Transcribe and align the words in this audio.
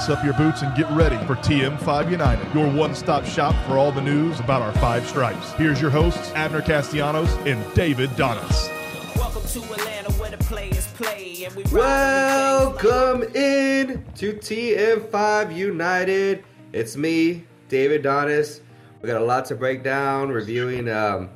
lace 0.00 0.08
up 0.08 0.24
your 0.24 0.32
boots 0.34 0.62
and 0.62 0.74
get 0.74 0.90
ready 0.92 1.18
for 1.26 1.34
TM5 1.36 2.10
United, 2.10 2.54
your 2.54 2.70
one 2.70 2.94
stop 2.94 3.26
shop 3.26 3.54
for 3.66 3.76
all 3.76 3.92
the 3.92 4.00
news 4.00 4.40
about 4.40 4.62
our 4.62 4.72
five 4.74 5.06
stripes. 5.06 5.52
Here's 5.52 5.78
your 5.78 5.90
hosts, 5.90 6.32
Abner 6.34 6.62
Castellanos 6.62 7.30
and 7.46 7.62
David 7.74 8.08
Donis. 8.10 8.68
Welcome 9.16 9.42
to 9.42 9.58
Atlanta 9.74 10.10
where 10.12 10.30
the 10.30 10.38
players 10.38 10.86
play 10.94 11.44
and 11.44 11.54
we 11.54 11.64
Welcome 11.64 13.24
in 13.34 14.02
to 14.14 14.32
TM5 14.32 15.54
United. 15.54 16.44
It's 16.72 16.96
me, 16.96 17.44
David 17.68 18.02
Donis. 18.02 18.60
We 19.02 19.06
got 19.06 19.20
a 19.20 19.24
lot 19.24 19.44
to 19.46 19.54
break 19.54 19.84
down, 19.84 20.30
reviewing 20.30 20.88
um, 20.88 21.28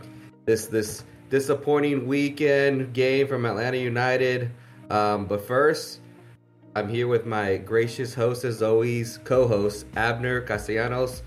this 0.47 0.67
this 0.67 1.05
disappointing 1.29 2.07
weekend 2.07 2.95
game 2.95 3.27
from 3.27 3.45
Atlanta 3.45 3.77
United. 3.77 4.51
Um, 4.89 5.27
but 5.27 5.47
first, 5.47 6.01
I'm 6.77 6.89
here 6.89 7.07
with 7.07 7.25
my 7.25 7.57
gracious 7.59 8.15
host, 8.15 8.45
as 8.45 8.63
always, 8.63 9.19
co-host 9.25 9.87
Abner 9.97 10.41
Castellanos. 10.41 11.23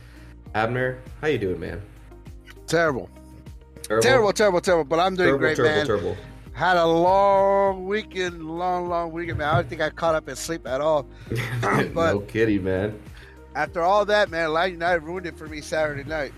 Abner, 0.53 0.99
how 1.21 1.27
you 1.27 1.37
doing, 1.37 1.59
man? 1.59 1.81
Terrible. 2.67 3.09
Terrible, 4.01 4.33
terrible, 4.33 4.59
terrible. 4.59 4.83
But 4.83 4.99
I'm 4.99 5.15
doing 5.15 5.27
terrible, 5.27 5.39
great, 5.39 5.55
terrible, 5.55 5.75
man. 5.77 5.85
terrible. 5.85 6.17
Had 6.51 6.75
a 6.75 6.85
long 6.85 7.85
weekend, 7.85 8.43
long, 8.43 8.89
long 8.89 9.11
weekend, 9.13 9.37
man. 9.37 9.47
I 9.47 9.55
don't 9.55 9.69
think 9.69 9.79
I 9.81 9.89
caught 9.89 10.15
up 10.15 10.27
in 10.27 10.35
sleep 10.35 10.67
at 10.67 10.81
all. 10.81 11.07
but 11.61 11.93
no 11.93 12.19
kidding, 12.21 12.63
man. 12.63 12.99
after 13.55 13.81
all 13.81 14.03
that, 14.05 14.29
man, 14.29 14.45
Atlanta 14.47 14.71
United 14.71 15.03
ruined 15.03 15.27
it 15.27 15.37
for 15.37 15.47
me 15.47 15.61
Saturday 15.61 16.03
night. 16.03 16.33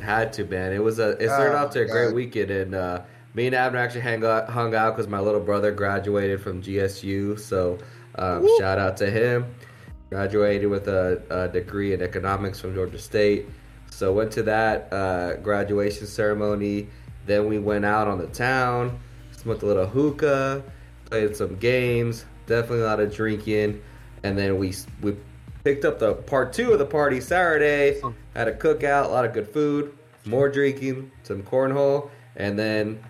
Had 0.00 0.32
to, 0.34 0.44
man. 0.44 0.72
It 0.72 0.82
was 0.82 0.98
a. 1.00 1.10
It 1.22 1.26
started 1.28 1.54
Oh, 1.54 1.58
out 1.58 1.72
to 1.72 1.82
a 1.82 1.86
great 1.86 2.14
weekend, 2.14 2.50
and 2.50 2.74
uh, 2.74 3.02
me 3.34 3.46
and 3.46 3.54
Abner 3.54 3.80
actually 3.80 4.02
hang 4.02 4.24
out, 4.24 4.48
hung 4.48 4.74
out 4.74 4.96
because 4.96 5.08
my 5.10 5.18
little 5.20 5.40
brother 5.40 5.72
graduated 5.72 6.40
from 6.40 6.62
GSU. 6.62 7.38
So 7.38 7.78
um, 8.18 8.46
shout 8.58 8.78
out 8.78 8.96
to 8.98 9.10
him. 9.10 9.54
Graduated 10.10 10.68
with 10.68 10.88
a, 10.88 11.22
a 11.30 11.48
degree 11.48 11.92
in 11.92 12.02
economics 12.02 12.60
from 12.60 12.74
Georgia 12.74 12.98
State. 12.98 13.46
So 13.90 14.12
went 14.12 14.32
to 14.32 14.42
that 14.44 14.92
uh, 14.92 15.36
graduation 15.36 16.06
ceremony. 16.06 16.88
Then 17.26 17.46
we 17.46 17.58
went 17.58 17.84
out 17.84 18.08
on 18.08 18.18
the 18.18 18.26
town, 18.28 18.98
smoked 19.32 19.62
a 19.62 19.66
little 19.66 19.86
hookah, 19.86 20.62
played 21.06 21.36
some 21.36 21.56
games. 21.56 22.24
Definitely 22.46 22.80
a 22.80 22.86
lot 22.86 23.00
of 23.00 23.14
drinking, 23.14 23.82
and 24.22 24.38
then 24.38 24.56
we 24.56 24.74
we 25.02 25.14
picked 25.64 25.84
up 25.84 25.98
the 25.98 26.14
part 26.14 26.54
two 26.54 26.72
of 26.72 26.78
the 26.78 26.86
party 26.86 27.20
Saturday. 27.20 28.00
Had 28.34 28.48
a 28.48 28.54
cookout, 28.54 29.04
a 29.04 29.08
lot 29.08 29.26
of 29.26 29.34
good 29.34 29.48
food, 29.52 29.96
more 30.24 30.48
drinking, 30.48 31.10
some 31.24 31.42
cornhole, 31.42 32.08
and 32.36 32.58
then 32.58 33.04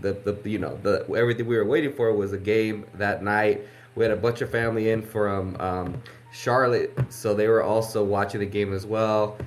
the, 0.00 0.12
the 0.12 0.48
you 0.48 0.58
know 0.58 0.78
the 0.82 1.04
everything 1.16 1.46
we 1.46 1.56
were 1.56 1.64
waiting 1.64 1.92
for 1.92 2.12
was 2.12 2.32
a 2.32 2.38
game 2.38 2.86
that 2.94 3.24
night. 3.24 3.66
We 3.96 4.04
had 4.04 4.12
a 4.12 4.16
bunch 4.16 4.42
of 4.42 4.50
family 4.50 4.90
in 4.90 5.02
from 5.02 5.56
um, 5.58 6.02
Charlotte, 6.30 6.96
so 7.08 7.34
they 7.34 7.48
were 7.48 7.62
also 7.62 8.04
watching 8.04 8.40
the 8.40 8.46
game 8.46 8.74
as 8.74 8.86
well. 8.86 9.38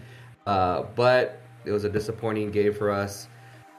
Uh, 0.47 0.83
but 0.95 1.42
it 1.66 1.72
was 1.72 1.83
a 1.83 1.89
disappointing 1.89 2.50
game 2.50 2.73
for 2.73 2.89
us. 2.89 3.27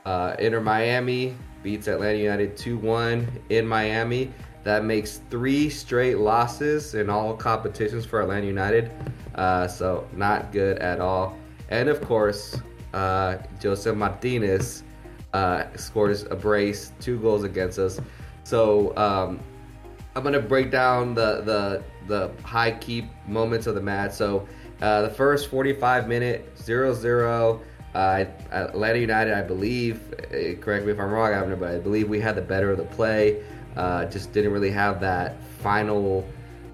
Uh, 0.07 0.37
Inter 0.39 0.61
Miami 0.61 1.35
beats 1.63 1.89
Atlanta 1.89 2.19
United 2.19 2.57
2 2.57 2.79
1 2.79 3.43
in 3.51 3.67
Miami. 3.67 4.33
That 4.63 4.85
makes 4.85 5.21
three 5.29 5.69
straight 5.71 6.19
losses 6.19 6.95
in 6.95 7.11
all 7.11 7.35
competitions 7.35 8.07
for 8.07 8.21
Atlanta 8.21 8.47
United. 8.47 8.93
Uh, 9.35 9.67
so, 9.67 10.07
not 10.13 10.53
good 10.53 10.79
at 10.79 11.01
all. 11.01 11.37
And 11.71 11.89
of 11.89 12.01
course, 12.03 12.61
uh, 12.95 13.39
Josef 13.61 13.97
Martinez 13.97 14.85
uh, 15.33 15.65
scores 15.77 16.25
a 16.25 16.37
brace, 16.37 16.93
two 17.01 17.19
goals 17.19 17.43
against 17.43 17.79
us. 17.79 18.01
So, 18.45 18.97
um, 18.97 19.41
I'm 20.15 20.23
gonna 20.23 20.41
break 20.41 20.71
down 20.71 21.15
the 21.15 21.43
the 21.43 21.83
the 22.07 22.31
high 22.43 22.73
key 22.73 23.09
moments 23.27 23.67
of 23.67 23.75
the 23.75 23.81
match. 23.81 24.13
So 24.13 24.49
uh, 24.83 25.03
the 25.03 25.11
first 25.11 25.49
45 25.49 26.09
minute 26.09 26.55
0-0 26.57 27.61
uh, 27.95 28.25
Atlanta 28.53 28.99
United, 28.99 29.35
I 29.35 29.43
believe. 29.43 30.13
uh, 30.15 30.59
Correct 30.61 30.87
me 30.87 30.93
if 30.93 30.99
I'm 30.99 31.11
wrong, 31.11 31.33
Abner, 31.33 31.57
but 31.57 31.71
I 31.75 31.79
believe 31.79 32.09
we 32.09 32.21
had 32.21 32.35
the 32.37 32.43
better 32.43 32.71
of 32.71 32.79
the 32.79 32.85
play. 32.85 33.43
Uh, 33.77 34.05
just 34.07 34.33
didn't 34.33 34.53
really 34.53 34.71
have 34.71 35.01
that 35.01 35.43
final 35.61 36.27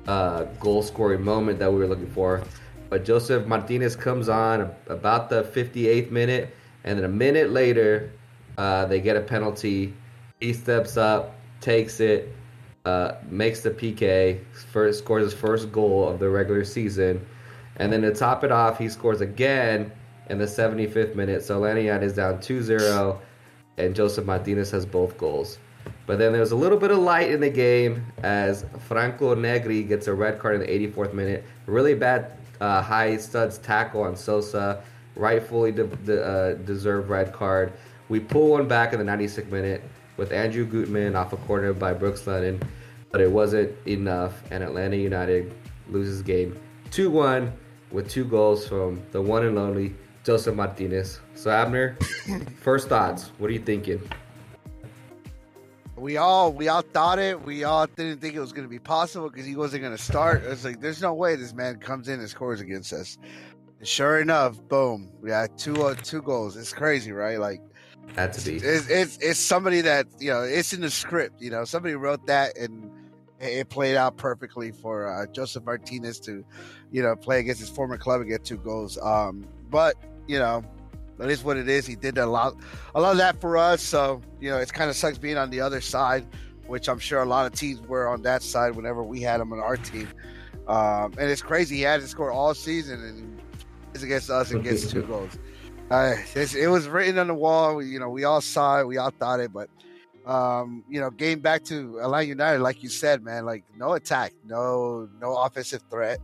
uh, 0.06 0.44
goal 0.60 0.82
scoring 0.82 1.22
moment 1.22 1.58
that 1.58 1.70
we 1.72 1.78
were 1.78 1.86
looking 1.86 2.10
for. 2.10 2.42
But 2.88 3.04
Josef 3.04 3.47
Martinez 3.47 3.97
comes 3.97 4.28
on 4.28 4.70
about 4.86 5.28
the 5.28 5.42
58th 5.42 6.10
minute, 6.10 6.54
and 6.84 6.98
then 6.98 7.04
a 7.04 7.08
minute 7.08 7.50
later, 7.50 8.12
uh, 8.56 8.86
they 8.86 9.00
get 9.00 9.16
a 9.16 9.20
penalty. 9.20 9.92
He 10.41 10.53
steps 10.53 10.97
up, 10.97 11.34
takes 11.60 11.98
it, 12.00 12.32
uh, 12.86 13.16
makes 13.28 13.60
the 13.60 13.70
PK, 13.70 14.38
first 14.72 15.00
scores 15.00 15.24
his 15.24 15.34
first 15.34 15.72
goal 15.72 16.08
of 16.08 16.20
the 16.20 16.28
regular 16.28 16.64
season, 16.64 17.24
and 17.76 17.92
then 17.92 18.02
to 18.02 18.14
top 18.14 18.44
it 18.44 18.52
off, 18.52 18.78
he 18.78 18.88
scores 18.88 19.20
again 19.20 19.91
in 20.30 20.38
the 20.38 20.44
75th 20.44 21.14
minute. 21.14 21.42
So 21.42 21.56
Atlanta 21.64 22.00
is 22.00 22.14
down 22.14 22.38
2-0, 22.38 23.19
and 23.76 23.94
Josef 23.94 24.24
Martinez 24.24 24.70
has 24.70 24.86
both 24.86 25.19
goals. 25.19 25.58
But 26.06 26.19
then 26.19 26.32
there's 26.32 26.52
a 26.52 26.56
little 26.56 26.78
bit 26.78 26.92
of 26.92 26.98
light 26.98 27.30
in 27.30 27.41
the 27.41 27.50
game 27.50 28.06
as 28.22 28.64
Franco 28.86 29.34
Negri 29.34 29.82
gets 29.82 30.06
a 30.06 30.14
red 30.14 30.38
card 30.38 30.54
in 30.54 30.60
the 30.60 30.88
84th 30.88 31.12
minute. 31.12 31.44
Really 31.66 31.94
bad 31.94 32.38
uh, 32.60 32.80
high 32.82 33.16
studs 33.16 33.58
tackle 33.58 34.03
on 34.03 34.16
Sosa, 34.16 34.82
rightfully 35.16 35.72
de- 35.72 35.84
de- 35.84 36.24
uh, 36.24 36.54
deserved 36.54 37.08
red 37.08 37.32
card. 37.32 37.72
We 38.08 38.20
pull 38.20 38.50
one 38.50 38.68
back 38.68 38.92
in 38.92 39.04
the 39.04 39.04
96th 39.04 39.50
minute 39.50 39.82
with 40.16 40.32
Andrew 40.32 40.64
Gutman 40.64 41.16
off 41.16 41.32
a 41.32 41.36
corner 41.38 41.72
by 41.72 41.92
Brooks 41.92 42.26
Lennon, 42.26 42.62
but 43.16 43.22
it 43.22 43.32
wasn't 43.32 43.75
enough, 43.88 44.43
and 44.50 44.62
Atlanta 44.62 44.94
United 44.94 45.54
loses 45.88 46.21
game 46.21 46.54
2 46.91 47.09
1 47.09 47.50
with 47.91 48.10
two 48.10 48.27
goals 48.27 48.69
from 48.69 49.03
the 49.10 49.22
one 49.22 49.47
and 49.47 49.56
only 49.56 49.94
Josef 50.22 50.54
Martinez. 50.54 51.21
So, 51.34 51.50
Abner, 51.50 51.97
first 52.60 52.91
thoughts. 52.91 53.31
What 53.38 53.49
are 53.49 53.54
you 53.54 53.60
thinking? 53.60 54.06
We 55.97 56.19
all 56.19 56.53
we 56.53 56.69
all 56.69 56.82
thought 56.82 57.19
it. 57.19 57.43
We 57.43 57.65
all 57.65 57.87
didn't 57.87 58.21
think 58.21 58.34
it 58.34 58.41
was 58.41 58.53
going 58.53 58.66
to 58.66 58.71
be 58.71 58.78
possible 58.78 59.31
because 59.31 59.47
he 59.47 59.56
wasn't 59.56 59.81
going 59.81 59.97
to 59.97 60.03
start. 60.03 60.43
It's 60.44 60.62
like 60.62 60.83
there's 60.83 61.00
no 61.00 61.15
way 61.15 61.37
this 61.37 61.54
man 61.54 61.78
comes 61.78 62.09
in 62.09 62.21
and 62.21 62.28
scores 62.28 62.60
against 62.60 62.93
us. 62.93 63.16
And 63.78 63.88
sure 63.88 64.21
enough, 64.21 64.60
boom, 64.69 65.10
we 65.22 65.31
had 65.31 65.56
two 65.56 65.84
uh, 65.84 65.94
two 65.94 66.21
goals. 66.21 66.54
It's 66.54 66.75
crazy, 66.75 67.12
right? 67.12 67.41
Like 67.41 67.62
to 68.15 68.22
it's, 68.22 68.91
it's 68.91 69.16
it's 69.19 69.41
somebody 69.41 69.81
that 69.81 70.06
you 70.19 70.31
know 70.31 70.43
it's 70.43 70.75
in 70.75 70.83
the 70.83 70.91
script. 70.91 71.41
You 71.41 71.50
know, 71.50 71.65
somebody 71.65 71.94
wrote 71.94 72.27
that 72.27 72.59
and 72.59 72.91
it 73.41 73.69
played 73.69 73.97
out 73.97 74.16
perfectly 74.16 74.70
for 74.70 75.08
uh, 75.08 75.26
Josef 75.26 75.64
Martinez 75.64 76.20
to, 76.20 76.44
you 76.91 77.02
know, 77.02 77.14
play 77.16 77.41
against 77.41 77.60
his 77.60 77.70
former 77.70 77.98
club 77.98 78.20
and 78.20 78.30
get 78.30 78.44
two 78.44 78.58
goals. 78.58 78.98
Um, 78.98 79.47
but 79.70 79.97
you 80.26 80.38
know, 80.38 80.64
that 81.19 81.30
is 81.30 81.44
what 81.44 81.56
it 81.56 81.69
is. 81.69 81.86
He 81.86 81.97
did 81.97 82.19
a 82.19 82.26
lot, 82.26 82.56
a 82.94 83.00
lot 83.00 83.12
of 83.12 83.19
that 83.19 83.41
for 83.41 83.56
us. 83.56 83.82
So 83.82 84.20
you 84.41 84.50
know, 84.50 84.58
it's 84.58 84.72
kind 84.72 84.91
of 84.91 84.97
sucks 84.97 85.19
being 85.19 85.36
on 85.36 85.50
the 85.50 85.60
other 85.60 85.80
side, 85.80 86.26
which 86.66 86.88
I'm 86.88 86.98
sure 86.98 87.22
a 87.22 87.26
lot 87.26 87.47
of 87.47 87.52
teams 87.52 87.80
were 87.82 88.08
on 88.08 88.22
that 88.22 88.42
side 88.42 88.74
whenever 88.74 89.02
we 89.02 89.20
had 89.20 89.41
him 89.41 89.53
on 89.53 89.60
our 89.60 89.76
team. 89.76 90.08
Um, 90.68 91.12
and 91.18 91.30
it's 91.30 91.42
crazy. 91.42 91.76
He 91.76 91.82
had 91.82 92.00
to 92.00 92.08
score 92.08 92.32
all 92.32 92.53
season 92.54 93.00
and 93.03 93.41
it's 93.94 94.03
against 94.03 94.30
us 94.30 94.50
and 94.50 94.62
gets 94.62 94.91
two 94.91 95.03
goals. 95.03 95.38
Uh, 95.91 96.16
it 96.34 96.68
was 96.68 96.88
written 96.88 97.18
on 97.18 97.28
the 97.28 97.34
wall. 97.34 97.76
We, 97.76 97.86
you 97.86 98.00
know, 98.00 98.10
we 98.10 98.24
all 98.24 98.41
saw 98.41 98.80
it. 98.80 98.86
We 98.86 98.97
all 98.97 99.10
thought 99.10 99.38
it. 99.41 99.53
But 99.53 99.70
um, 100.26 100.84
you 100.88 101.00
know, 101.00 101.10
getting 101.10 101.41
back 101.41 101.64
to 101.64 102.00
Atlanta 102.00 102.26
United, 102.26 102.60
like 102.60 102.82
you 102.82 102.88
said, 102.88 103.22
man, 103.22 103.44
like 103.47 103.64
no 103.76 103.92
attack, 103.92 104.32
no 104.44 105.09
no 105.20 105.37
offensive 105.37 105.82
threat. 105.91 106.19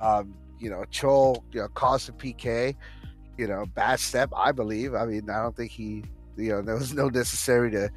Um, 0.00 0.34
you 0.58 0.70
know, 0.70 0.84
Chol, 0.92 1.42
you 1.52 1.60
know, 1.60 1.68
caused 1.68 2.08
a 2.08 2.12
PK. 2.12 2.74
You 3.38 3.46
know, 3.46 3.66
bad 3.66 4.00
step, 4.00 4.30
I 4.34 4.52
believe. 4.52 4.94
I 4.94 5.04
mean, 5.04 5.28
I 5.28 5.42
don't 5.42 5.54
think 5.54 5.70
he, 5.70 6.04
you 6.36 6.50
know, 6.50 6.62
there 6.66 6.74
was 6.76 6.94
no 6.94 7.08
necessary 7.08 7.70
to 7.72 7.90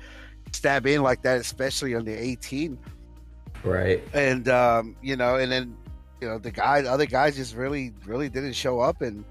stab 0.51 0.85
in 0.87 1.01
like 1.03 1.21
that, 1.23 1.39
especially 1.39 1.95
on 1.95 2.05
the 2.05 2.13
18 2.13 2.77
Right. 3.63 4.01
and 4.13 4.47
um, 4.47 4.95
you 5.01 5.15
know, 5.17 5.35
and 5.35 5.51
then 5.51 5.75
you 6.21 6.27
know 6.27 6.37
the 6.39 6.51
guys, 6.51 6.85
other 6.87 7.05
guys 7.05 7.35
just 7.35 7.55
really, 7.55 7.93
really 8.05 8.29
didn't 8.29 8.53
show 8.53 8.79
up 8.79 9.01
and 9.01 9.25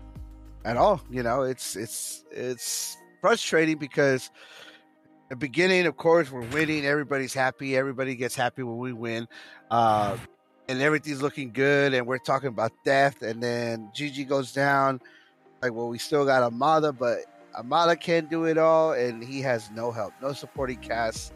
at 0.64 0.76
all. 0.76 1.00
You 1.10 1.22
know, 1.22 1.42
it's 1.42 1.76
it's 1.76 2.24
it's 2.30 2.96
frustrating 3.22 3.78
because 3.78 4.30
the 5.28 5.36
beginning, 5.36 5.86
of 5.86 5.96
course, 5.96 6.30
we're 6.30 6.46
winning. 6.48 6.86
Everybody's 6.86 7.34
happy. 7.34 7.76
Everybody 7.76 8.16
gets 8.16 8.34
happy 8.34 8.62
when 8.62 8.78
we 8.78 8.92
win, 8.92 9.28
uh, 9.70 10.16
and 10.68 10.80
everything's 10.80 11.22
looking 11.22 11.52
good. 11.52 11.94
And 11.94 12.06
we're 12.06 12.18
talking 12.18 12.48
about 12.48 12.72
death. 12.84 13.22
And 13.22 13.42
then 13.42 13.90
Gigi 13.94 14.24
goes 14.24 14.52
down. 14.52 15.00
Like, 15.62 15.72
well, 15.72 15.88
we 15.88 15.98
still 15.98 16.24
got 16.24 16.42
Amada, 16.42 16.92
but 16.92 17.18
Amada 17.58 17.96
can't 17.96 18.30
do 18.30 18.44
it 18.44 18.56
all, 18.56 18.92
and 18.92 19.22
he 19.22 19.40
has 19.42 19.70
no 19.72 19.90
help, 19.90 20.12
no 20.22 20.32
supporting 20.32 20.78
cast 20.78 21.32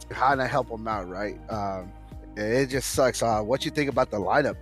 to 0.00 0.06
kind 0.08 0.40
of 0.40 0.48
help 0.48 0.68
him 0.68 0.88
out, 0.88 1.08
right? 1.08 1.38
Um, 1.50 1.92
it 2.36 2.66
just 2.66 2.90
sucks. 2.90 3.22
Uh, 3.22 3.40
what 3.42 3.64
you 3.64 3.70
think 3.70 3.88
about 3.88 4.10
the 4.10 4.16
lineup? 4.16 4.56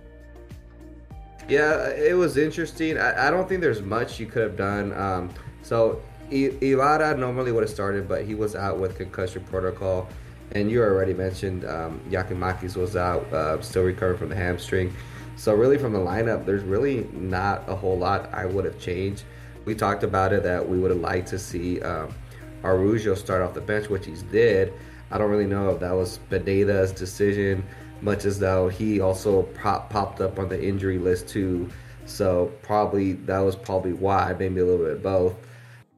Yeah, 1.49 1.89
it 1.89 2.15
was 2.15 2.37
interesting. 2.37 2.97
I, 2.97 3.27
I 3.27 3.31
don't 3.31 3.49
think 3.49 3.61
there's 3.61 3.81
much 3.81 4.19
you 4.19 4.27
could 4.27 4.43
have 4.43 4.55
done. 4.55 4.93
Um, 4.93 5.31
so 5.63 6.01
Ilara 6.33 7.17
normally 7.17 7.51
would 7.51 7.63
have 7.63 7.69
started, 7.69 8.07
but 8.07 8.25
he 8.25 8.35
was 8.35 8.55
out 8.55 8.79
with 8.79 8.97
concussion 8.97 9.43
protocol. 9.43 10.09
And 10.51 10.69
you 10.69 10.83
already 10.83 11.13
mentioned 11.13 11.65
um, 11.65 11.99
Giakoumakis 12.09 12.75
was 12.75 12.95
out, 12.95 13.31
uh, 13.33 13.61
still 13.61 13.83
recovering 13.83 14.19
from 14.19 14.29
the 14.29 14.35
hamstring. 14.35 14.93
So 15.35 15.53
really, 15.53 15.77
from 15.77 15.93
the 15.93 15.99
lineup, 15.99 16.45
there's 16.45 16.63
really 16.63 17.07
not 17.11 17.63
a 17.67 17.75
whole 17.75 17.97
lot 17.97 18.31
I 18.33 18.45
would 18.45 18.65
have 18.65 18.77
changed. 18.79 19.23
We 19.65 19.73
talked 19.73 20.03
about 20.03 20.33
it 20.33 20.43
that 20.43 20.67
we 20.67 20.77
would 20.77 20.91
have 20.91 20.99
liked 20.99 21.29
to 21.29 21.39
see 21.39 21.81
um, 21.81 22.13
start 22.61 23.41
off 23.41 23.53
the 23.53 23.61
bench, 23.65 23.89
which 23.89 24.05
he 24.05 24.13
did. 24.31 24.73
I 25.11 25.17
don't 25.17 25.29
really 25.29 25.47
know 25.47 25.69
if 25.69 25.79
that 25.79 25.91
was 25.91 26.19
Pineda's 26.29 26.91
decision, 26.91 27.63
much 28.01 28.25
as 28.25 28.39
though 28.39 28.67
he 28.67 28.99
also 28.99 29.43
pop, 29.43 29.89
popped 29.89 30.21
up 30.21 30.39
on 30.39 30.49
the 30.49 30.61
injury 30.61 30.97
list 30.97 31.27
too. 31.27 31.69
So 32.05 32.51
probably 32.61 33.13
that 33.13 33.39
was 33.39 33.55
probably 33.55 33.93
why, 33.93 34.35
maybe 34.37 34.59
a 34.59 34.65
little 34.65 34.85
bit 34.85 35.01
both. 35.01 35.35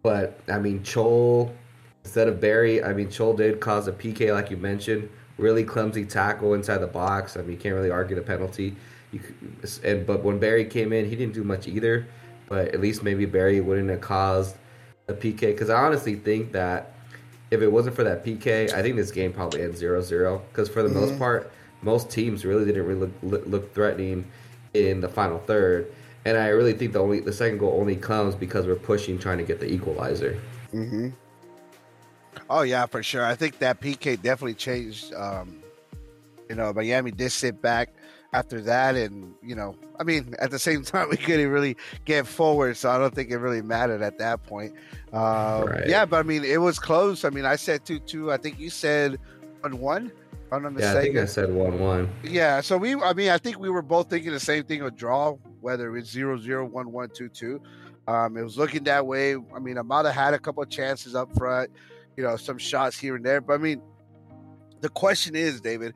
But 0.05 0.39
I 0.47 0.59
mean, 0.59 0.81
Chol 0.81 1.51
instead 2.03 2.27
of 2.27 2.39
Berry, 2.39 2.83
I 2.83 2.93
mean, 2.93 3.07
Chol 3.07 3.35
did 3.35 3.59
cause 3.59 3.87
a 3.87 3.91
PK 3.91 4.31
like 4.31 4.51
you 4.51 4.57
mentioned, 4.57 5.09
really 5.39 5.63
clumsy 5.63 6.05
tackle 6.05 6.53
inside 6.53 6.77
the 6.77 6.85
box. 6.85 7.35
I 7.35 7.41
mean, 7.41 7.53
you 7.53 7.57
can't 7.57 7.73
really 7.73 7.89
argue 7.89 8.15
the 8.15 8.21
penalty. 8.21 8.75
You 9.11 9.17
could, 9.17 9.35
and 9.83 10.05
but 10.05 10.23
when 10.23 10.37
Berry 10.37 10.65
came 10.65 10.93
in, 10.93 11.09
he 11.09 11.15
didn't 11.15 11.33
do 11.33 11.43
much 11.43 11.67
either. 11.67 12.05
But 12.47 12.67
at 12.67 12.81
least 12.81 13.01
maybe 13.01 13.25
Berry 13.25 13.61
wouldn't 13.61 13.89
have 13.89 14.01
caused 14.01 14.57
a 15.07 15.13
PK 15.15 15.39
because 15.39 15.71
I 15.71 15.81
honestly 15.81 16.13
think 16.13 16.51
that 16.51 16.93
if 17.49 17.63
it 17.63 17.71
wasn't 17.71 17.95
for 17.95 18.03
that 18.03 18.23
PK, 18.23 18.71
I 18.73 18.83
think 18.83 18.97
this 18.97 19.09
game 19.09 19.33
probably 19.33 19.63
ends 19.63 19.81
0-0 19.81 20.39
because 20.51 20.69
for 20.69 20.83
the 20.83 20.89
mm-hmm. 20.89 20.99
most 20.99 21.17
part, 21.17 21.51
most 21.81 22.11
teams 22.11 22.45
really 22.45 22.63
didn't 22.63 22.85
really 22.85 23.11
look, 23.23 23.47
look 23.47 23.73
threatening 23.73 24.23
in 24.75 25.01
the 25.01 25.09
final 25.09 25.39
third. 25.39 25.91
And 26.25 26.37
I 26.37 26.47
really 26.47 26.73
think 26.73 26.93
the 26.93 26.99
only 26.99 27.19
the 27.19 27.33
second 27.33 27.59
goal 27.59 27.77
only 27.79 27.95
comes 27.95 28.33
because 28.35 28.65
we're 28.65 28.75
pushing 28.75 29.19
trying 29.19 29.37
to 29.37 29.43
get 29.43 29.59
the 29.59 29.71
equalizer. 29.71 30.41
Mm-hmm. 30.73 31.09
Oh 32.49 32.63
yeah, 32.63 32.85
for 32.87 33.03
sure. 33.03 33.23
I 33.23 33.35
think 33.35 33.59
that 33.59 33.79
PK 33.79 34.21
definitely 34.21 34.55
changed. 34.55 35.13
Um, 35.13 35.61
you 36.49 36.55
know, 36.55 36.73
Miami 36.73 37.11
did 37.11 37.31
sit 37.31 37.61
back 37.61 37.89
after 38.33 38.59
that, 38.61 38.95
and 38.95 39.33
you 39.41 39.55
know, 39.55 39.75
I 39.99 40.03
mean, 40.03 40.35
at 40.39 40.51
the 40.51 40.59
same 40.59 40.83
time, 40.83 41.09
we 41.09 41.17
couldn't 41.17 41.49
really 41.49 41.77
get 42.05 42.27
forward, 42.27 42.77
so 42.77 42.89
I 42.89 42.97
don't 42.97 43.13
think 43.13 43.31
it 43.31 43.37
really 43.37 43.61
mattered 43.61 44.01
at 44.01 44.17
that 44.17 44.43
point. 44.43 44.73
Um, 45.13 45.65
right. 45.65 45.87
Yeah, 45.87 46.05
but 46.05 46.19
I 46.19 46.23
mean, 46.23 46.43
it 46.43 46.57
was 46.57 46.79
close. 46.79 47.23
I 47.23 47.29
mean, 47.29 47.45
I 47.45 47.55
said 47.55 47.85
two 47.85 47.99
two. 47.99 48.31
I 48.31 48.37
think 48.37 48.59
you 48.59 48.69
said 48.69 49.19
one 49.61 49.79
one. 49.79 50.11
I'm 50.51 50.77
yeah, 50.77 50.91
I 50.91 51.01
think 51.01 51.17
I 51.17 51.25
said 51.25 51.51
one 51.51 51.79
one. 51.79 52.09
Yeah, 52.23 52.61
so 52.61 52.77
we. 52.77 52.95
I 52.95 53.13
mean, 53.13 53.29
I 53.29 53.37
think 53.37 53.59
we 53.59 53.69
were 53.69 53.81
both 53.81 54.09
thinking 54.09 54.31
the 54.31 54.39
same 54.39 54.63
thing. 54.63 54.81
A 54.83 54.91
draw, 54.91 55.37
whether 55.65 55.97
it's 55.97 56.11
zero 56.11 56.37
zero 56.37 56.63
one 56.63 56.91
one 56.91 57.09
two 57.09 57.27
two. 57.27 57.59
Um, 58.07 58.37
it 58.37 58.43
was 58.43 58.55
looking 58.55 58.83
that 58.83 59.07
way. 59.07 59.33
I 59.33 59.59
mean, 59.59 59.79
Amada 59.79 60.11
had 60.11 60.35
a 60.35 60.39
couple 60.39 60.61
of 60.61 60.69
chances 60.69 61.15
up 61.15 61.35
front, 61.35 61.71
you 62.15 62.23
know, 62.23 62.35
some 62.35 62.59
shots 62.59 62.99
here 62.99 63.15
and 63.15 63.25
there. 63.25 63.41
But 63.41 63.55
I 63.55 63.57
mean, 63.57 63.81
the 64.81 64.89
question 64.89 65.35
is, 65.35 65.59
David, 65.59 65.95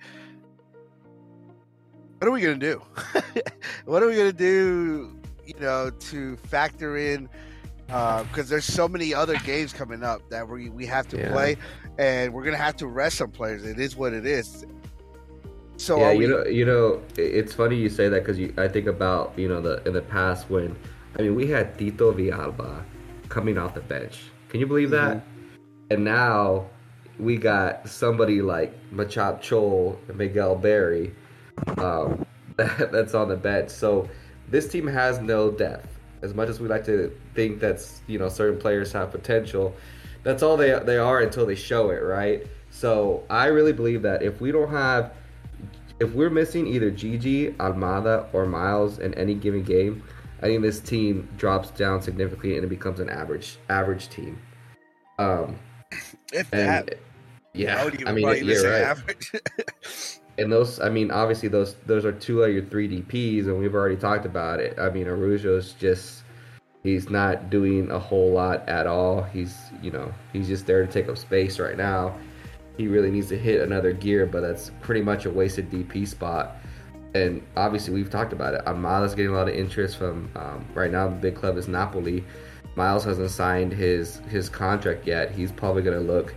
what 2.18 2.28
are 2.28 2.32
we 2.32 2.42
going 2.42 2.60
to 2.60 2.66
do? 2.66 2.82
what 3.86 4.02
are 4.02 4.08
we 4.08 4.16
going 4.16 4.32
to 4.32 4.38
do, 4.38 5.16
you 5.46 5.54
know, 5.60 5.92
to 5.92 6.36
factor 6.38 6.98
in 6.98 7.30
because 7.86 8.40
uh, 8.40 8.50
there's 8.50 8.66
so 8.66 8.88
many 8.88 9.14
other 9.14 9.36
games 9.38 9.74
coming 9.74 10.04
up 10.04 10.22
that 10.30 10.48
we 10.48 10.70
we 10.70 10.86
have 10.86 11.08
to 11.08 11.18
yeah. 11.18 11.32
play, 11.32 11.58
and 11.98 12.32
we're 12.32 12.44
gonna 12.44 12.56
have 12.56 12.76
to 12.76 12.86
rest 12.86 13.18
some 13.18 13.32
players. 13.32 13.66
It 13.66 13.80
is 13.80 13.96
what 13.96 14.14
it 14.14 14.28
is. 14.28 14.64
So 15.80 15.98
yeah, 15.98 16.14
we... 16.14 16.26
you 16.26 16.28
know, 16.28 16.46
you 16.46 16.66
know, 16.66 17.02
it's 17.18 17.54
funny 17.54 17.78
you 17.78 17.90
say 17.90 18.10
that 18.10 18.26
because 18.26 18.40
I 18.58 18.68
think 18.68 18.88
about 18.88 19.34
you 19.38 19.48
know 19.48 19.62
the 19.62 19.82
in 19.88 19.94
the 19.94 20.02
past 20.02 20.50
when 20.50 20.76
I 21.18 21.22
mean 21.22 21.36
we 21.36 21.48
had 21.48 21.78
Tito 21.78 22.14
Villalba 22.14 22.84
coming 23.30 23.58
off 23.58 23.74
the 23.74 23.82
bench. 23.82 24.20
Can 24.50 24.60
you 24.60 24.68
believe 24.68 24.90
that? 24.92 25.18
Mm-hmm. 25.18 25.92
And 25.92 26.04
now 26.04 26.68
we 27.18 27.38
got 27.38 27.88
somebody 27.88 28.42
like 28.42 28.74
Machop 28.92 29.40
Chol 29.40 29.98
and 30.08 30.18
Miguel 30.18 30.56
Berry 30.56 31.16
um, 31.78 32.26
that, 32.58 32.92
that's 32.92 33.14
on 33.14 33.30
the 33.30 33.36
bench. 33.36 33.70
So 33.70 34.10
this 34.50 34.68
team 34.68 34.86
has 34.88 35.20
no 35.20 35.50
depth 35.50 36.00
as 36.22 36.34
much 36.34 36.50
as 36.50 36.60
we 36.60 36.68
like 36.68 36.86
to 36.86 37.16
think 37.34 37.60
that's 37.60 38.02
you 38.08 38.20
know 38.20 38.30
certain 38.30 38.60
players 38.60 38.92
have 38.92 39.12
potential, 39.12 39.76
that's 40.24 40.44
all 40.44 40.58
they 40.58 40.78
they 40.80 40.98
are 40.98 41.22
until 41.22 41.46
they 41.46 41.56
show 41.56 41.90
it, 41.90 42.02
right? 42.04 42.46
So 42.70 43.24
I 43.30 43.48
really 43.48 43.74
believe 43.74 44.02
that 44.04 44.22
if 44.22 44.42
we 44.42 44.52
don't 44.52 44.70
have, 44.70 45.14
if 46.00 46.14
we're 46.14 46.30
missing 46.30 46.68
either 46.68 46.92
Gigi, 46.92 47.52
Almada, 47.54 48.28
or 48.34 48.46
Miles 48.46 49.00
in 49.00 49.14
any 49.16 49.36
given 49.36 49.64
game, 49.64 50.04
I 50.42 50.44
think 50.44 50.62
this 50.62 50.80
team 50.80 51.28
drops 51.38 51.70
down 51.72 52.02
significantly 52.02 52.56
and 52.56 52.64
it 52.64 52.70
becomes 52.70 53.00
an 53.00 53.10
average 53.10 53.58
average 53.70 54.08
team. 54.10 54.40
Um, 55.18 55.60
if 56.32 56.50
that, 56.52 56.98
yeah, 57.54 57.90
I 58.06 58.14
mean, 58.14 58.46
you're 58.46 58.64
right. 58.64 58.98
and 60.38 60.52
those, 60.52 60.80
I 60.80 60.90
mean, 60.90 61.12
obviously 61.12 61.50
those 61.50 61.76
those 61.86 62.06
are 62.06 62.14
two 62.14 62.44
of 62.44 62.54
your 62.54 62.64
three 62.64 62.88
DPS, 62.88 63.46
and 63.46 63.60
we've 63.60 63.76
already 63.76 63.98
talked 63.98 64.26
about 64.26 64.62
it. 64.62 64.80
I 64.80 64.90
mean, 64.90 65.08
Araujo's 65.08 65.74
just 65.74 66.24
he's 66.84 67.10
not 67.10 67.50
doing 67.50 67.92
a 67.92 68.00
whole 68.00 68.32
lot 68.32 68.68
at 68.70 68.88
all. 68.88 69.24
He's 69.24 69.58
you 69.82 69.92
know 69.92 70.14
he's 70.32 70.48
just 70.48 70.66
there 70.66 70.86
to 70.86 70.92
take 70.92 71.10
up 71.10 71.18
space 71.18 71.60
right 71.60 71.78
now. 71.78 72.16
He 72.80 72.88
really 72.88 73.12
needs 73.12 73.28
to 73.28 73.38
hit 73.38 73.60
another 73.60 73.92
gear, 73.92 74.26
but 74.26 74.40
that's 74.40 74.72
pretty 74.80 75.02
much 75.02 75.26
a 75.26 75.30
wasted 75.30 75.70
DP 75.70 76.08
spot. 76.08 76.56
And 77.14 77.46
obviously, 77.58 77.94
we've 77.94 78.10
talked 78.10 78.32
about 78.32 78.54
it. 78.54 78.62
Amada's 78.66 79.14
getting 79.14 79.34
a 79.34 79.36
lot 79.36 79.50
of 79.50 79.54
interest 79.54 79.98
from 79.98 80.32
um, 80.38 80.66
right 80.74 80.90
now. 80.90 81.10
The 81.10 81.16
big 81.16 81.36
club 81.36 81.58
is 81.58 81.68
Napoli. 81.68 82.24
Miles 82.78 83.04
hasn't 83.04 83.32
signed 83.32 83.74
his 83.74 84.20
his 84.30 84.48
contract 84.48 85.06
yet. 85.06 85.32
He's 85.32 85.52
probably 85.52 85.82
going 85.82 85.98
to 85.98 86.14
look, 86.14 86.34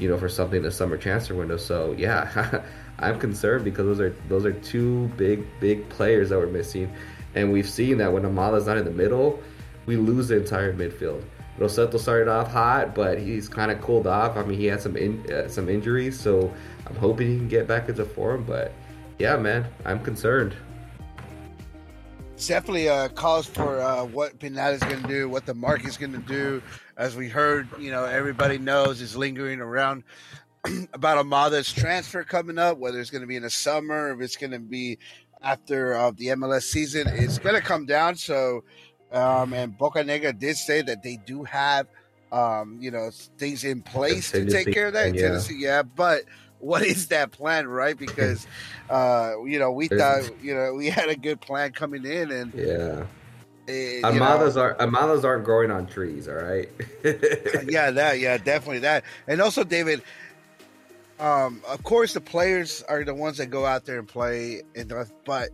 you 0.00 0.08
know, 0.08 0.18
for 0.18 0.28
something 0.28 0.56
in 0.56 0.62
the 0.64 0.70
summer 0.72 0.96
transfer 0.96 1.36
window. 1.36 1.56
So 1.56 1.94
yeah, 1.96 2.64
I'm 2.98 3.20
concerned 3.20 3.64
because 3.64 3.86
those 3.86 4.00
are 4.00 4.16
those 4.28 4.44
are 4.44 4.52
two 4.52 5.06
big 5.16 5.46
big 5.60 5.88
players 5.90 6.30
that 6.30 6.38
we're 6.40 6.48
missing, 6.48 6.92
and 7.36 7.52
we've 7.52 7.68
seen 7.68 7.98
that 7.98 8.12
when 8.12 8.24
Amala's 8.24 8.66
not 8.66 8.78
in 8.78 8.84
the 8.84 8.90
middle, 8.90 9.40
we 9.86 9.96
lose 9.96 10.26
the 10.26 10.38
entire 10.38 10.74
midfield. 10.74 11.22
Rossetto 11.58 11.98
started 11.98 12.28
off 12.28 12.50
hot, 12.50 12.94
but 12.94 13.18
he's 13.18 13.48
kind 13.48 13.70
of 13.70 13.80
cooled 13.80 14.06
off. 14.06 14.36
I 14.36 14.42
mean, 14.42 14.58
he 14.58 14.66
had 14.66 14.80
some 14.80 14.96
in, 14.96 15.24
uh, 15.32 15.48
some 15.48 15.68
injuries, 15.68 16.18
so 16.18 16.52
I'm 16.86 16.96
hoping 16.96 17.28
he 17.28 17.36
can 17.36 17.48
get 17.48 17.68
back 17.68 17.88
into 17.88 18.04
form. 18.04 18.44
But 18.44 18.72
yeah, 19.18 19.36
man, 19.36 19.66
I'm 19.84 20.02
concerned. 20.02 20.54
It's 22.34 22.48
definitely 22.48 22.88
a 22.88 23.08
cause 23.10 23.46
for 23.46 23.80
uh, 23.80 24.04
what 24.04 24.40
Pineda 24.40 24.70
is 24.70 24.80
going 24.80 25.02
to 25.02 25.08
do, 25.08 25.28
what 25.28 25.46
the 25.46 25.54
market 25.54 25.86
is 25.86 25.96
going 25.96 26.12
to 26.12 26.18
do. 26.18 26.60
As 26.96 27.14
we 27.14 27.28
heard, 27.28 27.68
you 27.78 27.92
know, 27.92 28.04
everybody 28.04 28.58
knows 28.58 29.00
is 29.00 29.16
lingering 29.16 29.60
around 29.60 30.02
about 30.92 31.18
Amada's 31.18 31.72
transfer 31.72 32.24
coming 32.24 32.58
up, 32.58 32.78
whether 32.78 33.00
it's 33.00 33.10
going 33.10 33.20
to 33.20 33.28
be 33.28 33.36
in 33.36 33.44
the 33.44 33.50
summer, 33.50 34.12
if 34.12 34.20
it's 34.20 34.36
going 34.36 34.50
to 34.50 34.58
be 34.58 34.98
after 35.44 35.94
uh, 35.94 36.10
the 36.10 36.28
MLS 36.28 36.62
season. 36.62 37.06
It's 37.08 37.38
going 37.38 37.54
to 37.54 37.60
come 37.60 37.86
down. 37.86 38.16
So, 38.16 38.64
um, 39.14 39.52
and 39.52 39.78
Bocanegra 39.78 40.38
did 40.38 40.56
say 40.56 40.82
that 40.82 41.02
they 41.02 41.16
do 41.24 41.44
have, 41.44 41.86
um, 42.32 42.78
you 42.80 42.90
know, 42.90 43.10
things 43.38 43.64
in 43.64 43.80
place 43.80 44.32
to 44.32 44.44
take 44.46 44.72
care 44.72 44.88
of 44.88 44.92
that. 44.94 45.14
Yeah. 45.14 45.28
Tennessee, 45.28 45.58
yeah, 45.58 45.82
but 45.82 46.24
what 46.58 46.82
is 46.82 47.08
that 47.08 47.30
plan, 47.30 47.68
right? 47.68 47.96
Because, 47.96 48.46
uh, 48.90 49.34
you 49.44 49.58
know, 49.58 49.70
we 49.70 49.88
thought, 49.88 50.30
you 50.42 50.54
know, 50.54 50.74
we 50.74 50.88
had 50.88 51.08
a 51.08 51.16
good 51.16 51.40
plan 51.40 51.72
coming 51.72 52.04
in, 52.04 52.30
and 52.32 52.52
yeah. 52.54 53.04
It, 53.66 54.04
eh, 54.04 54.08
Amadas 54.10 54.60
are 54.60 54.74
Amadas 54.74 55.24
aren't 55.24 55.44
growing 55.44 55.70
on 55.70 55.86
trees, 55.86 56.28
all 56.28 56.34
right. 56.34 56.68
yeah, 57.66 57.90
that 57.90 58.18
yeah, 58.18 58.36
definitely 58.36 58.80
that. 58.80 59.04
And 59.26 59.40
also, 59.40 59.64
David, 59.64 60.02
um, 61.18 61.62
of 61.66 61.82
course, 61.82 62.12
the 62.12 62.20
players 62.20 62.82
are 62.88 63.04
the 63.04 63.14
ones 63.14 63.38
that 63.38 63.46
go 63.46 63.64
out 63.64 63.86
there 63.86 63.98
and 63.98 64.06
play, 64.06 64.62
and 64.76 64.92
but 65.24 65.48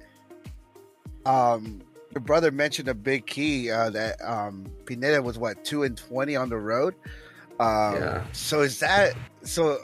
um, 1.25 1.83
your 2.11 2.21
brother 2.21 2.50
mentioned 2.50 2.88
a 2.88 2.95
big 2.95 3.26
key 3.26 3.71
uh, 3.71 3.90
that 3.90 4.17
um, 4.23 4.67
Pineda 4.87 5.23
was 5.23 5.38
what 5.38 5.64
two 5.64 5.85
and 5.85 5.97
twenty 5.97 6.37
on 6.37 6.49
the 6.49 6.57
road. 6.57 6.95
Um, 7.59 7.95
yeah. 7.95 8.25
So 8.33 8.61
is 8.62 8.81
that 8.81 9.14
so? 9.43 9.79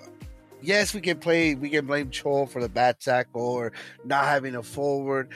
Yes, 0.62 0.94
we 0.94 1.00
can 1.00 1.18
play. 1.18 1.54
We 1.54 1.68
can 1.68 1.86
blame 1.86 2.10
Chol 2.10 2.48
for 2.48 2.60
the 2.60 2.68
bad 2.68 2.98
tackle 2.98 3.42
or 3.42 3.72
not 4.04 4.24
having 4.24 4.56
a 4.56 4.62
forward, 4.62 5.28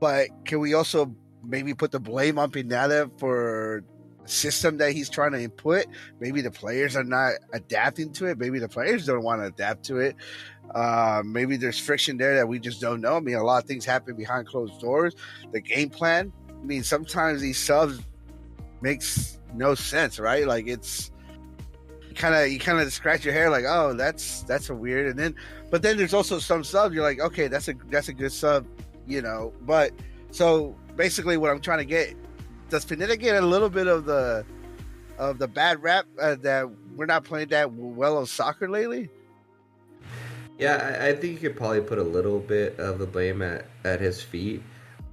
but 0.00 0.28
can 0.44 0.60
we 0.60 0.74
also 0.74 1.14
maybe 1.44 1.74
put 1.74 1.90
the 1.90 2.00
blame 2.00 2.38
on 2.38 2.50
Pineda 2.50 3.10
for 3.18 3.84
system 4.26 4.78
that 4.78 4.92
he's 4.92 5.08
trying 5.08 5.32
to 5.32 5.40
input. 5.42 5.86
Maybe 6.20 6.40
the 6.40 6.50
players 6.50 6.96
are 6.96 7.04
not 7.04 7.34
adapting 7.52 8.12
to 8.14 8.26
it. 8.26 8.38
Maybe 8.38 8.58
the 8.58 8.68
players 8.68 9.06
don't 9.06 9.22
want 9.22 9.40
to 9.42 9.46
adapt 9.46 9.84
to 9.84 9.98
it. 9.98 10.16
Uh, 10.74 11.22
maybe 11.24 11.56
there's 11.56 11.78
friction 11.78 12.16
there 12.16 12.34
that 12.34 12.48
we 12.48 12.58
just 12.58 12.80
don't 12.80 13.00
know. 13.00 13.16
I 13.16 13.20
mean, 13.20 13.36
a 13.36 13.44
lot 13.44 13.62
of 13.62 13.68
things 13.68 13.84
happen 13.84 14.16
behind 14.16 14.46
closed 14.46 14.80
doors. 14.80 15.14
The 15.52 15.60
game 15.60 15.90
plan. 15.90 16.32
I 16.50 16.64
mean, 16.64 16.82
sometimes 16.82 17.40
these 17.40 17.58
subs 17.58 18.00
makes 18.80 19.38
no 19.54 19.74
sense, 19.74 20.18
right? 20.18 20.46
Like 20.46 20.66
it's 20.66 21.10
kind 22.16 22.34
of 22.34 22.48
you 22.48 22.58
kind 22.58 22.80
of 22.80 22.92
scratch 22.92 23.24
your 23.24 23.34
hair, 23.34 23.50
like, 23.50 23.64
oh, 23.66 23.94
that's 23.94 24.42
that's 24.42 24.70
a 24.70 24.74
weird. 24.74 25.06
And 25.06 25.18
then, 25.18 25.34
but 25.70 25.82
then 25.82 25.96
there's 25.96 26.14
also 26.14 26.38
some 26.38 26.64
subs 26.64 26.94
you're 26.94 27.04
like, 27.04 27.20
okay, 27.20 27.46
that's 27.48 27.68
a 27.68 27.74
that's 27.90 28.08
a 28.08 28.12
good 28.12 28.32
sub, 28.32 28.66
you 29.06 29.22
know. 29.22 29.52
But 29.62 29.92
so 30.30 30.74
basically, 30.96 31.36
what 31.36 31.50
I'm 31.50 31.60
trying 31.60 31.78
to 31.78 31.84
get 31.84 32.14
does 32.68 32.84
Pineda 32.84 33.16
get 33.16 33.42
a 33.42 33.46
little 33.46 33.70
bit 33.70 33.86
of 33.86 34.04
the 34.04 34.44
of 35.18 35.38
the 35.38 35.48
bad 35.48 35.82
rap 35.82 36.06
uh, 36.20 36.34
that 36.36 36.68
we're 36.94 37.06
not 37.06 37.24
playing 37.24 37.48
that 37.48 37.72
well 37.72 38.18
of 38.18 38.28
soccer 38.28 38.68
lately? 38.68 39.08
Yeah, 40.58 40.98
I, 41.00 41.08
I, 41.08 41.12
think 41.14 41.34
you 41.34 41.48
could 41.48 41.56
probably 41.56 41.80
put 41.80 41.98
a 41.98 42.02
little 42.02 42.38
bit 42.38 42.78
of 42.78 42.98
the 42.98 43.06
blame 43.06 43.42
at, 43.42 43.66
at 43.84 44.00
his 44.00 44.22
feet. 44.22 44.62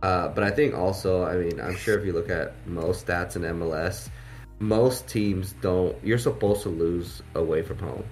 Uh, 0.01 0.29
but 0.29 0.43
I 0.43 0.51
think 0.51 0.73
also, 0.73 1.25
I 1.25 1.35
mean, 1.35 1.59
I'm 1.59 1.75
sure 1.75 1.97
if 1.97 2.05
you 2.05 2.13
look 2.13 2.29
at 2.29 2.53
most 2.67 3.05
stats 3.05 3.35
in 3.35 3.41
MLS, 3.43 4.09
most 4.59 5.07
teams 5.07 5.53
don't. 5.61 5.95
You're 6.03 6.17
supposed 6.17 6.63
to 6.63 6.69
lose 6.69 7.21
away 7.35 7.61
from 7.61 7.79
home. 7.79 8.03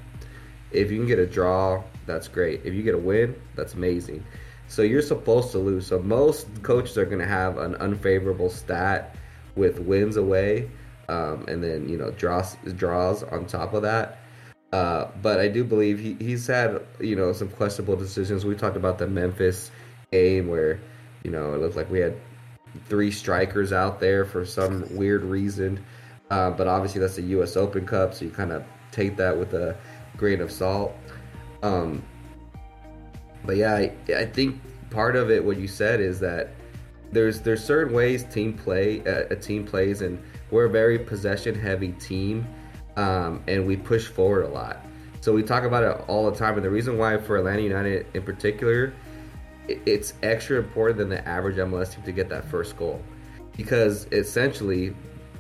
If 0.72 0.92
you 0.92 0.98
can 0.98 1.08
get 1.08 1.20
a 1.20 1.28
draw, 1.28 1.84
that's 2.06 2.28
great. 2.28 2.62
If 2.64 2.74
you 2.74 2.84
get 2.84 2.96
a 2.96 2.98
win, 2.98 3.36
that's 3.56 3.74
amazing. 3.74 4.26
So 4.68 4.82
you're 4.82 5.02
supposed 5.02 5.52
to 5.52 5.60
lose. 5.60 5.88
So 5.88 6.00
most 6.00 6.48
coaches 6.64 6.98
are 6.98 7.06
going 7.06 7.20
to 7.20 7.28
have 7.28 7.58
an 7.58 7.76
unfavorable 7.76 8.50
stat 8.50 9.16
with 9.55 9.79
wins 9.79 10.17
away, 10.17 10.70
um, 11.10 11.46
and 11.48 11.63
then 11.63 11.88
you 11.89 11.98
know 11.98 12.12
draws 12.12 12.58
draws 12.75 13.24
on 13.24 13.46
top 13.46 13.74
of 13.74 13.81
that. 13.84 14.20
Uh, 14.72 15.08
but 15.22 15.39
I 15.39 15.50
do 15.50 15.63
believe 15.63 16.00
he, 16.00 16.15
he's 16.20 16.48
had 16.48 16.81
you 17.00 17.15
know 17.15 17.34
some 17.34 17.50
questionable 17.50 17.96
decisions. 17.96 18.46
We 18.46 18.55
talked 18.55 18.77
about 18.77 18.98
the 18.98 19.08
Memphis 19.08 19.72
game 20.12 20.48
where 20.48 20.79
you 21.24 21.31
know 21.31 21.53
it 21.53 21.62
looked 21.62 21.75
like 21.75 21.89
we 21.89 22.00
had 22.00 22.15
three 22.88 23.12
strikers 23.12 23.74
out 23.74 24.00
there 24.00 24.25
for 24.25 24.46
some 24.46 24.86
weird 24.96 25.24
reason. 25.24 25.84
Uh, 26.29 26.50
but 26.50 26.65
obviously 26.65 27.01
that's 27.01 27.17
the 27.17 27.24
U.S. 27.24 27.58
Open 27.58 27.86
Cup, 27.86 28.13
so 28.13 28.24
you 28.24 28.31
kind 28.31 28.53
of 28.53 28.63
take 28.91 29.17
that 29.17 29.38
with 29.38 29.53
a 29.53 29.75
grain 30.15 30.39
of 30.39 30.50
salt. 30.50 30.96
Um, 31.62 32.01
but 33.46 33.58
yeah, 33.58 33.75
I, 33.75 33.91
I 34.15 34.25
think 34.25 34.62
part 34.89 35.17
of 35.17 35.29
it, 35.29 35.43
what 35.43 35.58
you 35.58 35.67
said, 35.67 36.00
is 36.00 36.22
that 36.22 36.51
there's 37.12 37.41
there's 37.41 37.63
certain 37.63 37.94
ways 37.94 38.24
team 38.24 38.53
play 38.53 39.01
uh, 39.06 39.25
a 39.30 39.36
team 39.36 39.65
plays, 39.65 40.01
and 40.01 40.22
we're 40.50 40.65
a 40.65 40.70
very 40.70 41.00
possession 41.00 41.56
heavy 41.56 41.91
team, 41.94 42.48
um, 42.98 43.44
and 43.48 43.65
we 43.65 43.77
push 43.77 44.08
forward 44.08 44.46
a 44.46 44.50
lot. 44.50 44.86
So 45.22 45.34
we 45.34 45.44
talk 45.44 45.63
about 45.63 45.84
it 45.84 46.06
all 46.08 46.30
the 46.30 46.38
time, 46.38 46.56
and 46.56 46.63
the 46.63 46.70
reason 46.70 46.98
why 46.98 47.18
for 47.18 47.38
Atlanta 47.38 47.62
United 47.62 48.08
in 48.13 48.24
particular, 48.24 48.94
it's 49.68 50.13
extra 50.24 50.58
important 50.58 50.98
than 50.98 51.10
the 51.10 51.27
average 51.27 51.58
MLS 51.58 51.94
team 51.94 52.03
to 52.03 52.12
get 52.12 52.30
that 52.30 52.46
first 52.46 52.75
goal, 52.77 53.01
because 53.56 54.08
essentially, 54.12 54.96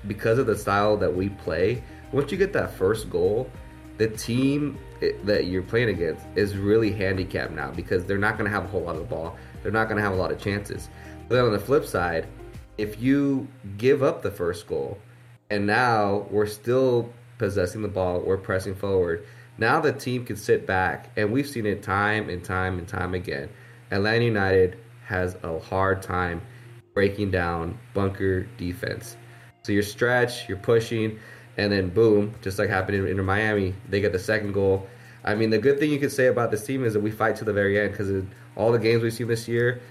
because 0.07 0.37
of 0.37 0.45
the 0.45 0.57
style 0.57 0.97
that 0.97 1.13
we 1.13 1.29
play, 1.29 1.83
once 2.11 2.31
you 2.31 2.37
get 2.37 2.53
that 2.53 2.73
first 2.73 3.09
goal, 3.09 3.49
the 3.97 4.07
team 4.07 4.77
that 5.23 5.45
you're 5.45 5.63
playing 5.63 5.89
against 5.89 6.25
is 6.35 6.57
really 6.57 6.91
handicapped 6.91 7.51
now 7.51 7.71
because 7.71 8.05
they're 8.05 8.17
not 8.17 8.37
going 8.37 8.49
to 8.49 8.55
have 8.55 8.65
a 8.65 8.67
whole 8.67 8.81
lot 8.81 8.95
of 8.95 9.01
the 9.01 9.07
ball. 9.07 9.35
They're 9.63 9.71
not 9.71 9.85
going 9.85 9.97
to 9.97 10.03
have 10.03 10.13
a 10.13 10.15
lot 10.15 10.31
of 10.31 10.39
chances. 10.39 10.89
Then 11.31 11.45
on 11.45 11.53
the 11.53 11.59
flip 11.59 11.85
side, 11.85 12.27
if 12.77 13.01
you 13.01 13.47
give 13.77 14.03
up 14.03 14.21
the 14.21 14.31
first 14.31 14.67
goal 14.67 14.97
and 15.49 15.65
now 15.65 16.27
we're 16.29 16.45
still 16.45 17.09
possessing 17.37 17.81
the 17.81 17.87
ball, 17.87 18.19
we're 18.19 18.35
pressing 18.35 18.75
forward, 18.75 19.25
now 19.57 19.79
the 19.79 19.93
team 19.93 20.25
can 20.25 20.35
sit 20.35 20.67
back. 20.67 21.09
And 21.15 21.31
we've 21.31 21.47
seen 21.47 21.65
it 21.65 21.83
time 21.83 22.27
and 22.29 22.43
time 22.43 22.79
and 22.79 22.85
time 22.87 23.13
again. 23.13 23.49
Atlanta 23.91 24.25
United 24.25 24.77
has 25.05 25.37
a 25.43 25.57
hard 25.57 26.01
time 26.01 26.41
breaking 26.93 27.31
down 27.31 27.79
bunker 27.93 28.43
defense. 28.57 29.15
So 29.63 29.71
you're 29.71 29.83
stretch, 29.83 30.49
you're 30.49 30.57
pushing, 30.57 31.17
and 31.55 31.71
then 31.71 31.89
boom, 31.89 32.35
just 32.41 32.59
like 32.59 32.67
happened 32.69 32.97
in, 32.97 33.19
in 33.19 33.25
Miami, 33.25 33.73
they 33.87 34.01
get 34.01 34.11
the 34.11 34.19
second 34.19 34.51
goal. 34.51 34.85
I 35.23 35.35
mean, 35.35 35.49
the 35.49 35.59
good 35.59 35.79
thing 35.79 35.91
you 35.91 35.99
could 35.99 36.11
say 36.11 36.27
about 36.27 36.51
this 36.51 36.65
team 36.65 36.83
is 36.83 36.91
that 36.91 36.99
we 36.99 37.09
fight 37.09 37.37
to 37.37 37.45
the 37.45 37.53
very 37.53 37.79
end 37.79 37.91
because 37.91 38.25
all 38.57 38.73
the 38.73 38.79
games 38.79 39.01
we've 39.01 39.13
seen 39.13 39.27
this 39.27 39.47
year, 39.47 39.81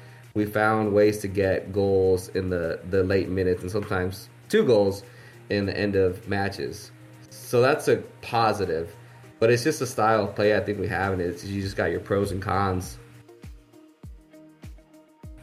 we 0.41 0.47
found 0.47 0.91
ways 0.91 1.19
to 1.19 1.29
get 1.29 1.71
goals 1.71 2.31
in 2.31 2.49
the, 2.49 2.81
the 2.89 3.05
late 3.05 3.29
minutes 3.29 3.61
and 3.61 3.71
sometimes 3.71 4.31
two 4.49 4.65
goals 4.65 5.03
in 5.51 5.67
the 5.67 5.77
end 5.77 5.97
of 5.97 6.27
matches. 6.29 6.93
So 7.29 7.61
that's 7.61 7.89
a 7.89 7.99
positive. 8.23 8.97
But 9.39 9.51
it's 9.51 9.63
just 9.63 9.83
a 9.83 9.87
style 9.87 10.25
of 10.25 10.35
play 10.35 10.57
I 10.57 10.61
think 10.61 10.79
we 10.79 10.89
have, 10.89 11.13
and 11.13 11.21
it's 11.21 11.45
you 11.45 11.61
just 11.61 11.77
got 11.77 11.91
your 11.91 12.01
pros 12.01 12.33
and 12.33 12.41
cons. 12.41 12.99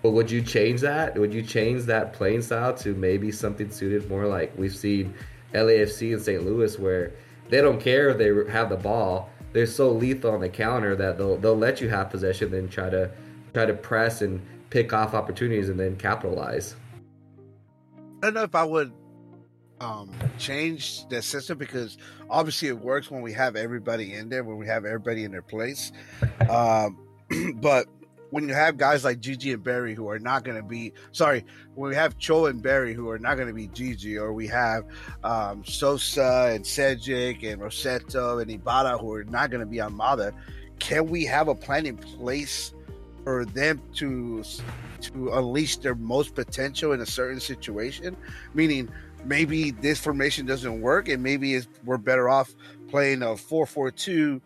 But 0.01 0.11
would 0.11 0.31
you 0.31 0.41
change 0.41 0.81
that? 0.81 1.15
Would 1.17 1.33
you 1.33 1.43
change 1.43 1.83
that 1.83 2.13
playing 2.13 2.41
style 2.41 2.73
to 2.77 2.95
maybe 2.95 3.31
something 3.31 3.69
suited 3.69 4.09
more 4.09 4.25
like 4.25 4.51
we've 4.57 4.75
seen 4.75 5.13
LAFC 5.53 6.13
and 6.13 6.21
St. 6.21 6.43
Louis, 6.43 6.77
where 6.79 7.11
they 7.49 7.61
don't 7.61 7.79
care 7.79 8.09
if 8.09 8.17
they 8.17 8.51
have 8.51 8.69
the 8.69 8.77
ball. 8.77 9.29
They're 9.53 9.67
so 9.67 9.91
lethal 9.91 10.31
on 10.31 10.39
the 10.39 10.49
counter 10.49 10.95
that 10.95 11.17
they'll 11.19 11.37
they'll 11.37 11.57
let 11.57 11.81
you 11.81 11.89
have 11.89 12.09
possession, 12.09 12.49
then 12.51 12.67
try 12.67 12.89
to 12.89 13.11
try 13.53 13.65
to 13.65 13.73
press 13.73 14.21
and 14.21 14.41
pick 14.69 14.93
off 14.93 15.13
opportunities 15.13 15.69
and 15.69 15.79
then 15.79 15.95
capitalize. 15.95 16.75
I 18.21 18.27
don't 18.27 18.33
know 18.33 18.43
if 18.43 18.55
I 18.55 18.63
would 18.63 18.91
um, 19.79 20.11
change 20.37 21.07
the 21.09 21.21
system 21.21 21.57
because 21.57 21.97
obviously 22.29 22.67
it 22.67 22.79
works 22.79 23.11
when 23.11 23.21
we 23.21 23.33
have 23.33 23.55
everybody 23.55 24.13
in 24.13 24.29
there, 24.29 24.43
when 24.43 24.57
we 24.57 24.67
have 24.67 24.85
everybody 24.85 25.23
in 25.23 25.31
their 25.31 25.41
place. 25.41 25.91
Um, 26.49 26.97
but 27.55 27.87
when 28.29 28.47
you 28.47 28.53
have 28.53 28.77
guys 28.77 29.03
like 29.03 29.19
Gigi 29.19 29.53
and 29.53 29.63
Berry 29.63 29.93
who 29.93 30.09
are 30.09 30.19
not 30.19 30.43
going 30.43 30.57
to 30.57 30.63
be 30.63 30.93
sorry, 31.11 31.45
when 31.75 31.89
we 31.89 31.95
have 31.95 32.17
Chol 32.17 32.49
and 32.49 32.61
Berry 32.61 32.93
who 32.93 33.09
are 33.09 33.19
not 33.19 33.35
going 33.35 33.47
to 33.47 33.53
be 33.53 33.67
Gigi, 33.67 34.17
or 34.17 34.33
we 34.33 34.47
have 34.47 34.83
um, 35.23 35.63
Sosa 35.63 36.51
and 36.53 36.65
Sejdic 36.65 37.49
and 37.49 37.61
Rossetto 37.61 38.41
and 38.41 38.51
Ibarra 38.51 38.97
who 38.97 39.13
are 39.13 39.23
not 39.23 39.49
going 39.49 39.61
to 39.61 39.65
be 39.65 39.77
Almada, 39.77 40.33
can 40.79 41.07
we 41.07 41.23
have 41.25 41.47
a 41.47 41.55
plan 41.55 41.85
in 41.85 41.97
place 41.97 42.73
for 43.27 43.43
them 43.43 43.81
to 43.93 44.41
to 45.01 45.33
unleash 45.33 45.75
their 45.75 45.95
most 45.95 46.33
potential 46.33 46.93
in 46.93 47.01
a 47.01 47.05
certain 47.05 47.41
situation? 47.41 48.15
Meaning, 48.53 48.89
maybe 49.25 49.71
this 49.71 49.99
formation 49.99 50.45
doesn't 50.45 50.79
work, 50.79 51.09
and 51.09 51.21
maybe 51.21 51.59
we're 51.83 51.97
better 51.97 52.29
off 52.29 52.55
playing 52.87 53.23
a 53.23 53.35
four 53.35 53.65
four 53.65 53.91
two 53.91 54.41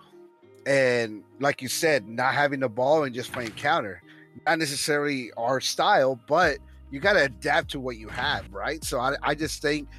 and 0.65 1.23
like 1.39 1.61
you 1.61 1.67
said, 1.67 2.07
not 2.07 2.33
having 2.33 2.59
the 2.59 2.69
ball 2.69 3.03
and 3.03 3.13
just 3.13 3.31
playing 3.31 3.51
counter. 3.51 4.01
Not 4.47 4.57
necessarily 4.57 5.31
our 5.37 5.61
style, 5.61 6.19
but 6.27 6.57
you 6.89 6.99
got 6.99 7.13
to 7.13 7.25
adapt 7.25 7.69
to 7.71 7.79
what 7.79 7.97
you 7.97 8.07
have, 8.07 8.51
right? 8.51 8.83
So 8.83 8.99
I, 8.99 9.13
I 9.21 9.35
just 9.35 9.61
think 9.61 9.89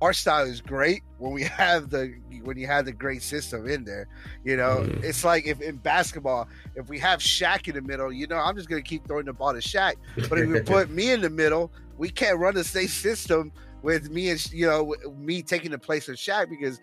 our 0.00 0.12
style 0.12 0.44
is 0.44 0.60
great 0.60 1.02
when 1.18 1.32
we 1.32 1.42
have 1.44 1.90
the 1.90 2.14
when 2.42 2.58
you 2.58 2.66
have 2.66 2.84
the 2.84 2.92
great 2.92 3.22
system 3.22 3.66
in 3.68 3.84
there. 3.84 4.08
You 4.44 4.56
know, 4.56 4.78
mm-hmm. 4.80 5.04
it's 5.04 5.24
like 5.24 5.46
if 5.46 5.60
in 5.60 5.76
basketball, 5.76 6.48
if 6.74 6.88
we 6.88 6.98
have 6.98 7.20
Shaq 7.20 7.68
in 7.68 7.74
the 7.74 7.82
middle, 7.82 8.12
you 8.12 8.26
know, 8.26 8.36
I'm 8.36 8.56
just 8.56 8.68
gonna 8.68 8.82
keep 8.82 9.06
throwing 9.06 9.26
the 9.26 9.32
ball 9.32 9.52
to 9.52 9.60
Shaq. 9.60 9.94
But 10.28 10.38
if 10.38 10.48
we 10.48 10.60
put 10.64 10.90
me 10.90 11.12
in 11.12 11.20
the 11.20 11.30
middle, 11.30 11.72
we 11.96 12.10
can't 12.10 12.38
run 12.38 12.54
the 12.54 12.64
same 12.64 12.88
system 12.88 13.52
with 13.82 14.10
me 14.10 14.30
and 14.30 14.52
you 14.52 14.66
know 14.66 14.94
me 15.16 15.42
taking 15.42 15.70
the 15.70 15.78
place 15.78 16.08
of 16.08 16.16
Shaq 16.16 16.48
because 16.48 16.80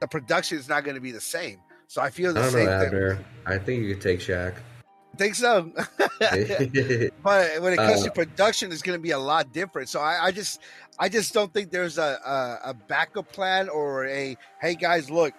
the 0.00 0.08
production 0.08 0.58
is 0.58 0.68
not 0.68 0.84
going 0.84 0.94
to 0.94 1.00
be 1.00 1.10
the 1.10 1.20
same. 1.20 1.60
So 1.86 2.02
I 2.02 2.10
feel 2.10 2.32
the 2.32 2.42
I 2.42 2.48
same 2.48 2.66
know, 2.66 2.90
thing. 2.90 3.24
I 3.46 3.58
think 3.58 3.82
you 3.82 3.94
could 3.94 4.02
take 4.02 4.20
Shaq. 4.20 4.54
I 5.14 5.16
think 5.16 5.34
so. 5.36 5.70
but 7.22 7.62
when 7.62 7.72
it 7.72 7.76
comes 7.76 8.00
uh, 8.00 8.04
to 8.04 8.10
production, 8.10 8.72
it's 8.72 8.82
going 8.82 8.98
to 8.98 9.02
be 9.02 9.12
a 9.12 9.18
lot 9.18 9.52
different. 9.52 9.88
So 9.88 10.00
I, 10.00 10.24
I, 10.24 10.32
just, 10.32 10.60
I 10.98 11.08
just 11.08 11.34
don't 11.34 11.52
think 11.52 11.70
there's 11.70 11.98
a, 11.98 12.18
a, 12.24 12.70
a 12.70 12.74
backup 12.74 13.30
plan 13.32 13.68
or 13.68 14.06
a 14.06 14.36
hey 14.60 14.74
guys, 14.74 15.10
look, 15.10 15.34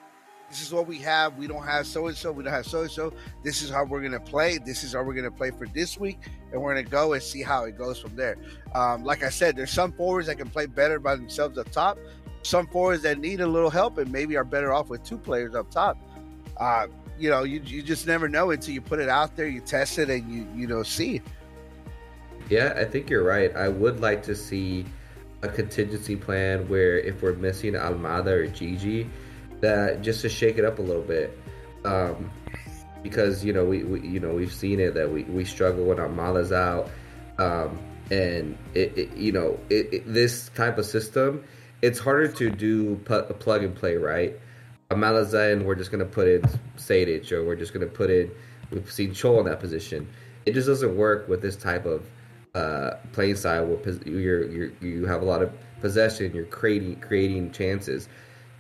this 0.49 0.61
is 0.61 0.73
what 0.73 0.87
we 0.87 0.99
have. 0.99 1.37
We 1.37 1.47
don't 1.47 1.63
have 1.63 1.87
so 1.87 2.07
and 2.07 2.15
so. 2.15 2.31
We 2.31 2.43
don't 2.43 2.53
have 2.53 2.65
so 2.65 2.81
and 2.81 2.91
so. 2.91 3.13
This 3.43 3.61
is 3.61 3.69
how 3.69 3.83
we're 3.83 4.01
going 4.01 4.11
to 4.11 4.19
play. 4.19 4.57
This 4.57 4.83
is 4.83 4.93
how 4.93 5.03
we're 5.03 5.13
going 5.13 5.25
to 5.25 5.31
play 5.31 5.51
for 5.51 5.67
this 5.67 5.97
week, 5.97 6.19
and 6.51 6.61
we're 6.61 6.73
going 6.73 6.85
to 6.85 6.91
go 6.91 7.13
and 7.13 7.23
see 7.23 7.41
how 7.41 7.63
it 7.63 7.77
goes 7.77 7.99
from 7.99 8.15
there. 8.15 8.37
Um, 8.73 9.03
like 9.03 9.23
I 9.23 9.29
said, 9.29 9.55
there's 9.55 9.71
some 9.71 9.91
forwards 9.93 10.27
that 10.27 10.37
can 10.37 10.49
play 10.49 10.65
better 10.65 10.99
by 10.99 11.15
themselves 11.15 11.57
up 11.57 11.71
top. 11.71 11.97
Some 12.43 12.67
forwards 12.67 13.01
that 13.03 13.17
need 13.17 13.41
a 13.41 13.47
little 13.47 13.71
help 13.71 13.97
and 13.97 14.11
maybe 14.11 14.37
are 14.37 14.43
better 14.43 14.71
off 14.71 14.89
with 14.89 15.03
two 15.03 15.17
players 15.17 15.55
up 15.55 15.71
top 15.71 15.97
uh, 16.57 16.87
you 17.17 17.29
know, 17.29 17.43
you, 17.43 17.61
you 17.65 17.81
just 17.81 18.07
never 18.07 18.27
know 18.27 18.51
until 18.51 18.73
you 18.73 18.81
put 18.81 18.99
it 18.99 19.09
out 19.09 19.35
there, 19.35 19.47
you 19.47 19.61
test 19.61 19.97
it, 19.97 20.09
and 20.09 20.31
you 20.31 20.47
you 20.55 20.67
know 20.67 20.83
see. 20.83 21.21
Yeah, 22.49 22.73
I 22.77 22.85
think 22.85 23.09
you're 23.09 23.23
right. 23.23 23.55
I 23.55 23.69
would 23.69 23.99
like 24.01 24.21
to 24.23 24.35
see 24.35 24.85
a 25.45 25.51
contingency 25.53 26.15
plan 26.15 26.67
where 26.67 26.99
if 26.99 27.21
we're 27.21 27.33
missing 27.33 27.73
Almada 27.73 28.27
or 28.27 28.47
Gigi, 28.47 29.09
that 29.61 30.01
just 30.01 30.21
to 30.21 30.29
shake 30.29 30.57
it 30.57 30.65
up 30.65 30.79
a 30.79 30.81
little 30.81 31.01
bit. 31.01 31.37
Um, 31.83 32.31
because 33.03 33.45
you 33.45 33.53
know 33.53 33.63
we, 33.65 33.83
we, 33.83 34.01
you 34.07 34.19
know 34.19 34.33
we've 34.33 34.53
seen 34.53 34.79
it 34.79 34.95
that 34.95 35.11
we, 35.11 35.23
we 35.23 35.45
struggle 35.45 35.85
when 35.85 35.97
Almada's 35.97 36.51
out, 36.51 36.89
um, 37.37 37.77
and 38.09 38.57
it, 38.73 38.97
it, 38.97 39.15
you 39.15 39.31
know 39.31 39.59
it, 39.69 40.11
this 40.11 40.49
type 40.55 40.79
of 40.79 40.85
system, 40.85 41.43
it's 41.83 41.99
harder 41.99 42.27
to 42.27 42.49
do 42.49 42.95
pu- 43.05 43.21
plug 43.35 43.63
and 43.63 43.75
play 43.75 43.95
right 43.95 44.39
a 44.91 44.95
Malazan, 44.95 45.63
we're 45.63 45.75
just 45.75 45.91
to 45.99 46.05
put 46.05 46.27
in 46.27 46.41
Sejdic, 46.77 47.31
or 47.31 47.43
we're 47.43 47.55
just 47.55 47.73
to 47.85 47.91
put 47.91 48.09
in. 48.09 48.29
We've 48.71 48.91
seen 48.91 49.11
Chol 49.11 49.39
in 49.39 49.45
that 49.45 49.59
position. 49.59 50.07
It 50.45 50.53
just 50.53 50.67
doesn't 50.67 50.95
work 50.95 51.27
with 51.27 51.41
this 51.41 51.55
type 51.55 51.85
of 51.85 52.07
uh, 52.55 52.97
playing 53.11 53.35
style 53.35 53.65
where 53.65 53.93
you're, 54.05 54.49
you're, 54.49 54.71
you 54.81 55.05
have 55.05 55.21
a 55.21 55.25
lot 55.25 55.41
of 55.41 55.51
possession. 55.81 56.33
You're 56.33 56.45
creating 56.45 56.99
creating 57.01 57.51
chances. 57.51 58.09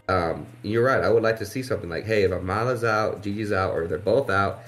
Um, 0.07 0.45
you're 0.61 0.83
right. 0.83 1.01
I 1.01 1.09
would 1.09 1.23
like 1.23 1.39
to 1.39 1.45
see 1.45 1.63
something 1.63 1.89
like, 1.89 2.05
hey, 2.05 2.23
if 2.23 2.31
Amala's 2.31 2.83
out, 2.83 3.23
Gigi's 3.23 3.51
out, 3.51 3.73
or 3.73 3.87
they're 3.87 3.97
both 3.97 4.29
out, 4.29 4.59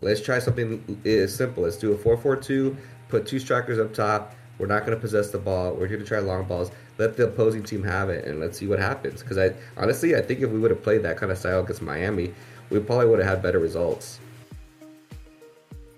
let's 0.00 0.20
try 0.20 0.40
something 0.40 1.00
as 1.04 1.32
simple. 1.32 1.62
Let's 1.62 1.76
do 1.76 1.92
a 1.92 1.96
4-4-2. 1.96 2.76
Put 3.08 3.26
two 3.26 3.38
strikers 3.38 3.78
up 3.78 3.94
top. 3.94 4.34
We're 4.58 4.66
not 4.66 4.80
going 4.80 4.96
to 4.96 5.00
possess 5.00 5.30
the 5.30 5.38
ball. 5.38 5.72
We're 5.74 5.86
going 5.86 6.00
to 6.00 6.06
try 6.06 6.18
long 6.18 6.44
balls 6.44 6.72
let 7.00 7.16
the 7.16 7.24
opposing 7.24 7.62
team 7.62 7.82
have 7.82 8.10
it 8.10 8.26
and 8.26 8.38
let's 8.40 8.58
see 8.58 8.66
what 8.66 8.78
happens. 8.78 9.22
Because 9.22 9.38
I 9.38 9.54
honestly, 9.76 10.14
I 10.14 10.20
think 10.20 10.40
if 10.40 10.50
we 10.50 10.58
would 10.58 10.70
have 10.70 10.82
played 10.82 11.02
that 11.02 11.16
kind 11.16 11.32
of 11.32 11.38
style 11.38 11.60
against 11.60 11.80
Miami, 11.80 12.32
we 12.68 12.78
probably 12.78 13.06
would 13.06 13.18
have 13.18 13.28
had 13.28 13.42
better 13.42 13.58
results. 13.58 14.20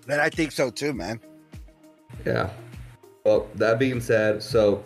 And 0.09 0.21
I 0.21 0.31
think 0.31 0.53
so 0.53 0.71
too, 0.71 0.93
man. 0.93 1.21
Yeah. 2.25 2.51
Well, 3.25 3.49
that 3.55 3.79
being 3.79 4.01
said, 4.01 4.43
so 4.43 4.85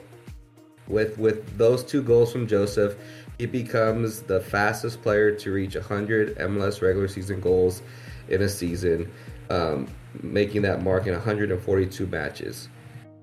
with 0.88 1.18
with 1.18 1.56
those 1.56 1.82
two 1.82 2.02
goals 2.02 2.32
from 2.32 2.46
Josef, 2.46 2.96
he 3.38 3.46
becomes 3.46 4.22
the 4.22 4.40
fastest 4.40 5.02
player 5.02 5.34
to 5.36 5.52
reach 5.52 5.74
100 5.74 6.36
MLS 6.38 6.82
regular 6.82 7.08
season 7.08 7.40
goals 7.40 7.82
in 8.28 8.42
a 8.42 8.48
season, 8.48 9.10
um, 9.50 9.88
making 10.22 10.62
that 10.62 10.82
mark 10.82 11.06
in 11.06 11.12
142 11.12 12.06
matches. 12.06 12.68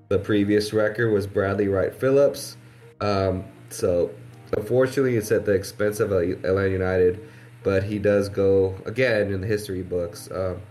The 0.09 0.19
previous 0.19 0.73
record 0.73 1.11
was 1.11 1.27
Bradley 1.27 1.67
Wright 1.67 1.93
Phillips. 1.93 2.57
Um, 3.01 3.43
so, 3.69 4.11
unfortunately, 4.55 5.15
it's 5.15 5.31
at 5.31 5.45
the 5.45 5.53
expense 5.53 5.99
of 5.99 6.11
Atlanta 6.11 6.69
United, 6.69 7.27
but 7.63 7.83
he 7.83 7.99
does 7.99 8.29
go 8.29 8.75
again 8.85 9.31
in 9.31 9.41
the 9.41 9.47
history 9.47 9.81
books. 9.81 10.29
Um, 10.31 10.61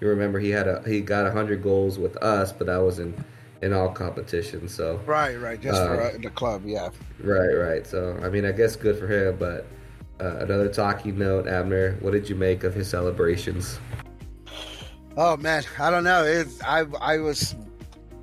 you 0.00 0.08
remember 0.08 0.40
he 0.40 0.50
had 0.50 0.66
a 0.66 0.82
he 0.86 1.00
got 1.00 1.24
100 1.24 1.62
goals 1.62 1.98
with 1.98 2.16
us, 2.16 2.52
but 2.52 2.66
that 2.66 2.78
was 2.78 2.98
in 2.98 3.14
in 3.62 3.72
all 3.72 3.88
competitions. 3.88 4.74
So 4.74 5.00
right, 5.06 5.36
right, 5.40 5.60
just 5.60 5.80
um, 5.80 5.88
for 5.88 6.02
uh, 6.02 6.18
the 6.20 6.30
club, 6.30 6.62
yeah. 6.66 6.90
Right, 7.20 7.54
right. 7.54 7.86
So 7.86 8.18
I 8.22 8.28
mean, 8.28 8.44
I 8.44 8.52
guess 8.52 8.76
good 8.76 8.98
for 8.98 9.06
him. 9.06 9.36
But 9.38 9.66
uh, 10.20 10.38
another 10.40 10.68
talking 10.68 11.18
note, 11.18 11.46
Abner. 11.46 11.96
What 12.00 12.12
did 12.12 12.28
you 12.28 12.34
make 12.34 12.64
of 12.64 12.74
his 12.74 12.88
celebrations? 12.88 13.78
Oh 15.16 15.36
man, 15.36 15.64
I 15.78 15.90
don't 15.90 16.04
know. 16.04 16.24
It's 16.24 16.62
I 16.62 16.84
I 17.00 17.18
was 17.18 17.54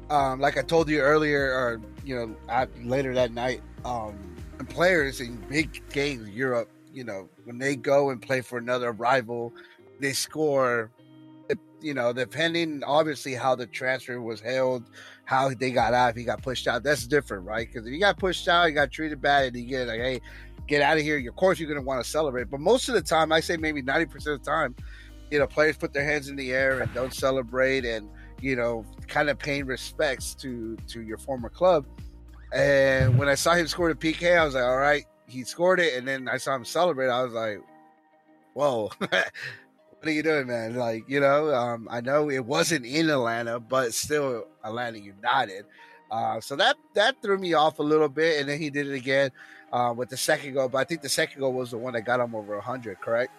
um, 0.10 0.40
like 0.40 0.58
I 0.58 0.62
told 0.62 0.90
you 0.90 1.00
earlier, 1.00 1.54
or 1.54 1.82
you 2.04 2.16
know, 2.16 2.36
at, 2.50 2.70
later 2.86 3.14
that 3.16 3.32
night. 3.32 3.62
Um, 3.86 4.36
players 4.68 5.22
in 5.22 5.38
big 5.50 5.82
games, 5.90 6.30
Europe, 6.30 6.70
you 6.94 7.06
know, 7.06 7.30
when 7.46 7.58
they 7.58 7.78
go 7.78 8.10
and 8.10 8.22
play 8.22 8.42
for 8.42 8.58
another 8.58 8.92
rival, 8.92 9.54
they 10.02 10.12
score 10.12 10.92
you 11.82 11.94
know, 11.94 12.14
depending 12.14 12.84
obviously 12.84 13.34
how 13.34 13.56
the 13.56 13.66
transfer 13.66 14.22
was 14.22 14.42
held, 14.42 14.84
how 15.30 15.54
they 15.54 15.70
got 15.70 15.94
out, 15.94 16.10
if 16.10 16.16
he 16.16 16.24
got 16.24 16.42
pushed 16.42 16.68
out, 16.68 16.82
that's 16.82 17.06
different, 17.06 17.46
right? 17.46 17.68
Because 17.68 17.86
if 17.86 17.94
you 17.94 18.00
got 18.00 18.18
pushed 18.18 18.48
out, 18.48 18.66
you 18.66 18.72
got 18.74 18.90
treated 18.90 19.22
bad, 19.22 19.46
and 19.46 19.58
you 19.58 19.64
get 19.64 19.88
like, 19.88 20.00
hey, 20.00 20.22
get 20.66 20.82
out 20.82 20.98
of 20.98 21.04
here. 21.04 21.20
Of 21.30 21.36
course, 21.36 21.60
you're 21.60 21.70
going 21.70 21.80
to 21.80 21.86
want 21.86 22.04
to 22.04 22.10
celebrate. 22.10 22.50
But 22.50 22.62
most 22.62 22.90
of 22.90 22.96
the 22.96 23.02
time, 23.04 23.32
I 23.32 23.40
say 23.40 23.56
maybe 23.56 23.84
90% 23.84 24.16
of 24.16 24.24
the 24.24 24.38
time, 24.40 24.76
you 25.30 25.38
know, 25.38 25.46
players 25.46 25.78
put 25.78 25.94
their 25.94 26.04
hands 26.04 26.30
in 26.30 26.36
the 26.36 26.52
air 26.52 26.80
and 26.80 26.92
don't 26.96 27.14
celebrate 27.14 27.86
and, 27.86 28.10
you 28.42 28.56
know, 28.56 28.84
kind 29.08 29.30
of 29.30 29.38
paying 29.38 29.68
respects 29.68 30.34
to 30.36 30.76
to 30.88 31.04
your 31.04 31.20
former 31.20 31.50
club. 31.50 31.86
And 32.52 33.20
when 33.20 33.30
I 33.30 33.36
saw 33.36 33.54
him 33.54 33.68
score 33.68 33.94
the 33.94 34.14
PK, 34.14 34.36
I 34.36 34.44
was 34.44 34.56
like, 34.56 34.64
all 34.64 34.78
right, 34.78 35.06
he 35.28 35.44
scored 35.44 35.80
it. 35.80 35.94
And 35.94 36.08
then 36.08 36.28
I 36.28 36.38
saw 36.38 36.56
him 36.56 36.66
celebrate. 36.66 37.10
I 37.10 37.24
was 37.24 37.34
like, 37.34 37.62
whoa. 38.56 38.90
what 40.00 40.08
are 40.08 40.12
you 40.12 40.24
doing, 40.24 40.48
man? 40.48 40.76
Like, 40.76 41.04
you 41.10 41.20
know, 41.20 41.54
um, 41.54 41.88
I 41.92 42.00
know 42.00 42.30
it 42.30 42.46
wasn't 42.46 42.86
in 42.86 43.10
Atlanta, 43.10 43.60
but 43.60 43.94
still 43.94 44.46
Atlanta 44.64 44.98
United. 44.98 45.66
Uh, 46.10 46.40
so 46.40 46.56
that 46.56 46.78
that 46.94 47.22
threw 47.22 47.38
me 47.38 47.54
off 47.54 47.80
a 47.80 47.84
little 47.84 48.08
bit, 48.08 48.40
and 48.40 48.50
then 48.50 48.58
he 48.60 48.70
did 48.70 48.88
it 48.88 48.94
again 48.94 49.30
uh, 49.74 49.94
with 49.96 50.10
the 50.10 50.16
second 50.16 50.54
goal. 50.54 50.70
But 50.70 50.80
I 50.80 50.84
think 50.86 51.02
the 51.02 51.10
second 51.10 51.42
goal 51.42 51.52
was 51.52 51.72
the 51.72 51.78
one 51.78 51.94
that 51.94 52.02
got 52.02 52.20
him 52.22 52.34
over 52.34 52.60
hundred. 52.62 53.02
Correct? 53.02 53.32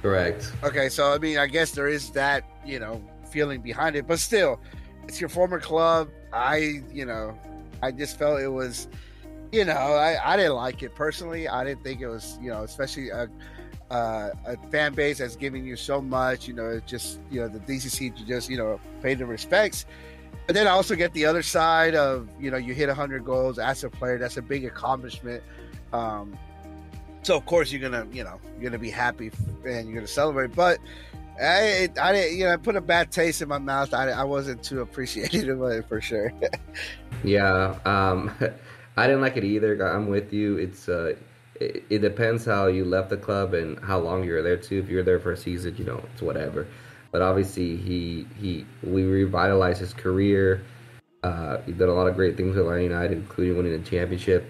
Correct. 0.00 0.52
Okay, 0.62 0.88
so 0.88 1.12
I 1.12 1.18
mean, 1.18 1.38
I 1.38 1.48
guess 1.48 1.72
there 1.72 1.88
is 1.88 2.10
that 2.10 2.44
you 2.64 2.78
know 2.78 3.02
feeling 3.30 3.60
behind 3.60 3.96
it, 3.96 4.06
but 4.06 4.20
still, 4.20 4.60
it's 5.08 5.20
your 5.20 5.28
former 5.28 5.58
club. 5.58 6.08
I 6.32 6.82
you 6.92 7.04
know, 7.04 7.36
I 7.82 7.90
just 7.90 8.16
felt 8.16 8.40
it 8.40 8.48
was, 8.48 8.86
you 9.50 9.64
know, 9.64 9.72
I 9.72 10.18
I 10.24 10.36
didn't 10.36 10.54
like 10.54 10.84
it 10.84 10.94
personally. 10.94 11.48
I 11.48 11.64
didn't 11.64 11.82
think 11.82 12.00
it 12.00 12.08
was 12.08 12.38
you 12.40 12.50
know, 12.50 12.62
especially. 12.62 13.10
A, 13.10 13.28
uh, 13.90 14.30
a 14.46 14.56
fan 14.70 14.94
base 14.94 15.18
that's 15.18 15.36
giving 15.36 15.64
you 15.64 15.76
so 15.76 16.00
much. 16.00 16.48
You 16.48 16.54
know, 16.54 16.68
it's 16.68 16.90
just 16.90 17.20
you 17.30 17.40
know 17.40 17.48
the 17.48 17.60
DCC 17.60 18.14
to 18.16 18.24
just 18.24 18.50
you 18.50 18.56
know 18.56 18.80
pay 19.02 19.14
the 19.14 19.26
respects. 19.26 19.86
But 20.46 20.54
then 20.54 20.66
I 20.66 20.70
also 20.70 20.94
get 20.94 21.12
the 21.14 21.24
other 21.24 21.42
side 21.42 21.94
of 21.94 22.28
you 22.38 22.50
know 22.50 22.56
you 22.56 22.74
hit 22.74 22.88
100 22.88 23.24
goals 23.24 23.58
as 23.58 23.84
a 23.84 23.90
player. 23.90 24.18
That's 24.18 24.36
a 24.36 24.42
big 24.42 24.64
accomplishment. 24.64 25.42
Um, 25.92 26.36
so 27.22 27.36
of 27.36 27.46
course 27.46 27.72
you're 27.72 27.80
gonna 27.80 28.06
you 28.12 28.24
know 28.24 28.38
you're 28.54 28.70
gonna 28.70 28.78
be 28.78 28.90
happy 28.90 29.30
and 29.64 29.86
you're 29.86 29.94
gonna 29.94 30.06
celebrate. 30.06 30.54
But 30.54 30.78
I 31.40 31.88
I 32.00 32.12
didn't 32.12 32.38
you 32.38 32.44
know 32.44 32.52
I 32.52 32.56
put 32.56 32.76
a 32.76 32.80
bad 32.80 33.10
taste 33.10 33.42
in 33.42 33.48
my 33.48 33.58
mouth. 33.58 33.94
I, 33.94 34.10
I 34.10 34.24
wasn't 34.24 34.62
too 34.62 34.80
appreciative 34.80 35.60
of 35.60 35.72
it 35.72 35.88
for 35.88 36.00
sure. 36.00 36.32
yeah, 37.24 37.78
um, 37.84 38.30
I 38.96 39.06
didn't 39.06 39.22
like 39.22 39.36
it 39.36 39.44
either. 39.44 39.80
I'm 39.82 40.08
with 40.08 40.32
you. 40.32 40.58
It's 40.58 40.88
uh, 40.88 41.14
it, 41.90 42.00
depends 42.00 42.44
how 42.44 42.66
you 42.66 42.84
left 42.84 43.10
the 43.10 43.16
club 43.16 43.54
and 43.54 43.78
how 43.80 43.98
long 43.98 44.24
you're 44.24 44.42
there 44.42 44.56
too. 44.56 44.78
If 44.78 44.88
you're 44.88 45.02
there 45.02 45.20
for 45.20 45.32
a 45.32 45.36
season, 45.36 45.76
you 45.76 45.84
know, 45.84 46.02
it's 46.12 46.22
whatever. 46.22 46.66
But 47.12 47.22
obviously, 47.22 47.76
he 47.76 48.26
he 48.40 48.66
we 48.82 49.04
revitalized 49.04 49.80
his 49.80 49.92
career. 49.94 50.62
Uh, 51.22 51.58
he 51.62 51.72
did 51.72 51.88
a 51.88 51.92
lot 51.92 52.06
of 52.06 52.16
great 52.16 52.36
things 52.36 52.56
with 52.56 52.66
Atlanta 52.66 52.82
United, 52.82 53.12
including 53.12 53.56
winning 53.56 53.72
the 53.72 53.88
championship. 53.88 54.44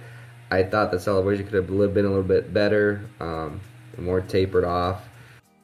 I 0.51 0.63
thought 0.63 0.91
the 0.91 1.01
celebration 1.01 1.47
could 1.47 1.55
have 1.55 1.67
been 1.67 2.05
a 2.05 2.09
little 2.09 2.23
bit 2.23 2.53
better, 2.53 3.09
um, 3.21 3.61
more 3.99 4.21
tapered 4.21 4.65
off. 4.65 5.09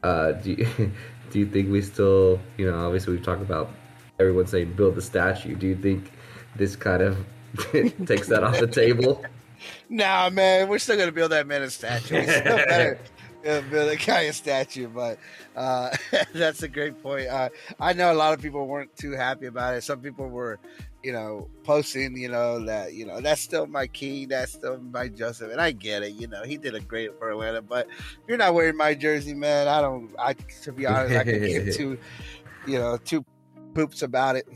Uh, 0.03 0.33
do 0.33 0.53
you, 0.53 0.93
do 1.31 1.39
you 1.39 1.47
think 1.47 1.71
we 1.71 1.83
still, 1.83 2.41
you 2.57 2.71
know, 2.71 2.77
obviously 2.87 3.15
we've 3.15 3.25
talked 3.25 3.43
about 3.43 3.71
everyone 4.21 4.47
saying 4.47 4.73
build 4.75 4.95
the 4.95 5.03
statue. 5.03 5.57
Do 5.57 5.67
you 5.67 5.77
think 5.77 6.13
this 6.57 6.77
kind 6.77 7.03
of 7.03 7.27
takes 8.07 8.29
that 8.29 8.45
off 8.45 8.59
the 8.61 8.67
table? 8.67 9.25
Nah, 9.88 10.31
man, 10.31 10.68
we're 10.68 10.79
still 10.79 10.96
gonna 10.96 11.12
build 11.12 11.33
that 11.33 11.46
man 11.46 11.62
a 11.62 11.70
statue. 11.70 12.20
We 12.20 12.27
still 12.27 12.57
better 12.68 12.99
build 13.42 13.90
a 13.90 13.96
guy 13.96 14.23
a 14.23 14.33
statue, 14.33 14.88
but 14.88 15.18
uh, 15.57 15.90
that's 16.35 16.62
a 16.62 16.68
great 16.68 17.03
point. 17.03 17.29
Uh, 17.29 17.49
I 17.79 17.92
know 17.92 18.12
a 18.12 18.14
lot 18.14 18.35
of 18.35 18.42
people 18.42 18.66
weren't 18.66 18.94
too 18.96 19.12
happy 19.12 19.46
about 19.46 19.75
it. 19.75 19.83
Some 19.83 20.01
people 20.01 20.29
were, 20.29 20.59
you 21.03 21.12
know, 21.12 21.49
posting, 21.64 22.16
you 22.16 22.29
know, 22.29 22.64
that 22.66 22.94
you 22.94 23.07
know 23.07 23.20
that's 23.20 23.40
still 23.40 23.66
my 23.66 23.87
key, 23.87 24.27
that's 24.27 24.53
still 24.53 24.79
my 24.79 25.09
Josef, 25.09 25.51
and 25.51 25.61
I 25.61 25.73
get 25.73 26.03
it. 26.03 26.12
You 26.12 26.27
know, 26.27 26.42
he 26.44 26.57
did 26.57 26.75
a 26.75 26.81
great 26.81 27.18
for 27.18 27.31
Atlanta, 27.31 27.62
but 27.62 27.87
you're 28.29 28.38
not 28.38 28.55
wearing 28.55 28.77
my 28.77 28.94
jersey, 28.94 29.35
man. 29.35 29.68
I 29.68 29.81
don't. 29.81 30.11
I 30.18 30.35
to 30.35 30.73
be 30.73 30.87
honest, 30.87 31.16
I 31.16 31.25
can 31.25 31.40
give 31.40 31.75
two, 31.77 31.99
you 32.66 32.79
know, 32.79 32.96
two 32.99 33.25
poops 33.75 34.03
about 34.03 34.37
it. 34.37 34.46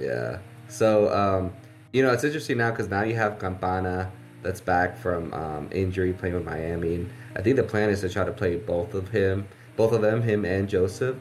Yeah. 0.00 0.38
So, 0.68 1.12
um, 1.12 1.52
you 1.92 2.02
know, 2.02 2.12
it's 2.12 2.24
interesting 2.24 2.58
now 2.58 2.70
because 2.70 2.88
now 2.88 3.02
you 3.02 3.14
have 3.14 3.38
Campana 3.38 4.10
that's 4.42 4.60
back 4.60 4.98
from 4.98 5.32
um, 5.32 5.68
injury 5.72 6.12
playing 6.12 6.34
with 6.34 6.44
Miami. 6.44 6.96
And 6.96 7.10
I 7.36 7.42
think 7.42 7.56
the 7.56 7.62
plan 7.62 7.90
is 7.90 8.00
to 8.00 8.08
try 8.08 8.24
to 8.24 8.32
play 8.32 8.56
both 8.56 8.94
of 8.94 9.08
him, 9.08 9.46
both 9.76 9.92
of 9.92 10.02
them, 10.02 10.22
him 10.22 10.44
and 10.44 10.68
Josef. 10.68 11.16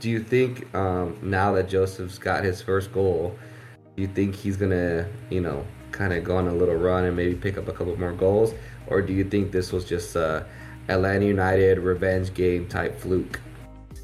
Do 0.00 0.10
you 0.10 0.20
think 0.20 0.74
um, 0.74 1.16
now 1.22 1.52
that 1.52 1.68
Josef's 1.68 2.18
got 2.18 2.44
his 2.44 2.60
first 2.60 2.92
goal, 2.92 3.38
do 3.96 4.02
you 4.02 4.08
think 4.08 4.34
he's 4.34 4.56
gonna, 4.56 5.08
you 5.30 5.40
know, 5.40 5.64
kind 5.92 6.12
of 6.12 6.24
go 6.24 6.36
on 6.36 6.48
a 6.48 6.52
little 6.52 6.74
run 6.74 7.04
and 7.04 7.16
maybe 7.16 7.34
pick 7.34 7.56
up 7.56 7.68
a 7.68 7.72
couple 7.72 7.96
more 7.96 8.12
goals, 8.12 8.52
or 8.88 9.00
do 9.00 9.12
you 9.12 9.24
think 9.24 9.52
this 9.52 9.72
was 9.72 9.84
just 9.84 10.16
a 10.16 10.44
Atlanta 10.88 11.24
United 11.24 11.78
revenge 11.78 12.34
game 12.34 12.68
type 12.68 12.98
fluke? 12.98 13.40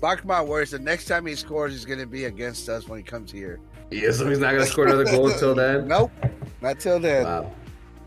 Mark 0.01 0.25
my 0.25 0.41
words, 0.41 0.71
the 0.71 0.79
next 0.79 1.07
time 1.07 1.27
he 1.27 1.35
scores 1.35 1.75
is 1.75 1.85
going 1.85 1.99
to 1.99 2.07
be 2.07 2.25
against 2.25 2.69
us 2.69 2.89
when 2.89 2.99
he 2.99 3.03
comes 3.03 3.31
here. 3.31 3.61
Yeah, 3.91 4.13
so 4.13 4.27
he's 4.29 4.39
not 4.39 4.53
going 4.53 4.65
to 4.65 4.71
score 4.71 4.87
another 4.87 5.05
goal 5.05 5.29
until 5.31 5.55
then? 5.55 5.89
Nope, 5.89 6.13
not 6.63 6.79
till 6.81 7.01
then. 7.01 7.25
Wow. 7.25 7.53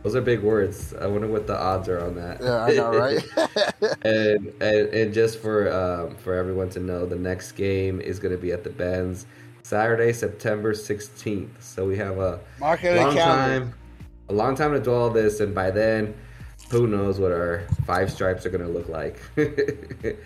Those 0.04 0.16
are 0.16 0.22
big 0.22 0.42
words. 0.42 0.94
I 0.94 1.08
wonder 1.08 1.28
what 1.28 1.48
the 1.48 1.58
odds 1.58 1.88
are 1.88 2.04
on 2.04 2.16
that. 2.16 2.42
Yeah, 2.42 2.66
I 2.66 2.74
know, 2.74 2.92
right? 2.92 3.24
and, 4.04 4.52
and 4.62 4.90
and 4.90 5.14
just 5.14 5.40
for 5.40 5.72
um, 5.72 6.18
for 6.18 6.34
everyone 6.34 6.70
to 6.72 6.82
know, 6.82 7.06
the 7.06 7.16
next 7.16 7.54
game 7.54 8.02
is 8.02 8.20
going 8.20 8.36
to 8.36 8.38
be 8.38 8.52
at 8.52 8.66
the 8.66 8.70
Benz 8.70 9.26
Saturday, 9.64 10.12
September 10.12 10.74
sixteenth. 10.74 11.64
So 11.64 11.86
we 11.88 11.98
have 11.98 12.18
a 12.18 12.42
Mark 12.60 12.84
long 12.84 13.16
time, 13.16 13.74
a 14.28 14.34
long 14.34 14.56
time 14.56 14.74
to 14.74 14.82
do 14.82 14.92
all 14.92 15.10
this, 15.10 15.40
and 15.40 15.56
by 15.56 15.72
then, 15.72 16.14
who 16.70 16.86
knows 16.86 17.18
what 17.18 17.32
our 17.32 17.66
five 17.86 18.12
stripes 18.12 18.46
are 18.46 18.50
going 18.50 18.66
to 18.66 18.68
look 18.68 18.90
like. 18.90 19.22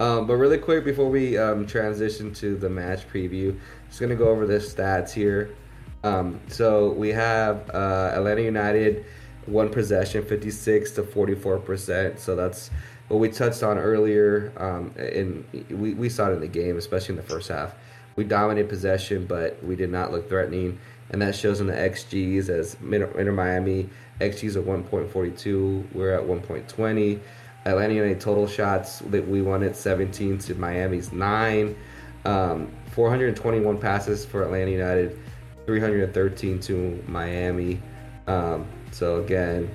um, 0.00 0.26
but 0.26 0.34
really 0.34 0.58
quick 0.58 0.84
before 0.84 1.08
we 1.08 1.38
um, 1.38 1.68
transition 1.68 2.34
to 2.34 2.56
the 2.56 2.68
match 2.68 3.08
preview, 3.08 3.56
just 3.86 4.00
going 4.00 4.10
to 4.10 4.16
go 4.16 4.28
over 4.28 4.44
the 4.44 4.54
stats 4.54 5.12
here. 5.12 5.54
Um, 6.02 6.40
so 6.48 6.90
we 6.92 7.10
have 7.10 7.70
uh, 7.70 8.12
Atlanta 8.14 8.42
United 8.42 9.04
one 9.46 9.70
possession, 9.70 10.24
56 10.24 10.92
to 10.92 11.02
44 11.02 11.58
percent. 11.58 12.18
So 12.20 12.36
that's 12.36 12.70
what 13.08 13.18
we 13.18 13.28
touched 13.28 13.62
on 13.62 13.78
earlier. 13.78 14.52
Um, 14.56 14.94
and 14.96 15.44
we, 15.70 15.94
we 15.94 16.08
saw 16.08 16.30
it 16.30 16.34
in 16.34 16.40
the 16.40 16.48
game, 16.48 16.76
especially 16.76 17.14
in 17.14 17.16
the 17.16 17.28
first 17.28 17.48
half. 17.48 17.74
We 18.16 18.24
dominated 18.24 18.68
possession, 18.68 19.26
but 19.26 19.62
we 19.64 19.76
did 19.76 19.90
not 19.90 20.12
look 20.12 20.28
threatening, 20.28 20.78
and 21.10 21.22
that 21.22 21.34
shows 21.34 21.60
in 21.60 21.66
the 21.66 21.72
XGs 21.72 22.48
as 22.48 22.76
Inter 22.82 23.32
Miami 23.32 23.88
XGs 24.20 24.56
are 24.56 24.62
1.42. 24.62 25.92
We're 25.94 26.12
at 26.12 26.22
1.20. 26.22 27.20
Atlanta 27.66 27.94
United 27.94 28.20
total 28.20 28.46
shots 28.46 29.00
that 29.10 29.26
we 29.26 29.46
at 29.50 29.76
17 29.76 30.38
to 30.38 30.54
Miami's 30.54 31.12
nine. 31.12 31.76
Um, 32.24 32.70
421 32.92 33.78
passes 33.78 34.24
for 34.24 34.42
Atlanta 34.42 34.70
United, 34.70 35.18
313 35.66 36.60
to 36.60 37.02
Miami. 37.06 37.80
Um, 38.26 38.66
so 38.90 39.22
again, 39.22 39.70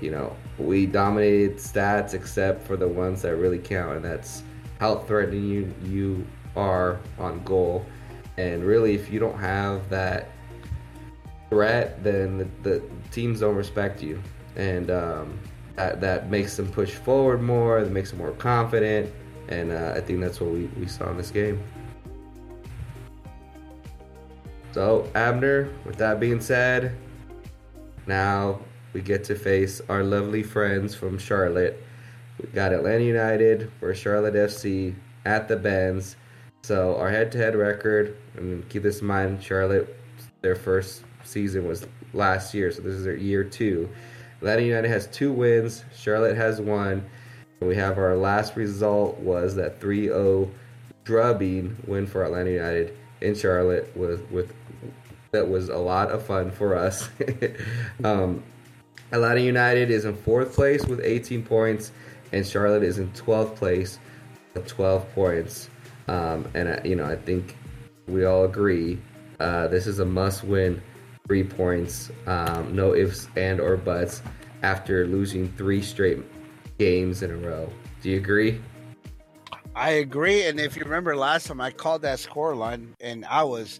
you 0.00 0.10
know, 0.10 0.36
we 0.58 0.86
dominated 0.86 1.56
stats 1.56 2.14
except 2.14 2.66
for 2.66 2.76
the 2.76 2.86
ones 2.86 3.22
that 3.22 3.36
really 3.36 3.58
count, 3.58 3.96
and 3.96 4.04
that's 4.04 4.42
how 4.80 4.96
threatening 4.96 5.48
you 5.48 5.74
you 5.84 6.26
are 6.56 7.00
on 7.18 7.42
goal. 7.44 7.84
And 8.36 8.64
really, 8.64 8.94
if 8.94 9.10
you 9.10 9.18
don't 9.18 9.38
have 9.38 9.88
that 9.90 10.30
threat, 11.50 12.02
then 12.04 12.38
the, 12.38 12.48
the 12.62 12.82
teams 13.10 13.40
don't 13.40 13.56
respect 13.56 14.02
you, 14.02 14.22
and 14.56 14.90
um, 14.90 15.38
that 15.74 16.00
that 16.00 16.30
makes 16.30 16.56
them 16.56 16.70
push 16.70 16.92
forward 16.92 17.42
more. 17.42 17.82
That 17.82 17.90
makes 17.90 18.10
them 18.10 18.18
more 18.18 18.32
confident, 18.32 19.12
and 19.48 19.72
uh, 19.72 19.94
I 19.96 20.00
think 20.00 20.20
that's 20.20 20.40
what 20.40 20.50
we, 20.50 20.66
we 20.78 20.86
saw 20.86 21.10
in 21.10 21.16
this 21.16 21.30
game. 21.30 21.62
So 24.72 25.10
Abner, 25.16 25.70
with 25.84 25.96
that 25.96 26.20
being 26.20 26.40
said, 26.40 26.94
now 28.08 28.60
we 28.92 29.02
get 29.02 29.22
to 29.24 29.34
face 29.34 29.80
our 29.88 30.02
lovely 30.02 30.42
friends 30.42 30.94
from 30.94 31.18
Charlotte. 31.18 31.82
We 32.42 32.48
got 32.48 32.72
Atlanta 32.72 33.04
United 33.04 33.70
for 33.78 33.94
Charlotte 33.94 34.34
FC 34.34 34.94
at 35.24 35.46
the 35.46 35.56
Benz. 35.56 36.16
So 36.62 36.96
our 36.96 37.10
head-to-head 37.10 37.54
record, 37.54 38.16
and 38.36 38.68
keep 38.68 38.82
this 38.82 39.00
in 39.00 39.06
mind, 39.06 39.42
Charlotte, 39.42 39.94
their 40.40 40.56
first 40.56 41.04
season 41.24 41.68
was 41.68 41.86
last 42.12 42.54
year, 42.54 42.72
so 42.72 42.82
this 42.82 42.94
is 42.94 43.04
their 43.04 43.16
year 43.16 43.44
two. 43.44 43.88
Atlanta 44.38 44.62
United 44.62 44.88
has 44.88 45.06
two 45.08 45.32
wins. 45.32 45.84
Charlotte 45.94 46.36
has 46.36 46.60
one. 46.60 47.04
We 47.60 47.76
have 47.76 47.98
our 47.98 48.16
last 48.16 48.56
result 48.56 49.18
was 49.18 49.54
that 49.56 49.80
3-0 49.80 50.50
drubbing 51.04 51.76
win 51.86 52.06
for 52.06 52.24
Atlanta 52.24 52.50
United 52.50 52.96
in 53.20 53.34
Charlotte 53.34 53.94
with 53.96 54.30
with 54.30 54.54
that 55.30 55.48
was 55.48 55.68
a 55.68 55.76
lot 55.76 56.10
of 56.10 56.24
fun 56.24 56.50
for 56.50 56.74
us. 56.76 57.08
um, 58.04 58.42
Atlanta 59.12 59.40
United 59.40 59.90
is 59.90 60.04
in 60.04 60.16
fourth 60.16 60.54
place 60.54 60.84
with 60.86 61.00
18 61.00 61.42
points, 61.42 61.92
and 62.32 62.46
Charlotte 62.46 62.82
is 62.82 62.98
in 62.98 63.10
12th 63.12 63.56
place 63.56 63.98
with 64.54 64.66
12 64.66 65.14
points. 65.14 65.70
Um, 66.08 66.46
and 66.54 66.68
I, 66.68 66.80
you 66.84 66.96
know, 66.96 67.04
I 67.04 67.16
think 67.16 67.56
we 68.06 68.24
all 68.24 68.44
agree 68.44 68.98
uh, 69.40 69.68
this 69.68 69.86
is 69.86 69.98
a 70.00 70.04
must-win. 70.04 70.82
Three 71.26 71.44
points, 71.44 72.10
um, 72.26 72.74
no 72.74 72.94
ifs 72.94 73.28
and 73.36 73.60
or 73.60 73.76
buts. 73.76 74.22
After 74.62 75.06
losing 75.06 75.52
three 75.52 75.82
straight 75.82 76.18
games 76.78 77.22
in 77.22 77.30
a 77.30 77.36
row, 77.36 77.70
do 78.02 78.10
you 78.10 78.16
agree? 78.16 78.60
I 79.76 79.90
agree. 79.90 80.46
And 80.46 80.58
if 80.58 80.74
you 80.74 80.82
remember 80.82 81.14
last 81.14 81.46
time, 81.46 81.60
I 81.60 81.70
called 81.70 82.02
that 82.02 82.18
score 82.18 82.56
line, 82.56 82.94
and 83.00 83.24
I 83.26 83.44
was 83.44 83.78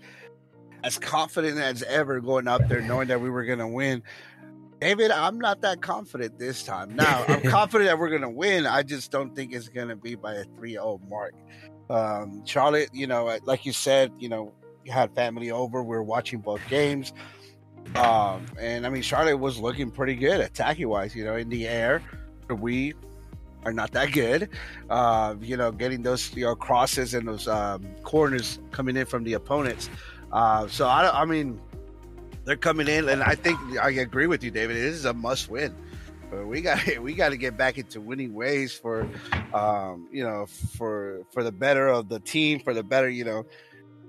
as 0.84 0.98
confident 0.98 1.58
as 1.58 1.82
ever 1.84 2.20
going 2.20 2.48
up 2.48 2.66
there, 2.68 2.80
knowing 2.80 3.08
that 3.08 3.20
we 3.20 3.30
were 3.30 3.44
going 3.44 3.58
to 3.58 3.68
win. 3.68 4.02
David, 4.80 5.10
I'm 5.10 5.38
not 5.38 5.60
that 5.62 5.82
confident 5.82 6.38
this 6.38 6.62
time. 6.62 6.94
Now, 6.94 7.24
I'm 7.26 7.42
confident 7.50 7.88
that 7.88 7.98
we're 7.98 8.10
going 8.10 8.22
to 8.22 8.28
win. 8.28 8.66
I 8.66 8.82
just 8.82 9.10
don't 9.10 9.34
think 9.34 9.52
it's 9.52 9.68
going 9.68 9.88
to 9.88 9.96
be 9.96 10.14
by 10.14 10.34
a 10.34 10.44
3 10.44 10.72
0 10.72 11.00
mark. 11.08 11.34
Um, 11.90 12.44
Charlotte, 12.44 12.90
you 12.92 13.06
know, 13.06 13.38
like 13.44 13.66
you 13.66 13.72
said, 13.72 14.12
you 14.18 14.28
know, 14.28 14.52
you 14.84 14.92
had 14.92 15.14
family 15.14 15.50
over. 15.50 15.82
We 15.82 15.96
were 15.96 16.02
watching 16.02 16.40
both 16.40 16.60
games. 16.68 17.12
Um, 17.94 18.46
and 18.60 18.86
I 18.86 18.90
mean, 18.90 19.02
Charlotte 19.02 19.38
was 19.38 19.58
looking 19.58 19.90
pretty 19.90 20.14
good 20.14 20.40
attacking 20.40 20.88
wise, 20.88 21.14
you 21.14 21.24
know, 21.24 21.36
in 21.36 21.48
the 21.48 21.66
air. 21.66 22.02
We 22.48 22.94
are 23.64 23.72
not 23.72 23.92
that 23.92 24.12
good. 24.12 24.50
Uh, 24.88 25.34
you 25.40 25.56
know, 25.56 25.72
getting 25.72 26.02
those 26.02 26.34
you 26.34 26.44
know, 26.44 26.54
crosses 26.54 27.14
and 27.14 27.26
those 27.26 27.48
um, 27.48 27.84
corners 28.02 28.58
coming 28.70 28.96
in 28.96 29.06
from 29.06 29.24
the 29.24 29.34
opponents. 29.34 29.90
Uh, 30.32 30.68
so 30.68 30.86
I, 30.86 31.22
I 31.22 31.24
mean, 31.24 31.60
they're 32.44 32.56
coming 32.56 32.88
in, 32.88 33.08
and 33.08 33.22
I 33.22 33.34
think 33.34 33.58
I 33.80 33.90
agree 33.90 34.26
with 34.26 34.42
you, 34.42 34.50
David. 34.50 34.76
This 34.76 34.94
is 34.94 35.04
a 35.04 35.12
must 35.12 35.50
win. 35.50 35.74
But 36.30 36.46
we 36.46 36.60
got 36.60 36.80
we 37.00 37.14
got 37.14 37.30
to 37.30 37.36
get 37.36 37.56
back 37.56 37.78
into 37.78 38.00
winning 38.00 38.34
ways 38.34 38.72
for, 38.72 39.08
um, 39.52 40.08
you 40.12 40.24
know, 40.24 40.46
for 40.46 41.22
for 41.32 41.42
the 41.42 41.52
better 41.52 41.88
of 41.88 42.08
the 42.08 42.20
team, 42.20 42.60
for 42.60 42.74
the 42.74 42.82
better, 42.82 43.08
you 43.08 43.24
know. 43.24 43.44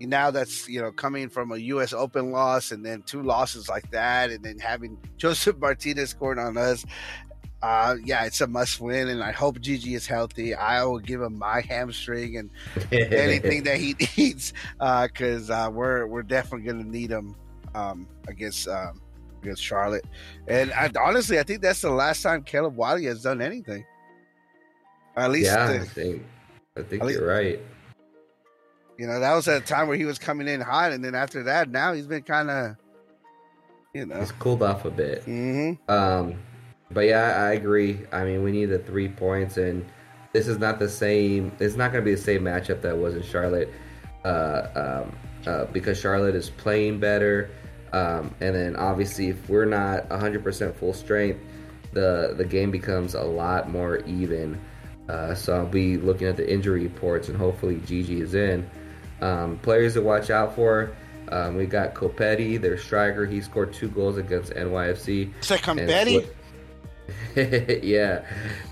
Now 0.01 0.31
that's 0.31 0.69
you 0.69 0.81
know 0.81 0.93
coming 0.93 1.27
from 1.27 1.51
a 1.51 1.57
U.S. 1.57 1.91
Open 1.91 2.31
loss 2.31 2.71
and 2.71 2.85
then 2.85 3.01
two 3.01 3.21
losses 3.21 3.67
like 3.67 3.91
that, 3.91 4.29
and 4.29 4.43
then 4.43 4.57
having 4.57 4.97
Josef 5.17 5.57
Martinez 5.57 6.11
scoring 6.11 6.39
on 6.39 6.57
us, 6.57 6.85
uh, 7.61 7.95
yeah, 8.03 8.25
it's 8.25 8.39
a 8.41 8.47
must 8.47 8.79
win, 8.79 9.09
and 9.09 9.21
I 9.21 9.31
hope 9.31 9.59
Gigi 9.59 9.93
is 9.93 10.07
healthy. 10.07 10.55
I 10.55 10.83
will 10.83 10.99
give 10.99 11.21
him 11.21 11.37
my 11.37 11.61
hamstring 11.61 12.37
and 12.37 12.49
anything 12.91 13.63
that 13.63 13.77
he 13.77 13.95
needs 14.17 14.53
because 14.77 15.49
uh, 15.49 15.65
uh, 15.65 15.69
we're 15.69 16.07
we're 16.07 16.23
definitely 16.23 16.65
going 16.65 16.83
to 16.83 16.89
need 16.89 17.11
him 17.11 17.35
um, 17.75 18.07
against 18.27 18.67
um, 18.67 19.01
against 19.41 19.61
Charlotte. 19.61 20.05
And 20.47 20.71
I, 20.71 20.89
honestly, 20.99 21.37
I 21.37 21.43
think 21.43 21.61
that's 21.61 21.81
the 21.81 21.91
last 21.91 22.21
time 22.21 22.43
Caleb 22.43 22.77
Wiley 22.77 23.05
has 23.05 23.23
done 23.23 23.41
anything. 23.41 23.85
At 25.17 25.31
least, 25.31 25.47
yeah, 25.47 25.67
the, 25.67 25.79
I 25.79 25.85
think 25.85 26.25
I 26.77 26.81
think 26.83 27.03
you're 27.03 27.27
right. 27.27 27.59
You 28.97 29.07
know, 29.07 29.19
that 29.19 29.33
was 29.33 29.47
at 29.47 29.61
a 29.61 29.65
time 29.65 29.87
where 29.87 29.97
he 29.97 30.05
was 30.05 30.17
coming 30.17 30.47
in 30.47 30.61
hot, 30.61 30.93
and 30.93 31.03
then 31.03 31.15
after 31.15 31.43
that, 31.43 31.69
now 31.69 31.93
he's 31.93 32.07
been 32.07 32.23
kind 32.23 32.49
of, 32.49 32.75
you 33.93 34.05
know, 34.05 34.19
he's 34.19 34.31
cooled 34.33 34.61
off 34.61 34.85
a 34.85 34.91
bit. 34.91 35.25
Mm-hmm. 35.25 35.91
Um, 35.91 36.35
but 36.91 37.01
yeah, 37.01 37.45
I 37.45 37.53
agree. 37.53 38.01
I 38.11 38.23
mean, 38.23 38.43
we 38.43 38.51
need 38.51 38.65
the 38.65 38.79
three 38.79 39.07
points, 39.07 39.57
and 39.57 39.85
this 40.33 40.47
is 40.47 40.57
not 40.57 40.79
the 40.79 40.89
same. 40.89 41.51
It's 41.59 41.75
not 41.75 41.91
going 41.91 42.03
to 42.03 42.05
be 42.05 42.15
the 42.15 42.21
same 42.21 42.41
matchup 42.41 42.81
that 42.81 42.97
was 42.97 43.15
in 43.15 43.23
Charlotte, 43.23 43.71
uh, 44.25 45.03
um, 45.05 45.15
uh, 45.45 45.65
because 45.65 45.99
Charlotte 45.99 46.35
is 46.35 46.49
playing 46.49 46.99
better. 46.99 47.51
Um, 47.91 48.33
and 48.39 48.55
then 48.55 48.75
obviously, 48.75 49.29
if 49.29 49.49
we're 49.49 49.65
not 49.65 50.07
100% 50.09 50.75
full 50.75 50.93
strength, 50.93 51.39
the 51.91 52.35
the 52.37 52.45
game 52.45 52.71
becomes 52.71 53.15
a 53.15 53.23
lot 53.23 53.69
more 53.69 53.97
even. 53.99 54.59
Uh, 55.07 55.33
so 55.33 55.55
I'll 55.55 55.65
be 55.65 55.97
looking 55.97 56.27
at 56.27 56.37
the 56.37 56.51
injury 56.51 56.83
reports, 56.83 57.29
and 57.29 57.37
hopefully 57.37 57.81
Gigi 57.85 58.21
is 58.21 58.35
in. 58.35 58.69
Um, 59.21 59.57
players 59.59 59.93
to 59.95 60.01
watch 60.01 60.29
out 60.29 60.55
for. 60.55 60.95
Um, 61.31 61.55
we 61.55 61.65
got 61.65 61.93
Copetti, 61.93 62.59
their 62.61 62.77
striker. 62.77 63.25
He 63.25 63.41
scored 63.41 63.73
two 63.73 63.89
goals 63.89 64.17
against 64.17 64.51
NYFC. 64.53 65.31
Second 65.41 65.77
Betty. 65.87 66.27
yeah, 67.83 68.23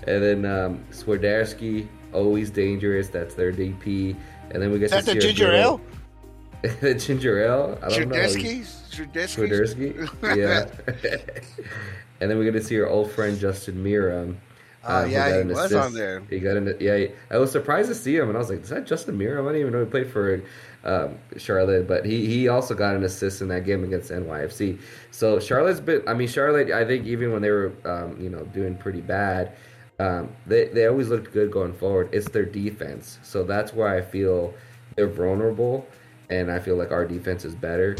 and 0.06 0.22
then 0.22 0.44
um, 0.44 0.84
Swiderski, 0.90 1.88
always 2.12 2.50
dangerous. 2.50 3.08
That's 3.08 3.34
their 3.34 3.52
DP. 3.52 4.16
And 4.50 4.62
then 4.62 4.72
we 4.72 4.78
get 4.78 4.86
Is 4.86 5.04
that 5.04 5.04
the 5.04 5.14
ginger 5.20 5.52
ale. 5.52 5.80
the 6.80 6.94
ginger 6.94 7.44
ale. 7.44 7.78
I 7.82 7.88
don't 7.88 8.08
know. 8.08 8.16
Swiderski. 8.16 10.08
yeah. 10.36 10.66
and 12.20 12.30
then 12.30 12.38
we 12.38 12.44
get 12.44 12.52
to 12.52 12.62
see 12.62 12.80
our 12.80 12.88
old 12.88 13.10
friend 13.10 13.38
Justin 13.38 13.82
Meram. 13.84 14.36
Oh 14.84 15.02
uh, 15.02 15.04
yeah, 15.04 15.38
he 15.38 15.44
was 15.44 15.58
assist. 15.58 15.74
on 15.74 15.92
there. 15.92 16.20
He 16.30 16.38
got 16.38 16.56
in. 16.56 16.76
Yeah, 16.80 17.06
I 17.30 17.38
was 17.38 17.50
surprised 17.50 17.88
to 17.88 17.94
see 17.94 18.16
him, 18.16 18.28
and 18.28 18.36
I 18.36 18.40
was 18.40 18.48
like, 18.48 18.62
"Is 18.62 18.68
that 18.70 18.86
Justin 18.86 19.18
Meram?" 19.18 19.42
I 19.42 19.52
didn't 19.52 19.60
even 19.60 19.72
know 19.72 19.84
he 19.84 19.90
played 19.90 20.10
for 20.10 20.42
um, 20.84 21.18
Charlotte, 21.36 21.88
but 21.88 22.04
he 22.04 22.26
he 22.26 22.48
also 22.48 22.74
got 22.74 22.94
an 22.94 23.04
assist 23.04 23.42
in 23.42 23.48
that 23.48 23.64
game 23.64 23.84
against 23.84 24.10
NYFC. 24.10 24.78
So 25.10 25.38
Charlotte's 25.40 25.80
been. 25.80 26.02
I 26.06 26.14
mean, 26.14 26.28
Charlotte. 26.28 26.70
I 26.70 26.84
think 26.84 27.06
even 27.06 27.32
when 27.32 27.42
they 27.42 27.50
were, 27.50 27.72
um, 27.84 28.20
you 28.20 28.30
know, 28.30 28.44
doing 28.46 28.76
pretty 28.76 29.00
bad, 29.00 29.52
um, 29.98 30.30
they 30.46 30.68
they 30.68 30.86
always 30.86 31.08
looked 31.08 31.32
good 31.32 31.50
going 31.50 31.72
forward. 31.72 32.08
It's 32.12 32.28
their 32.28 32.44
defense, 32.44 33.18
so 33.22 33.42
that's 33.42 33.72
where 33.72 33.88
I 33.88 34.00
feel 34.00 34.54
they're 34.96 35.08
vulnerable, 35.08 35.86
and 36.30 36.50
I 36.50 36.58
feel 36.58 36.76
like 36.76 36.92
our 36.92 37.04
defense 37.04 37.44
is 37.44 37.54
better. 37.54 37.96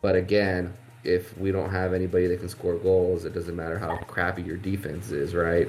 But 0.00 0.16
again, 0.16 0.72
if 1.04 1.36
we 1.36 1.50
don't 1.50 1.70
have 1.70 1.92
anybody 1.92 2.26
that 2.28 2.40
can 2.40 2.48
score 2.48 2.76
goals, 2.76 3.24
it 3.24 3.34
doesn't 3.34 3.56
matter 3.56 3.78
how 3.78 3.96
crappy 4.04 4.42
your 4.42 4.56
defense 4.56 5.10
is, 5.10 5.34
right? 5.34 5.68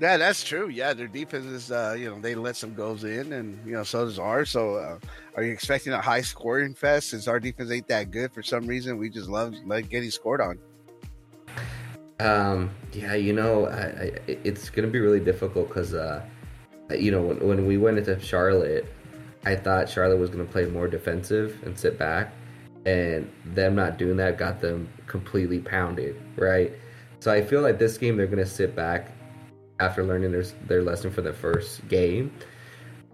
Yeah, 0.00 0.16
that's 0.16 0.44
true. 0.44 0.68
Yeah, 0.68 0.94
their 0.94 1.08
defense 1.08 1.46
is, 1.46 1.70
uh, 1.70 1.96
you 1.98 2.08
know, 2.08 2.20
they 2.20 2.34
let 2.34 2.56
some 2.56 2.74
goals 2.74 3.04
in, 3.04 3.32
and 3.32 3.58
you 3.66 3.72
know, 3.72 3.82
so 3.82 4.04
does 4.04 4.18
ours. 4.18 4.50
So, 4.50 4.76
uh, 4.76 4.98
are 5.34 5.42
you 5.42 5.52
expecting 5.52 5.92
a 5.92 6.00
high 6.00 6.20
scoring 6.20 6.74
fest? 6.74 7.10
Since 7.10 7.28
our 7.28 7.40
defense 7.40 7.70
ain't 7.70 7.88
that 7.88 8.10
good 8.10 8.32
for 8.32 8.42
some 8.42 8.66
reason, 8.66 8.98
we 8.98 9.10
just 9.10 9.28
love 9.28 9.54
like 9.66 9.88
getting 9.88 10.10
scored 10.10 10.40
on. 10.40 10.58
Um, 12.20 12.70
yeah, 12.92 13.14
you 13.14 13.32
know, 13.32 13.66
I, 13.66 13.80
I, 13.82 14.12
it's 14.26 14.70
to 14.86 14.92
be 14.92 14.98
really 14.98 15.20
difficult 15.20 15.68
because, 15.68 15.94
uh, 15.94 16.24
you 16.90 17.10
know, 17.10 17.22
when, 17.22 17.38
when 17.46 17.66
we 17.66 17.78
went 17.78 17.98
into 17.98 18.18
Charlotte, 18.18 18.86
I 19.44 19.54
thought 19.54 19.88
Charlotte 19.88 20.18
was 20.18 20.30
to 20.44 20.50
play 20.52 20.66
more 20.66 20.88
defensive 20.88 21.60
and 21.64 21.78
sit 21.78 21.98
back, 21.98 22.32
and 22.86 23.30
them 23.44 23.74
not 23.74 23.98
doing 23.98 24.16
that 24.16 24.36
got 24.36 24.60
them 24.60 24.88
completely 25.06 25.60
pounded, 25.60 26.20
right? 26.36 26.72
So 27.20 27.32
I 27.32 27.42
feel 27.42 27.62
like 27.62 27.78
this 27.78 27.98
game 27.98 28.16
they're 28.16 28.26
to 28.38 28.46
sit 28.46 28.74
back 28.74 29.12
after 29.80 30.04
learning 30.04 30.32
their 30.32 30.44
their 30.66 30.82
lesson 30.82 31.10
for 31.10 31.22
the 31.22 31.32
first 31.32 31.86
game. 31.88 32.32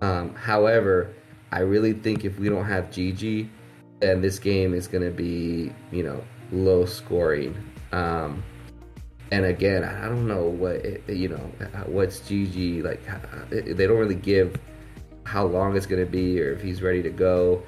Um, 0.01 0.35
however, 0.35 1.15
I 1.53 1.61
really 1.61 1.93
think 1.93 2.25
if 2.25 2.39
we 2.39 2.49
don't 2.49 2.65
have 2.65 2.91
Gigi, 2.91 3.51
then 4.01 4.21
this 4.21 4.39
game 4.39 4.75
is 4.75 4.89
going 4.89 5.05
to 5.05 5.11
be 5.11 5.73
you 5.91 6.03
know 6.03 6.23
low 6.53 6.85
scoring. 6.85 7.57
Um, 7.93 8.43
and 9.31 9.47
again, 9.47 9.85
I 9.85 10.09
don't 10.09 10.27
know 10.27 10.45
what 10.45 11.09
you 11.09 11.29
know 11.29 11.51
what's 11.87 12.21
Gigi 12.21 12.83
like. 12.83 13.03
They 13.51 13.87
don't 13.87 13.99
really 13.99 14.15
give 14.15 14.57
how 15.25 15.47
long 15.47 15.77
it's 15.77 15.87
going 15.87 16.05
to 16.05 16.11
be 16.11 16.41
or 16.41 16.53
if 16.53 16.63
he's 16.63 16.83
ready 16.83 17.03
to 17.03 17.11
go. 17.11 17.63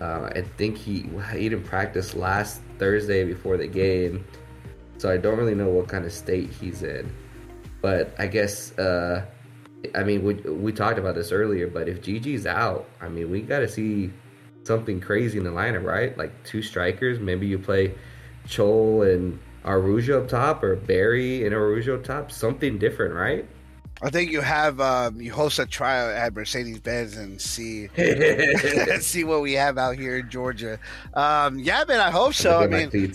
Uh, 0.00 0.30
I 0.34 0.42
think 0.56 0.76
he 0.76 1.08
he 1.32 1.48
didn't 1.48 1.64
practice 1.64 2.14
last 2.14 2.60
Thursday 2.78 3.24
before 3.24 3.56
the 3.56 3.68
game, 3.68 4.24
so 4.98 5.10
I 5.10 5.16
don't 5.16 5.38
really 5.38 5.54
know 5.54 5.68
what 5.68 5.88
kind 5.88 6.04
of 6.04 6.12
state 6.12 6.50
he's 6.50 6.82
in. 6.82 7.12
But 7.82 8.14
I 8.18 8.28
guess, 8.28 8.76
uh, 8.78 9.26
I 9.94 10.04
mean, 10.04 10.24
we, 10.24 10.34
we 10.34 10.72
talked 10.72 10.98
about 10.98 11.16
this 11.16 11.32
earlier, 11.32 11.66
but 11.66 11.88
if 11.88 12.00
Gigi's 12.00 12.46
out, 12.46 12.88
I 13.00 13.08
mean, 13.08 13.30
we 13.30 13.42
got 13.42 13.58
to 13.58 13.68
see 13.68 14.12
something 14.62 15.00
crazy 15.00 15.38
in 15.38 15.44
the 15.44 15.50
lineup, 15.50 15.84
right? 15.84 16.16
Like 16.16 16.32
two 16.44 16.62
strikers. 16.62 17.18
Maybe 17.18 17.46
you 17.46 17.58
play 17.58 17.94
Chol 18.46 19.12
and 19.12 19.38
Araujo 19.64 20.22
up 20.22 20.28
top 20.28 20.62
or 20.62 20.76
Berry 20.76 21.44
and 21.44 21.54
Araujo 21.54 21.96
up 21.96 22.04
top. 22.04 22.30
Something 22.30 22.78
different, 22.78 23.14
right? 23.14 23.46
I 24.00 24.10
think 24.10 24.32
you 24.32 24.40
have 24.40 24.80
um, 24.80 25.20
you 25.20 25.32
host 25.32 25.58
a 25.58 25.66
trial 25.66 26.10
at 26.10 26.34
Mercedes 26.34 26.80
Benz 26.80 27.16
and 27.16 27.40
see 27.40 27.88
see 29.00 29.24
what 29.24 29.42
we 29.42 29.52
have 29.52 29.78
out 29.78 29.96
here 29.96 30.18
in 30.18 30.30
Georgia. 30.30 30.78
Um, 31.14 31.58
yeah, 31.58 31.84
man, 31.86 32.00
I 32.00 32.10
hope 32.10 32.34
so. 32.34 32.60
I 32.60 32.66
mean, 32.66 33.12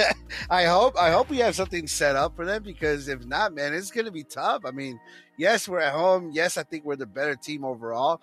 I 0.50 0.64
hope 0.64 0.96
I 0.98 1.10
hope 1.10 1.28
we 1.30 1.38
have 1.38 1.54
something 1.54 1.86
set 1.86 2.14
up 2.14 2.36
for 2.36 2.44
them 2.44 2.62
because 2.62 3.08
if 3.08 3.24
not, 3.24 3.52
man, 3.54 3.74
it's 3.74 3.90
going 3.90 4.04
to 4.06 4.12
be 4.12 4.22
tough. 4.24 4.62
I 4.64 4.70
mean, 4.70 5.00
yes, 5.38 5.68
we're 5.68 5.80
at 5.80 5.92
home. 5.94 6.30
Yes, 6.32 6.56
I 6.56 6.62
think 6.62 6.84
we're 6.84 6.96
the 6.96 7.06
better 7.06 7.34
team 7.34 7.64
overall, 7.64 8.20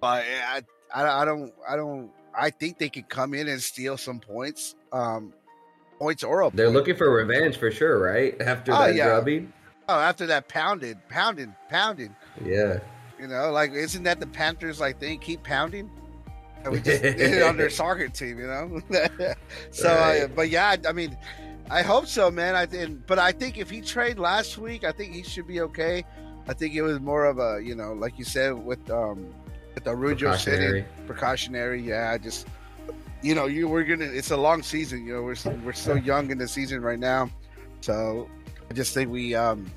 but 0.00 0.24
I 0.46 0.62
I, 0.94 1.22
I 1.22 1.24
don't 1.24 1.52
I 1.68 1.76
don't 1.76 2.10
I 2.36 2.50
think 2.50 2.78
they 2.78 2.88
could 2.90 3.08
come 3.08 3.32
in 3.32 3.48
and 3.48 3.60
steal 3.62 3.96
some 3.96 4.18
points. 4.20 4.74
Um, 4.92 5.32
points 5.98 6.24
or 6.24 6.42
a 6.42 6.50
They're 6.50 6.66
point. 6.66 6.74
looking 6.76 6.96
for 6.96 7.10
revenge 7.10 7.56
for 7.56 7.70
sure, 7.70 7.98
right? 8.02 8.38
After 8.42 8.72
Oh, 8.72 8.78
that 8.80 8.94
yeah. 8.96 9.06
drubbing. 9.06 9.52
Oh, 9.88 9.98
after 9.98 10.26
that 10.26 10.48
pounded, 10.48 10.98
pounding, 11.08 11.54
pounding. 11.68 12.14
Yeah. 12.44 12.80
You 13.18 13.28
know, 13.28 13.50
like 13.52 13.72
isn't 13.72 14.02
that 14.04 14.20
the 14.20 14.26
Panthers 14.26 14.80
like 14.80 14.98
they 14.98 15.16
keep 15.16 15.42
pounding? 15.42 15.90
And 16.64 16.72
we 16.72 16.80
just 16.80 17.02
did 17.02 17.20
it 17.20 17.42
on 17.42 17.56
their 17.56 17.70
soccer 17.80 18.08
team, 18.08 18.38
you 18.38 18.46
know. 18.46 18.80
so, 19.70 19.88
uh, 19.90 20.28
but 20.28 20.48
yeah, 20.48 20.76
I 20.88 20.92
mean, 20.92 21.16
I 21.70 21.82
hope 21.82 22.06
so, 22.06 22.30
man. 22.30 22.54
I 22.54 22.66
think, 22.66 23.06
but 23.06 23.18
I 23.18 23.32
think 23.32 23.58
if 23.58 23.68
he 23.68 23.80
trained 23.80 24.18
last 24.18 24.56
week, 24.58 24.84
I 24.84 24.92
think 24.92 25.12
he 25.12 25.22
should 25.22 25.46
be 25.46 25.60
okay. 25.60 26.04
I 26.48 26.54
think 26.54 26.74
it 26.74 26.82
was 26.82 27.00
more 27.00 27.26
of 27.26 27.38
a, 27.38 27.60
you 27.62 27.74
know, 27.74 27.92
like 27.92 28.18
you 28.18 28.24
said 28.24 28.52
with 28.52 28.90
um 28.90 29.32
with 29.74 29.86
Araujo 29.86 30.36
sitting 30.36 30.60
Precautionary. 30.60 30.84
precautionary. 31.06 31.82
Yeah, 31.82 32.18
just 32.18 32.46
you 33.22 33.34
know, 33.34 33.46
you 33.46 33.68
we're 33.68 33.84
gonna. 33.84 34.04
It's 34.04 34.30
a 34.30 34.36
long 34.36 34.62
season. 34.62 35.06
You 35.06 35.14
know, 35.14 35.22
we're 35.22 35.36
we're 35.64 35.72
so 35.72 35.94
young 35.94 36.30
in 36.30 36.38
the 36.38 36.48
season 36.48 36.82
right 36.82 36.98
now, 36.98 37.30
so 37.80 38.28
I 38.70 38.74
just 38.74 38.94
think 38.94 39.10
we 39.10 39.34
um 39.34 39.70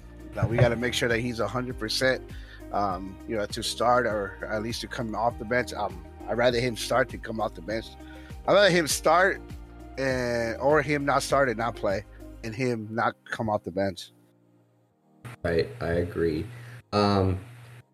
we 0.47 0.57
got 0.57 0.69
to 0.69 0.75
make 0.75 0.93
sure 0.93 1.09
that 1.09 1.19
he's 1.19 1.39
hundred 1.39 1.79
percent. 1.79 2.23
Um, 2.71 3.15
you 3.29 3.37
know, 3.37 3.45
to 3.45 3.63
start 3.63 4.05
or 4.05 4.45
at 4.51 4.61
least 4.61 4.81
to 4.81 4.87
come 4.87 5.15
off 5.15 5.39
the 5.39 5.45
bench. 5.45 5.73
Um, 5.73 6.03
I'd 6.27 6.37
rather 6.37 6.59
him 6.59 6.75
start 6.75 7.07
than 7.09 7.21
come 7.21 7.39
off 7.39 7.53
the 7.53 7.61
bench. 7.61 7.85
I'd 8.45 8.53
rather 8.53 8.69
him 8.69 8.87
start 8.87 9.41
and 9.97 10.57
or 10.57 10.81
him 10.81 11.05
not 11.05 11.23
start 11.23 11.47
and 11.47 11.57
not 11.57 11.75
play, 11.75 12.03
and 12.43 12.53
him 12.53 12.87
not 12.91 13.15
come 13.23 13.49
off 13.49 13.63
the 13.63 13.71
bench. 13.71 14.11
Right, 15.43 15.69
I 15.81 15.91
agree. 15.91 16.45
Um, 16.91 17.39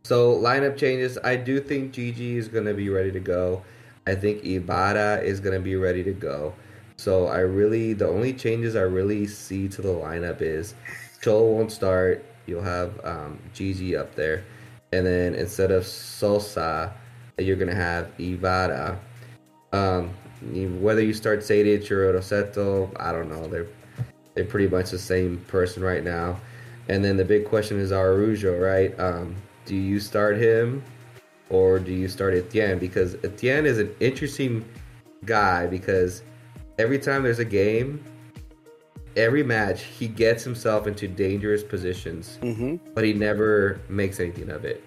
so 0.04 0.36
lineup 0.40 0.76
changes. 0.76 1.18
I 1.24 1.36
do 1.36 1.60
think 1.60 1.94
Gigi 1.94 2.38
is 2.38 2.48
going 2.48 2.66
to 2.66 2.74
be 2.74 2.90
ready 2.90 3.12
to 3.12 3.20
go. 3.20 3.64
I 4.06 4.16
think 4.16 4.44
Ibarra 4.44 5.22
is 5.22 5.40
going 5.40 5.56
to 5.56 5.62
be 5.62 5.76
ready 5.76 6.04
to 6.04 6.14
go. 6.14 6.54
So 7.04 7.28
I 7.28 7.40
really, 7.40 7.92
the 7.92 8.08
only 8.08 8.32
changes 8.32 8.78
I 8.78 8.84
really 8.84 9.28
see 9.28 9.68
to 9.68 9.82
the 9.82 9.90
lineup 9.90 10.42
is 10.42 10.74
Joel 11.22 11.58
won't 11.58 11.70
start. 11.70 12.24
You'll 12.46 12.64
have 12.64 12.98
um, 13.04 13.40
Gigi 13.54 13.94
up 13.94 14.16
there, 14.16 14.46
and 14.94 15.06
then 15.06 15.36
instead 15.36 15.70
of 15.70 15.86
Sosa, 15.86 16.94
you're 17.38 17.58
to 17.58 17.76
have 17.76 18.10
Ibarra. 18.18 18.98
Um, 19.74 20.12
whether 20.80 21.04
you 21.04 21.14
start 21.14 21.40
Sejdic 21.40 21.92
or 21.92 22.14
Rossetto, 22.14 22.90
I 22.98 23.12
don't 23.12 23.28
know. 23.28 23.48
They're 23.48 23.68
they're 24.34 24.46
pretty 24.46 24.70
much 24.70 24.92
the 24.92 24.98
same 24.98 25.40
person 25.50 25.84
right 25.84 26.06
now. 26.06 26.40
And 26.88 27.04
then 27.04 27.18
the 27.18 27.26
big 27.26 27.46
question 27.46 27.82
is 27.82 27.92
Araujo, 27.92 28.58
right? 28.58 28.98
Um, 28.98 29.36
do 29.66 29.76
you 29.76 30.00
start 30.00 30.38
him 30.38 30.82
or 31.50 31.80
do 31.80 31.92
you 31.92 32.08
start 32.08 32.34
Etienne? 32.34 32.80
Because 32.80 33.16
Etienne 33.26 33.66
is 33.66 33.78
an 33.78 33.94
interesting 34.00 34.64
guy 35.26 35.68
because 35.68 36.24
every 36.78 37.00
time 37.00 37.24
there's 37.24 37.40
a 37.40 37.46
game, 37.46 38.04
every 39.16 39.44
match, 39.44 39.84
he 39.84 40.08
gets 40.08 40.44
himself 40.44 40.88
into 40.88 41.08
dangerous 41.08 41.64
positions, 41.64 42.40
Mm-hmm. 42.42 42.78
but 42.94 43.04
he 43.04 43.14
never 43.14 43.80
makes 43.90 44.20
anything 44.20 44.50
of 44.50 44.66
it. 44.66 44.84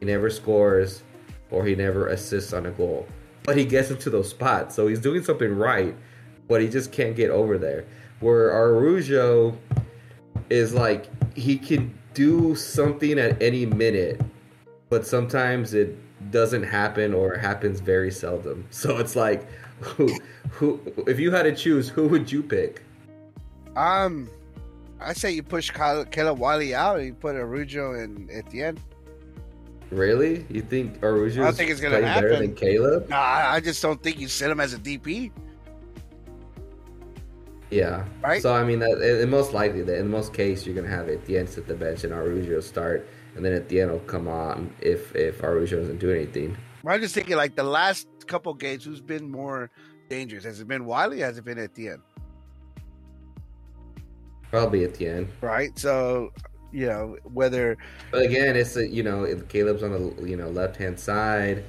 He 0.00 0.06
never 0.06 0.30
scores 0.30 1.02
or 1.50 1.64
he 1.64 1.74
never 1.74 2.08
assists 2.08 2.52
on 2.52 2.66
a 2.66 2.70
goal. 2.70 3.06
But 3.44 3.56
he 3.56 3.64
gets 3.64 3.90
into 3.90 4.10
those 4.10 4.28
spots. 4.28 4.74
So 4.74 4.88
he's 4.88 4.98
doing 5.00 5.22
something 5.22 5.54
right, 5.56 5.94
but 6.48 6.60
he 6.60 6.68
just 6.68 6.90
can't 6.92 7.14
get 7.16 7.30
over 7.30 7.58
there. 7.58 7.84
Where 8.20 8.50
Araujo 8.52 9.56
is 10.50 10.74
like 10.74 11.06
he 11.36 11.56
can 11.58 11.96
do 12.14 12.54
something 12.56 13.18
at 13.18 13.40
any 13.42 13.66
minute, 13.66 14.20
but 14.90 15.06
sometimes 15.06 15.74
it 15.74 15.96
doesn't 16.30 16.62
happen 16.64 17.14
or 17.14 17.34
it 17.34 17.40
happens 17.40 17.80
very 17.80 18.10
seldom. 18.10 18.66
So 18.70 18.98
it's 18.98 19.14
like 19.16 19.46
who 19.80 20.08
who 20.50 20.80
if 21.06 21.18
you 21.20 21.30
had 21.30 21.42
to 21.44 21.54
choose, 21.54 21.88
who 21.88 22.08
would 22.08 22.30
you 22.30 22.42
pick? 22.42 22.82
Um, 23.76 24.30
I 25.00 25.12
say 25.12 25.32
you 25.32 25.42
push 25.42 25.70
Kyle- 25.70 26.04
Caleb 26.06 26.38
Wiley 26.38 26.74
out 26.74 26.96
and 26.98 27.06
you 27.06 27.14
put 27.14 27.36
Araujo 27.36 27.92
and 27.92 28.30
Etienne. 28.30 28.78
Really? 29.90 30.46
You 30.48 30.62
think 30.62 31.02
Araujo 31.02 31.42
I 31.42 31.44
don't 31.46 31.54
think 31.56 31.70
it's 31.70 31.80
gonna 31.80 31.98
playing 31.98 32.14
better 32.14 32.32
happen. 32.32 32.46
than 32.46 32.54
Caleb? 32.56 33.08
Nah, 33.08 33.16
I 33.16 33.56
I 33.56 33.60
just 33.60 33.82
don't 33.82 34.02
think 34.02 34.18
you 34.18 34.28
set 34.28 34.50
him 34.50 34.60
as 34.60 34.72
a 34.72 34.78
DP. 34.78 35.30
Yeah. 37.70 38.04
Right? 38.22 38.40
So 38.42 38.54
I 38.54 38.64
mean, 38.64 38.78
that, 38.80 39.00
in 39.02 39.22
in 39.22 39.30
most 39.30 39.52
likely, 39.52 39.82
that 39.82 39.98
in 39.98 40.08
most 40.08 40.32
case, 40.32 40.64
you're 40.66 40.74
gonna 40.74 40.88
have 40.88 41.08
Etienne 41.08 41.46
sit 41.46 41.66
the 41.66 41.74
bench 41.74 42.04
and 42.04 42.12
Araujo 42.12 42.60
start, 42.60 43.06
and 43.34 43.44
then 43.44 43.52
Etienne 43.52 43.90
will 43.90 43.98
come 44.00 44.28
on 44.28 44.72
if 44.80 45.14
if 45.14 45.42
Araujo 45.42 45.78
doesn't 45.80 45.98
do 45.98 46.10
anything. 46.10 46.56
I'm 46.88 47.00
just 47.00 47.14
thinking 47.14 47.36
like 47.36 47.56
the 47.56 47.64
last 47.64 48.06
couple 48.26 48.54
games, 48.54 48.84
who's 48.84 49.00
been 49.00 49.30
more 49.30 49.70
dangerous? 50.08 50.44
Has 50.44 50.60
it 50.60 50.68
been 50.68 50.84
Wiley? 50.84 51.20
Has 51.20 51.38
it 51.38 51.44
been 51.44 51.58
Etienne? 51.58 52.02
Probably 54.50 54.84
Etienne. 54.84 55.28
Right. 55.40 55.76
So, 55.78 56.32
you 56.72 56.86
know, 56.86 57.16
whether 57.24 57.76
But 58.10 58.22
again, 58.22 58.56
it's 58.56 58.76
a, 58.76 58.86
you 58.86 59.02
know 59.02 59.26
Caleb's 59.48 59.82
on 59.82 59.92
the 59.92 60.28
you 60.28 60.36
know 60.36 60.48
left 60.48 60.76
hand 60.76 60.98
side. 60.98 61.64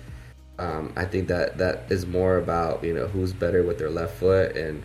Um, 0.60 0.92
I 0.96 1.06
think 1.06 1.28
that 1.28 1.58
that 1.58 1.92
is 1.92 2.06
more 2.06 2.38
about 2.38 2.84
you 2.84 2.94
know 2.94 3.08
who's 3.08 3.34
better 3.34 3.64
with 3.64 3.78
their 3.78 3.90
left 3.90 4.16
foot, 4.16 4.56
and 4.56 4.84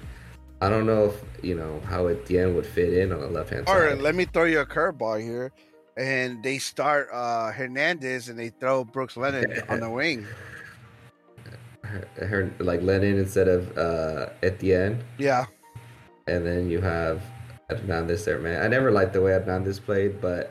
I 0.61 0.69
don't 0.69 0.87
know 0.87 1.07
if 1.07 1.45
you 1.45 1.55
know 1.55 1.81
how 1.87 2.07
Etienne 2.07 2.55
would 2.55 2.67
fit 2.67 2.93
in 2.93 3.13
on 3.13 3.21
the 3.21 3.29
left 3.29 3.51
hand 3.51 3.67
side. 3.67 3.99
let 4.01 4.15
me 4.15 4.27
throw 4.27 4.45
you 4.45 4.61
a 4.61 4.67
curveball 4.67 5.21
here. 5.21 5.53
And 5.97 6.43
they 6.43 6.59
start 6.59 7.09
uh 7.13 7.53
Hernandez 7.53 8.29
and 8.29 8.39
they 8.39 8.49
throw 8.51 8.85
Brooks 8.85 9.17
Lennon 9.17 9.53
on 9.69 9.81
the 9.81 9.91
wing. 9.91 10.27
her, 11.83 12.09
her 12.27 12.51
like 12.59 12.81
Lennon 12.83 13.19
instead 13.19 13.49
of 13.49 13.77
uh, 13.77 14.31
Etienne. 14.43 15.03
Yeah. 15.19 15.47
and 16.27 16.47
then 16.47 16.71
you 16.71 16.81
have 16.81 17.21
Hernandez 17.69 18.25
there, 18.25 18.39
man. 18.39 18.63
I 18.63 18.69
never 18.69 18.91
liked 18.91 19.13
the 19.13 19.21
way 19.21 19.33
Hernandez 19.33 19.79
played, 19.81 20.21
but 20.21 20.51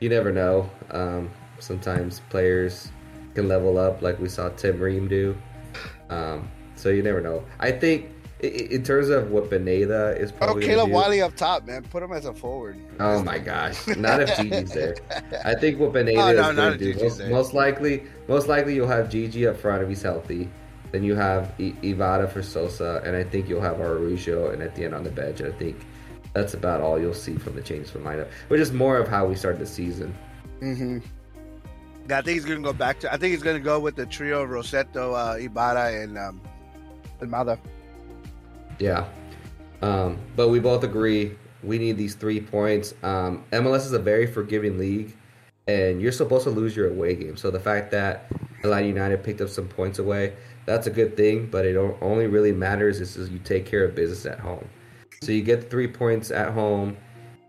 you 0.00 0.08
never 0.08 0.32
know. 0.32 0.68
Um, 0.90 1.30
sometimes 1.60 2.20
players 2.30 2.90
can 3.34 3.46
level 3.48 3.78
up, 3.78 4.02
like 4.02 4.18
we 4.18 4.28
saw 4.28 4.48
Tim 4.50 4.80
Ream 4.80 5.06
do. 5.08 5.36
Um, 6.10 6.48
so 6.76 6.88
you 6.90 7.02
never 7.02 7.20
know. 7.20 7.44
I 7.60 7.70
think 7.72 8.10
in 8.40 8.82
terms 8.82 9.08
of 9.08 9.30
what 9.30 9.48
Pineda 9.48 10.16
is 10.18 10.30
Oh, 10.32 10.36
probably. 10.36 10.62
gonna 10.62 10.74
Caleb 10.74 10.90
Wiley 10.90 11.22
up 11.22 11.36
top, 11.36 11.66
man. 11.66 11.82
Put 11.84 12.02
him 12.02 12.12
as 12.12 12.24
a 12.26 12.34
forward. 12.34 12.76
Oh 13.00 13.22
my 13.22 13.38
gosh! 13.38 13.86
Not 13.96 14.20
if 14.20 14.36
Gigi's 14.36 14.72
there. 14.72 14.96
I 15.44 15.54
think 15.54 15.78
what 15.78 15.92
Pineda 15.94 16.20
Oh, 16.20 16.28
is 16.28 16.56
going 16.56 16.78
to 16.78 16.92
do 16.94 17.02
most, 17.02 17.22
most 17.28 17.54
likely, 17.54 18.02
most 18.28 18.48
likely 18.48 18.74
you'll 18.74 18.88
have 18.88 19.08
Gigi 19.08 19.46
up 19.46 19.56
front 19.56 19.82
if 19.82 19.88
he's 19.88 20.02
healthy. 20.02 20.50
Then 20.92 21.02
you 21.02 21.14
have 21.16 21.52
I- 21.58 21.74
Ibarra 21.82 22.28
for 22.28 22.42
Sosa, 22.42 23.02
and 23.04 23.16
I 23.16 23.24
think 23.24 23.48
you'll 23.48 23.62
have 23.62 23.80
Araujo 23.80 24.50
and 24.50 24.62
Etienne 24.62 24.94
on 24.94 25.04
the 25.04 25.10
bench. 25.10 25.40
I 25.40 25.50
think 25.52 25.76
that's 26.34 26.54
about 26.54 26.80
all 26.80 27.00
you'll 27.00 27.14
see 27.14 27.36
from 27.36 27.54
the 27.56 27.62
changes 27.62 27.90
from 27.90 28.02
lineup, 28.04 28.28
which 28.48 28.60
is 28.60 28.72
more 28.72 28.98
of 28.98 29.08
how 29.08 29.26
we 29.26 29.34
start 29.36 29.58
the 29.58 29.66
season. 29.66 30.14
Mm-hmm. 30.60 30.98
I 32.10 32.16
think 32.20 32.26
he's 32.34 32.44
gonna 32.44 32.60
go 32.60 32.72
back 32.74 33.00
to. 33.00 33.12
I 33.12 33.16
think 33.16 33.32
he's 33.32 33.42
gonna 33.42 33.58
go 33.60 33.80
with 33.80 33.96
the 33.96 34.04
trio 34.06 34.42
of 34.42 34.50
Rossetto, 34.50 35.14
uh, 35.14 35.38
Ibarra, 35.38 36.02
and 36.02 36.18
um. 36.18 36.40
Yeah. 38.78 39.06
Um, 39.82 40.18
but 40.36 40.48
we 40.48 40.60
both 40.60 40.84
agree 40.84 41.36
we 41.64 41.78
need 41.78 41.96
these 41.96 42.14
three 42.14 42.40
points. 42.40 42.94
Um, 43.02 43.44
MLS 43.52 43.86
is 43.86 43.92
a 43.92 43.98
very 43.98 44.26
forgiving 44.26 44.78
league, 44.78 45.16
and 45.66 46.00
you're 46.00 46.12
supposed 46.12 46.44
to 46.44 46.50
lose 46.50 46.76
your 46.76 46.90
away 46.90 47.14
game. 47.16 47.36
So 47.36 47.50
the 47.50 47.60
fact 47.60 47.90
that 47.92 48.26
Atlanta 48.62 48.86
United 48.86 49.22
picked 49.24 49.40
up 49.40 49.48
some 49.48 49.66
points 49.66 49.98
away, 49.98 50.34
that's 50.66 50.86
a 50.86 50.90
good 50.90 51.16
thing. 51.16 51.46
But 51.46 51.64
it 51.64 51.76
only 51.76 52.26
really 52.26 52.52
matters 52.52 53.00
is, 53.00 53.30
you 53.30 53.38
take 53.38 53.66
care 53.66 53.84
of 53.84 53.94
business 53.94 54.26
at 54.26 54.38
home. 54.38 54.66
So 55.22 55.32
you 55.32 55.42
get 55.42 55.70
three 55.70 55.88
points 55.88 56.30
at 56.30 56.52
home, 56.52 56.96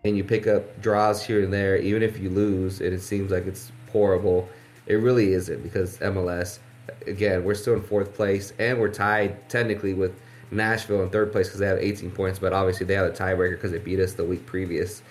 and 0.04 0.16
you 0.16 0.24
pick 0.24 0.48
up 0.48 0.82
draws 0.82 1.24
here 1.24 1.44
and 1.44 1.52
there. 1.52 1.78
Even 1.78 2.04
if 2.04 2.18
you 2.18 2.30
lose, 2.30 2.82
and 2.82 2.94
it 2.94 3.02
seems 3.02 3.32
like 3.32 3.46
it's 3.48 3.72
horrible, 3.92 4.48
it 4.88 4.96
really 4.96 5.34
isn't 5.34 5.62
because 5.62 5.98
MLS. 6.00 6.60
Again, 7.08 7.44
we're 7.44 7.56
still 7.56 7.74
in 7.74 7.82
fourth 7.82 8.14
place, 8.14 8.54
and 8.60 8.80
we're 8.80 8.94
tied 8.94 9.50
technically 9.50 9.94
with 9.94 10.14
Nashville 10.52 11.02
in 11.04 11.10
third 11.10 11.32
place 11.32 11.48
because 11.48 11.60
they 11.60 11.68
have 11.68 11.80
18 11.80 12.12
points, 12.12 12.40
but 12.40 12.54
obviously 12.54 12.86
they 12.86 12.94
have 12.96 13.08
a 13.08 13.12
tiebreaker 13.12 13.52
because 13.52 13.72
they 13.72 13.78
beat 13.80 14.00
us 14.00 14.14
the 14.14 14.24
week 14.24 14.46
previous. 14.46 15.02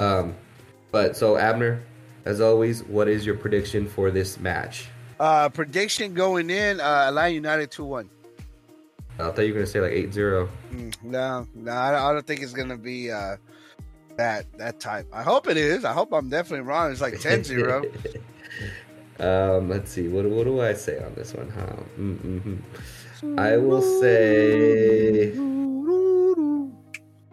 Um, 0.00 0.34
but 0.90 1.16
so 1.16 1.36
Abner, 1.36 1.82
as 2.24 2.40
always, 2.40 2.82
what 2.84 3.08
is 3.08 3.24
your 3.26 3.36
prediction 3.36 3.86
for 3.88 4.10
this 4.10 4.38
match? 4.40 4.88
Uh, 5.20 5.48
prediction 5.48 6.14
going 6.14 6.48
in: 6.50 6.80
uh, 6.80 7.06
Atlanta 7.08 7.34
United 7.34 7.70
two 7.70 7.84
one. 7.84 8.08
I 9.18 9.30
thought 9.30 9.38
you 9.40 9.48
were 9.48 9.54
gonna 9.60 9.66
say 9.66 9.80
like 9.80 9.92
8-0. 9.92 10.48
Mm, 10.72 10.94
no, 11.02 11.46
no, 11.54 11.72
I 11.72 11.90
don't- 11.90 12.00
I 12.02 12.12
don't 12.12 12.24
think 12.26 12.40
it's 12.40 12.52
gonna 12.52 12.76
be 12.76 13.10
uh, 13.10 13.36
that 14.16 14.46
that 14.58 14.78
type. 14.78 15.06
I 15.12 15.22
hope 15.24 15.48
it 15.48 15.56
is. 15.56 15.84
I 15.84 15.92
hope 15.92 16.12
I'm 16.12 16.28
definitely 16.28 16.66
wrong. 16.66 16.92
It's 16.92 17.00
like 17.00 17.14
10-0. 17.20 17.84
um, 19.20 19.68
let's 19.68 19.90
see. 19.90 20.06
What 20.08 20.24
what 20.26 20.44
do 20.44 20.60
I 20.60 20.72
say 20.74 21.02
on 21.02 21.14
this 21.14 21.34
one? 21.34 21.50
Huh? 21.50 21.82
Mm-hmm. 21.98 22.56
I 23.36 23.56
will 23.56 23.82
say 24.00 25.32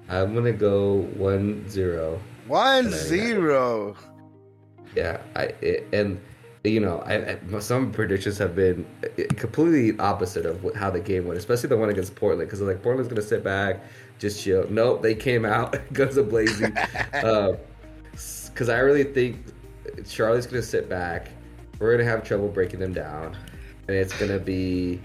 I'm 0.09 0.33
gonna 0.33 0.51
go 0.51 1.07
1-0. 1.17 2.19
One 2.47 2.89
zero. 2.91 3.95
Yeah, 4.95 5.19
I 5.35 5.43
it, 5.61 5.87
and 5.93 6.21
you 6.63 6.79
know, 6.79 6.99
I, 7.05 7.37
I 7.55 7.59
some 7.59 7.91
predictions 7.91 8.37
have 8.37 8.55
been 8.55 8.85
uh, 9.03 9.23
completely 9.35 9.97
opposite 9.99 10.45
of 10.45 10.63
what, 10.63 10.75
how 10.75 10.89
the 10.89 10.99
game 10.99 11.25
went, 11.25 11.37
especially 11.37 11.69
the 11.69 11.77
one 11.77 11.89
against 11.89 12.15
Portland, 12.15 12.47
because 12.47 12.61
like 12.61 12.81
Portland's 12.81 13.09
gonna 13.09 13.21
sit 13.21 13.43
back, 13.43 13.83
just 14.19 14.43
chill. 14.43 14.65
Nope, 14.69 15.01
they 15.01 15.15
came 15.15 15.45
out 15.45 15.77
guns 15.93 16.17
a 16.17 16.23
blazing. 16.23 16.75
Um, 17.23 17.57
because 18.11 18.69
I 18.69 18.77
really 18.77 19.03
think 19.03 19.43
Charlie's 20.07 20.47
gonna 20.47 20.61
sit 20.61 20.87
back. 20.87 21.27
We're 21.79 21.91
gonna 21.91 22.09
have 22.09 22.23
trouble 22.23 22.47
breaking 22.47 22.79
them 22.79 22.93
down, 22.93 23.35
and 23.87 23.95
it's 23.95 24.17
gonna 24.19 24.39
be 24.39 25.01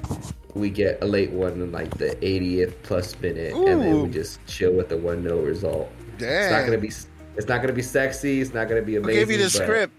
we 0.55 0.71
get 0.71 1.03
a 1.03 1.07
late 1.07 1.31
one 1.31 1.53
in 1.53 1.73
like 1.73 1.91
the 1.99 2.17
80th 2.17 2.75
plus 2.83 3.19
minute, 3.21 3.55
and 3.55 3.83
then 3.83 4.03
we 4.03 4.09
just 4.09 4.45
chill 4.47 4.73
with 4.73 4.89
the 4.89 4.97
one 4.97 5.23
0 5.23 5.41
result. 5.43 5.91
Damn. 6.19 6.43
It's 6.43 6.53
not 6.53 6.65
gonna 6.65 6.79
be. 6.79 6.93
It's 7.37 7.49
not 7.49 7.61
gonna 7.61 7.73
be 7.73 7.83
sexy. 7.83 8.41
It's 8.41 8.53
not 8.53 8.69
gonna 8.69 8.83
be 8.83 8.97
amazing. 8.97 9.21
gave 9.21 9.31
you 9.31 9.39
the 9.39 9.51
script? 9.51 9.95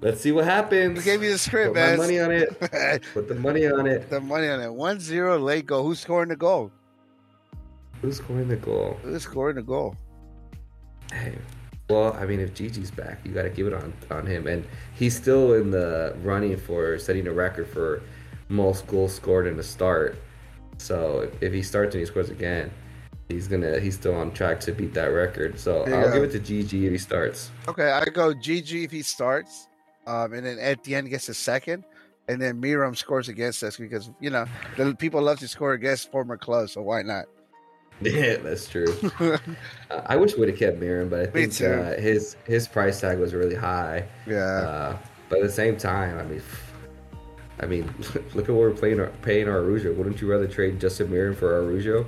Let's 0.00 0.20
see 0.20 0.32
what 0.32 0.44
happens. 0.44 0.98
We 0.98 1.04
gave 1.04 1.22
you 1.22 1.32
the 1.32 1.38
script, 1.38 1.74
Put 1.74 1.80
my 1.80 1.96
money 1.96 2.20
on 2.20 2.30
it. 2.30 2.60
Put 3.14 3.26
the 3.26 3.36
money 3.36 3.66
on 3.66 3.86
it. 3.86 4.10
the 4.10 4.20
money 4.20 4.48
on 4.48 4.60
it. 4.60 4.70
One 4.70 5.00
zero 5.00 5.38
late 5.38 5.64
goal. 5.64 5.82
Who's 5.82 6.00
scoring 6.00 6.28
the 6.28 6.36
goal? 6.36 6.70
Who's 8.02 8.18
scoring 8.18 8.48
the 8.48 8.56
goal? 8.56 8.98
Who's 9.02 9.22
scoring 9.22 9.56
the 9.56 9.62
goal? 9.62 9.96
Hey, 11.10 11.38
well, 11.88 12.14
I 12.14 12.24
mean, 12.24 12.40
if 12.40 12.54
Gigi's 12.54 12.90
back, 12.90 13.20
you 13.24 13.32
got 13.32 13.42
to 13.42 13.50
give 13.50 13.66
it 13.66 13.74
on 13.74 13.92
on 14.10 14.26
him, 14.26 14.46
and 14.46 14.66
he's 14.94 15.16
still 15.16 15.54
in 15.54 15.70
the 15.70 16.16
running 16.22 16.56
for 16.56 16.98
setting 16.98 17.26
a 17.26 17.32
record 17.32 17.68
for 17.68 18.02
most 18.48 18.86
goals 18.86 19.14
scored 19.14 19.46
in 19.46 19.58
a 19.58 19.62
start. 19.62 20.16
So 20.78 21.20
if, 21.20 21.42
if 21.42 21.52
he 21.52 21.62
starts 21.62 21.94
and 21.94 22.00
he 22.00 22.06
scores 22.06 22.30
again, 22.30 22.70
he's 23.28 23.48
gonna 23.48 23.78
he's 23.80 23.94
still 23.94 24.14
on 24.14 24.32
track 24.32 24.60
to 24.60 24.72
beat 24.72 24.94
that 24.94 25.06
record. 25.06 25.58
So 25.58 25.86
Yeah. 25.86 25.96
I'll 25.96 26.12
give 26.12 26.22
it 26.22 26.32
to 26.32 26.38
Gigi 26.38 26.86
if 26.86 26.92
he 26.92 26.98
starts. 26.98 27.50
Okay, 27.68 27.90
I 27.90 28.04
go 28.06 28.32
GG 28.32 28.84
if 28.84 28.90
he 28.90 29.02
starts, 29.02 29.68
um, 30.06 30.32
and 30.32 30.46
then 30.46 30.58
at 30.58 30.82
the 30.84 30.94
end 30.94 31.10
gets 31.10 31.28
a 31.28 31.34
second, 31.34 31.84
and 32.28 32.40
then 32.40 32.62
Meram 32.62 32.96
scores 32.96 33.28
against 33.28 33.62
us 33.62 33.76
because 33.76 34.10
you 34.20 34.30
know 34.30 34.46
the 34.78 34.94
people 34.94 35.20
love 35.20 35.38
to 35.40 35.48
score 35.48 35.74
against 35.74 36.10
former 36.10 36.38
clubs, 36.38 36.72
so 36.72 36.80
why 36.82 37.02
not? 37.02 37.26
Yeah, 38.00 38.36
that's 38.36 38.68
true. 38.68 38.86
Uh, 39.90 40.00
I 40.06 40.16
wish 40.16 40.36
we'd 40.36 40.48
have 40.48 40.58
kept 40.58 40.80
Meram, 40.80 41.08
but 41.10 41.20
I 41.20 41.26
think 41.26 41.60
uh, 41.60 41.94
his 42.00 42.36
his 42.46 42.66
price 42.66 43.00
tag 43.00 43.18
was 43.18 43.34
really 43.34 43.54
high. 43.54 44.08
yeah, 44.26 44.36
Uh, 44.38 44.96
but 45.28 45.38
at 45.40 45.44
the 45.44 45.52
same 45.52 45.76
time, 45.76 46.18
I 46.18 46.24
mean, 46.24 46.42
I 47.60 47.66
mean, 47.66 47.94
look 48.34 48.48
at 48.48 48.54
what 48.54 48.54
we're 48.54 48.70
playing, 48.72 48.98
paying 49.22 49.48
our 49.48 49.58
Araujo. 49.58 49.92
Wouldn't 49.92 50.20
you 50.20 50.30
rather 50.30 50.48
trade 50.48 50.80
Justin 50.80 51.08
Meram 51.08 51.36
for 51.36 51.54
Araujo? 51.62 52.06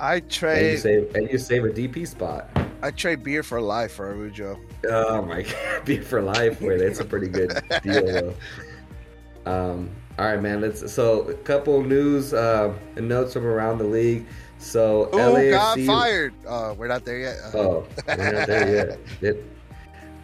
I 0.00 0.20
trade 0.20 0.58
And 0.62 0.72
you 0.72 0.78
save 0.78 1.14
and 1.14 1.30
you 1.30 1.38
save 1.38 1.64
a 1.64 1.68
DP 1.70 2.06
spot. 2.06 2.50
I 2.82 2.90
trade 2.90 3.22
beer 3.22 3.42
for 3.42 3.60
life 3.60 3.92
for 3.94 4.10
Araujo. 4.12 4.58
Oh 4.90 5.22
my 5.22 5.42
god, 5.42 5.84
be 5.84 5.98
for 5.98 6.20
life. 6.20 6.60
Wait, 6.60 6.78
that's 6.78 7.00
a 7.00 7.04
pretty 7.04 7.28
good 7.28 7.52
deal 7.82 8.04
though. 8.04 8.34
Um, 9.46 9.90
all 10.18 10.26
right, 10.26 10.40
man. 10.42 10.60
Let's 10.60 10.92
so 10.92 11.22
a 11.22 11.34
couple 11.34 11.82
news 11.82 12.34
uh, 12.34 12.74
and 12.96 13.08
notes 13.08 13.32
from 13.32 13.46
around 13.46 13.78
the 13.78 13.84
league. 13.84 14.26
So 14.62 15.08
Who 15.10 15.18
LAFC. 15.18 15.50
got 15.50 15.78
fired? 15.80 16.34
Uh, 16.46 16.74
we're 16.78 16.86
not 16.86 17.04
there 17.04 17.18
yet. 17.18 17.36
Oh, 17.52 17.84
we're 18.06 18.32
not 18.32 18.46
there 18.46 18.86
yet. 18.88 18.98
It, 19.20 19.44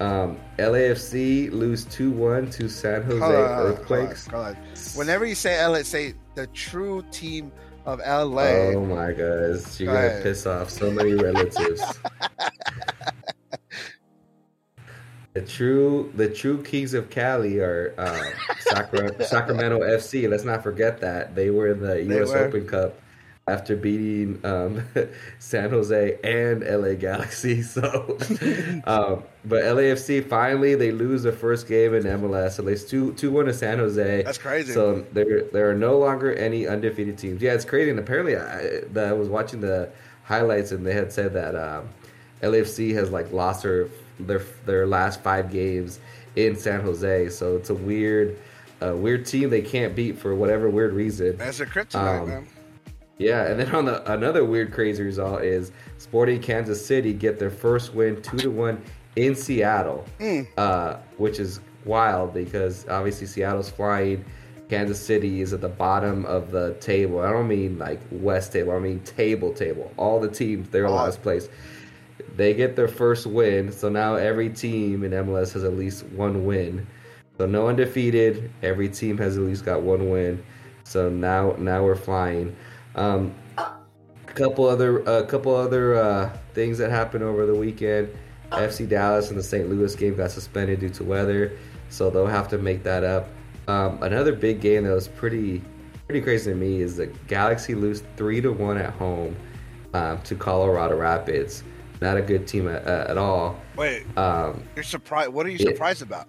um, 0.00 0.38
LAFC 0.60 1.50
lose 1.50 1.84
two 1.84 2.12
one 2.12 2.48
to 2.50 2.68
San 2.68 3.02
Jose 3.02 3.18
hold 3.18 3.32
on, 3.34 3.34
hold 3.34 3.48
hold 3.48 3.58
on, 3.58 3.66
Earthquakes. 3.72 4.26
hold 4.28 4.46
on. 4.46 4.56
Whenever 4.94 5.26
you 5.26 5.34
say 5.34 5.64
LA, 5.66 5.82
say 5.82 6.14
the 6.36 6.46
true 6.48 7.04
team 7.10 7.50
of 7.84 7.98
LA. 7.98 8.42
Oh 8.76 8.86
my 8.86 9.10
gosh, 9.10 9.80
you're 9.80 9.88
Go 9.92 9.94
gonna 9.94 10.06
ahead. 10.06 10.22
piss 10.22 10.46
off 10.46 10.70
so 10.70 10.88
many 10.92 11.14
relatives. 11.14 11.82
the 15.34 15.42
true, 15.42 16.12
the 16.14 16.28
true 16.28 16.62
kings 16.62 16.94
of 16.94 17.10
Cali 17.10 17.58
are 17.58 17.92
uh, 17.98 18.22
Sacra- 18.60 19.24
Sacramento 19.26 19.80
FC. 19.80 20.30
Let's 20.30 20.44
not 20.44 20.62
forget 20.62 21.00
that 21.00 21.34
they 21.34 21.50
were 21.50 21.72
in 21.72 21.80
the 21.80 22.04
U.S. 22.04 22.28
were. 22.28 22.38
Open 22.38 22.66
Cup 22.68 22.94
after 23.48 23.76
beating 23.76 24.40
um, 24.44 24.82
San 25.38 25.70
Jose 25.70 26.18
and 26.22 26.62
LA 26.64 26.94
Galaxy. 26.94 27.62
So, 27.68 28.16
um, 28.86 29.24
but 29.44 29.62
LAFC 29.64 30.26
finally 30.28 30.74
they 30.74 30.90
lose 30.90 31.22
their 31.22 31.32
first 31.32 31.68
game 31.68 31.94
in 31.94 32.04
MLS. 32.04 32.58
At 32.58 32.64
least 32.64 32.88
two 32.88 33.12
two 33.14 33.30
one 33.30 33.46
to 33.46 33.54
San 33.54 33.78
Jose. 33.78 34.22
That's 34.22 34.38
crazy. 34.38 34.72
So 34.72 35.04
there 35.12 35.42
there 35.44 35.70
are 35.70 35.74
no 35.74 35.98
longer 35.98 36.32
any 36.34 36.66
undefeated 36.66 37.18
teams. 37.18 37.42
Yeah, 37.42 37.54
it's 37.54 37.64
crazy. 37.64 37.90
And 37.90 37.98
apparently, 37.98 38.36
I, 38.36 38.80
that 38.92 39.08
I 39.08 39.12
was 39.12 39.28
watching 39.28 39.60
the 39.60 39.90
highlights, 40.24 40.72
and 40.72 40.86
they 40.86 40.94
had 40.94 41.12
said 41.12 41.32
that 41.34 41.54
um, 41.56 41.88
LAFC 42.42 42.94
has 42.94 43.10
like 43.10 43.32
lost 43.32 43.62
their 43.62 43.88
their 44.20 44.42
their 44.66 44.86
last 44.86 45.22
five 45.22 45.50
games 45.50 46.00
in 46.36 46.56
San 46.56 46.80
Jose. 46.80 47.28
So 47.30 47.56
it's 47.56 47.70
a 47.70 47.74
weird, 47.74 48.38
uh, 48.82 48.94
weird 48.94 49.26
team 49.26 49.50
they 49.50 49.62
can't 49.62 49.94
beat 49.94 50.18
for 50.18 50.34
whatever 50.34 50.68
weird 50.68 50.92
reason. 50.92 51.36
That's 51.36 51.60
a 51.60 51.66
kryptonite, 51.66 52.22
Um, 52.22 52.28
man. 52.28 52.46
Yeah, 53.18 53.46
and 53.46 53.58
then 53.58 53.74
on 53.74 53.84
the 53.86 54.12
another 54.12 54.44
weird 54.44 54.72
crazy 54.72 55.02
result 55.02 55.42
is 55.42 55.72
Sporting 55.98 56.40
Kansas 56.40 56.84
City 56.84 57.12
get 57.12 57.38
their 57.38 57.50
first 57.50 57.94
win 57.94 58.22
two 58.22 58.36
to 58.38 58.50
one 58.50 58.80
in 59.16 59.34
Seattle, 59.34 60.04
uh, 60.56 60.98
which 61.16 61.40
is 61.40 61.60
wild 61.84 62.32
because 62.32 62.86
obviously 62.88 63.26
Seattle's 63.26 63.70
flying. 63.70 64.24
Kansas 64.68 65.00
City 65.00 65.40
is 65.40 65.52
at 65.54 65.62
the 65.62 65.68
bottom 65.68 66.26
of 66.26 66.50
the 66.50 66.74
table. 66.74 67.20
I 67.20 67.32
don't 67.32 67.48
mean 67.48 67.78
like 67.78 68.00
West 68.10 68.52
table. 68.52 68.72
I 68.72 68.78
mean 68.78 69.00
table 69.00 69.52
table. 69.52 69.90
All 69.96 70.20
the 70.20 70.28
teams 70.28 70.68
they're 70.68 70.86
Oh. 70.86 70.94
last 70.94 71.22
place. 71.22 71.48
They 72.36 72.54
get 72.54 72.76
their 72.76 72.88
first 72.88 73.26
win, 73.26 73.72
so 73.72 73.88
now 73.88 74.14
every 74.14 74.50
team 74.50 75.02
in 75.02 75.12
MLS 75.12 75.54
has 75.54 75.64
at 75.64 75.74
least 75.76 76.04
one 76.08 76.44
win. 76.44 76.86
So 77.38 77.46
no 77.46 77.68
undefeated. 77.68 78.50
Every 78.62 78.88
team 78.88 79.18
has 79.18 79.36
at 79.36 79.42
least 79.42 79.64
got 79.64 79.82
one 79.82 80.10
win. 80.10 80.42
So 80.84 81.08
now 81.08 81.56
now 81.58 81.82
we're 81.82 81.96
flying. 81.96 82.54
Um, 82.98 83.34
a 83.56 84.32
couple 84.34 84.66
other 84.66 84.98
a 85.00 85.24
couple 85.26 85.54
other 85.54 85.94
uh, 85.94 86.36
things 86.52 86.78
that 86.78 86.90
happened 86.90 87.24
over 87.24 87.46
the 87.46 87.54
weekend. 87.54 88.08
FC 88.50 88.88
Dallas 88.88 89.28
and 89.30 89.38
the 89.38 89.42
St. 89.42 89.68
Louis 89.68 89.94
game 89.94 90.16
got 90.16 90.30
suspended 90.30 90.80
due 90.80 90.88
to 90.90 91.04
weather, 91.04 91.52
so 91.90 92.10
they'll 92.10 92.26
have 92.26 92.48
to 92.48 92.58
make 92.58 92.82
that 92.82 93.04
up. 93.04 93.28
Um, 93.68 94.02
another 94.02 94.32
big 94.32 94.60
game 94.60 94.84
that 94.84 94.94
was 94.94 95.08
pretty 95.08 95.62
pretty 96.06 96.22
crazy 96.22 96.50
to 96.50 96.56
me 96.56 96.80
is 96.80 96.96
the 96.96 97.06
Galaxy 97.28 97.74
lose 97.74 98.02
three 98.16 98.40
to 98.40 98.50
one 98.50 98.78
at 98.78 98.94
home 98.94 99.36
um, 99.94 100.20
to 100.22 100.34
Colorado 100.34 100.96
Rapids. 100.96 101.62
Not 102.00 102.16
a 102.16 102.22
good 102.22 102.46
team 102.46 102.68
at, 102.68 102.84
at 102.84 103.18
all. 103.18 103.60
Wait, 103.76 104.06
Um, 104.16 104.62
you're 104.76 104.84
surprised. 104.84 105.30
What 105.32 105.46
are 105.46 105.50
you 105.50 105.58
surprised 105.58 106.00
about? 106.00 106.28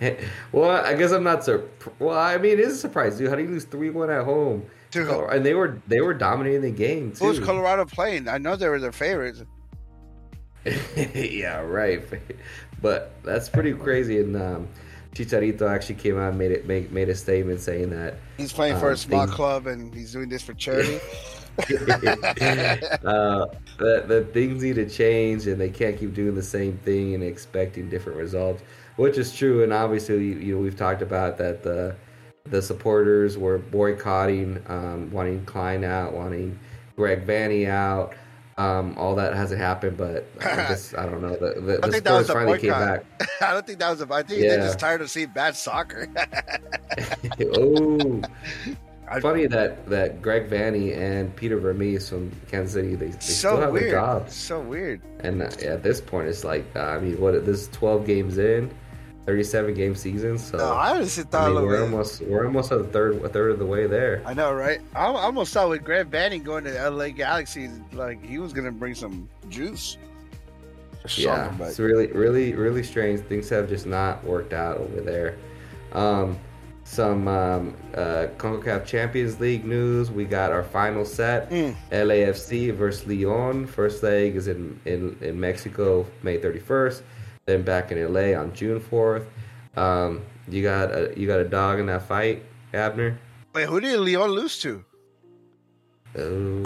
well, 0.52 0.70
I 0.84 0.94
guess 0.94 1.12
I'm 1.12 1.24
not 1.24 1.44
surprised. 1.44 1.98
Well, 1.98 2.16
I 2.16 2.36
mean, 2.38 2.52
it 2.52 2.60
is 2.60 2.74
a 2.74 2.78
surprise, 2.78 3.18
dude. 3.18 3.28
How 3.30 3.36
do 3.36 3.42
you 3.42 3.48
lose 3.48 3.64
three 3.64 3.90
one 3.90 4.10
at 4.10 4.24
home? 4.24 4.64
To? 4.96 5.06
Colorado- 5.06 5.36
and 5.36 5.46
they 5.46 5.54
were 5.54 5.80
they 5.86 6.00
were 6.00 6.14
dominating 6.14 6.62
the 6.62 6.70
game 6.70 7.12
too. 7.12 7.24
Who's 7.24 7.38
Colorado 7.40 7.84
playing? 7.84 8.28
I 8.28 8.38
know 8.38 8.56
they 8.56 8.68
were 8.68 8.80
their 8.80 8.92
favorites. 8.92 9.42
yeah, 11.14 11.60
right. 11.60 12.02
But 12.82 13.12
that's 13.24 13.48
pretty 13.48 13.72
crazy. 13.72 14.20
And 14.20 14.36
um, 14.36 14.68
Chicharito 15.14 15.62
actually 15.68 15.94
came 15.94 16.18
out 16.18 16.28
and 16.28 16.38
made 16.38 16.50
it 16.52 16.66
make, 16.66 16.92
made 16.92 17.08
a 17.08 17.14
statement 17.14 17.60
saying 17.60 17.88
that 17.90 18.16
He's 18.36 18.52
playing 18.52 18.78
for 18.78 18.88
Um, 18.88 18.92
a 18.92 18.96
small 18.98 19.20
things- 19.24 19.34
club 19.34 19.66
and 19.66 19.94
he's 19.94 20.12
doing 20.12 20.28
this 20.28 20.42
for 20.42 20.52
charity. 20.52 21.00
uh, 21.58 23.46
that, 23.78 24.04
that 24.08 24.30
things 24.34 24.62
need 24.62 24.74
to 24.74 24.88
change 24.88 25.46
and 25.46 25.58
they 25.60 25.70
can't 25.70 25.98
keep 25.98 26.12
doing 26.14 26.34
the 26.34 26.42
same 26.42 26.76
thing 26.78 27.14
and 27.14 27.22
expecting 27.24 27.88
different 27.88 28.18
results, 28.18 28.62
which 28.96 29.16
is 29.16 29.34
true. 29.34 29.62
And 29.62 29.72
obviously, 29.72 30.16
you, 30.16 30.34
you 30.38 30.54
know, 30.54 30.60
we've 30.60 30.76
talked 30.76 31.00
about 31.00 31.38
that 31.38 31.62
the 31.62 31.96
the 32.50 32.62
supporters 32.62 33.36
were 33.38 33.58
boycotting, 33.58 34.62
um, 34.68 35.10
wanting 35.10 35.44
Klein 35.44 35.84
out, 35.84 36.12
wanting 36.12 36.58
Greg 36.96 37.26
Vanney 37.26 37.68
out. 37.68 38.14
Um, 38.58 38.96
all 38.96 39.14
that 39.16 39.34
hasn't 39.34 39.60
happened, 39.60 39.98
but 39.98 40.26
I 40.40 40.56
guess 40.56 40.94
I 40.94 41.04
don't 41.04 41.20
know. 41.20 41.36
The, 41.36 41.60
the, 41.60 41.78
I 41.82 41.86
the 41.86 41.92
think 41.92 42.04
that 42.04 42.12
was 42.12 42.26
Spurs 42.26 42.30
a 42.30 42.32
finally 42.32 42.58
came 42.58 42.70
back. 42.70 43.04
I 43.42 43.52
don't 43.52 43.66
think 43.66 43.78
that 43.80 43.90
was 43.90 44.00
a. 44.00 44.12
I 44.12 44.22
think 44.22 44.40
they're 44.40 44.58
just 44.58 44.78
tired 44.78 45.02
of 45.02 45.10
seeing 45.10 45.28
bad 45.28 45.56
soccer. 45.56 46.08
oh, 47.56 48.22
I- 49.10 49.20
funny 49.20 49.46
that 49.46 49.86
that 49.90 50.22
Greg 50.22 50.48
Vanney 50.48 50.96
and 50.96 51.34
Peter 51.36 51.58
Vermes 51.58 52.08
from 52.08 52.32
Kansas 52.50 52.72
City 52.72 52.94
they, 52.94 53.08
they 53.08 53.20
still 53.20 53.60
have 53.60 53.72
weird. 53.72 53.90
jobs. 53.90 54.34
So 54.34 54.60
weird. 54.60 55.02
And 55.20 55.42
uh, 55.42 55.50
at 55.62 55.82
this 55.82 56.00
point, 56.00 56.28
it's 56.28 56.44
like, 56.44 56.64
uh, 56.74 56.80
I 56.80 56.98
mean, 56.98 57.20
what 57.20 57.32
this 57.44 57.62
is 57.62 57.68
12 57.68 58.06
games 58.06 58.38
in. 58.38 58.70
37 59.26 59.74
game 59.74 59.94
season. 59.94 60.38
So 60.38 60.56
No, 60.58 60.72
I 60.72 60.90
honestly 60.96 61.24
I 61.32 61.46
mean, 61.48 61.56
we're 61.56 61.72
bit- 61.72 61.80
almost 61.82 62.22
we're 62.22 62.46
almost 62.46 62.70
a 62.70 62.84
third 62.84 63.22
a 63.24 63.28
third 63.28 63.50
of 63.50 63.58
the 63.58 63.66
way 63.66 63.86
there. 63.86 64.22
I 64.24 64.32
know, 64.34 64.52
right? 64.54 64.80
I 64.94 65.06
I 65.06 65.22
almost 65.22 65.52
thought 65.52 65.68
with 65.68 65.84
Grant 65.84 66.10
Banning 66.10 66.42
going 66.44 66.64
to 66.64 66.70
LA 66.90 67.08
Galaxy, 67.10 67.68
like 67.92 68.24
he 68.24 68.38
was 68.38 68.52
gonna 68.52 68.72
bring 68.72 68.94
some 68.94 69.28
juice. 69.48 69.98
Yeah, 71.16 71.36
something, 71.44 71.58
but- 71.58 71.68
it's 71.70 71.78
really, 71.78 72.08
really, 72.08 72.54
really 72.54 72.82
strange. 72.82 73.20
Things 73.20 73.48
have 73.50 73.68
just 73.68 73.86
not 73.86 74.24
worked 74.24 74.52
out 74.52 74.78
over 74.78 75.00
there. 75.00 75.36
Um, 75.92 76.36
some 76.82 77.26
um, 77.28 77.74
uh, 77.94 78.26
Concacaf 78.38 78.84
Champions 78.84 79.40
League 79.40 79.64
news. 79.64 80.10
We 80.10 80.24
got 80.24 80.52
our 80.52 80.62
final 80.62 81.04
set: 81.04 81.50
Mm. 81.50 81.74
LAFC 81.90 82.72
versus 82.74 83.06
Leon. 83.06 83.66
First 83.66 84.02
leg 84.04 84.36
is 84.36 84.46
in, 84.48 84.78
in 84.84 85.16
in 85.20 85.38
Mexico, 85.38 86.06
May 86.22 86.38
thirty 86.38 86.60
first. 86.60 87.02
Then 87.46 87.62
back 87.62 87.92
in 87.92 88.12
LA 88.12 88.34
on 88.38 88.52
June 88.52 88.80
fourth. 88.80 89.24
Um, 89.76 90.22
you 90.48 90.62
got 90.64 90.90
a 90.90 91.12
you 91.16 91.28
got 91.28 91.38
a 91.38 91.44
dog 91.48 91.78
in 91.78 91.86
that 91.86 92.02
fight, 92.02 92.42
Abner. 92.74 93.16
Wait, 93.54 93.68
who 93.68 93.78
did 93.80 94.00
Leon 94.00 94.30
lose 94.30 94.58
to? 94.62 94.84
Oh, 96.18 96.60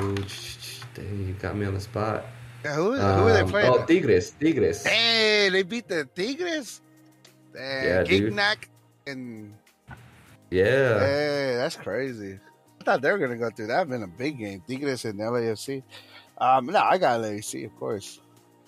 dang, 0.94 1.26
you 1.28 1.34
got 1.38 1.54
me 1.54 1.66
on 1.66 1.74
the 1.74 1.80
spot. 1.80 2.24
Yeah, 2.64 2.74
who, 2.76 2.92
who 2.92 2.98
are 2.98 3.32
they 3.32 3.40
Um, 3.40 3.50
playing? 3.50 3.70
Oh, 3.70 3.84
Tigres, 3.84 4.30
Tigres. 4.40 4.84
Hey, 4.84 5.48
they 5.50 5.62
beat 5.64 5.86
the 5.86 6.06
Tigres. 6.14 6.80
And 7.58 7.86
Yeah. 7.86 8.02
Gignac 8.04 8.68
and 9.06 9.52
Yeah. 10.50 10.98
hey, 10.98 11.54
that's 11.58 11.76
crazy. 11.76 12.38
I 12.80 12.84
thought 12.84 13.02
they 13.02 13.12
were 13.12 13.18
gonna 13.18 13.36
go 13.36 13.50
through. 13.50 13.66
That 13.66 13.86
been 13.88 14.02
a 14.02 14.06
big 14.06 14.38
game. 14.38 14.62
Tigres 14.66 15.04
and 15.04 15.18
LAFC. 15.20 15.82
Um, 16.38 16.66
no, 16.66 16.78
I 16.80 16.96
got 16.96 17.20
LAFC, 17.20 17.66
of 17.66 17.76
course. 17.76 18.20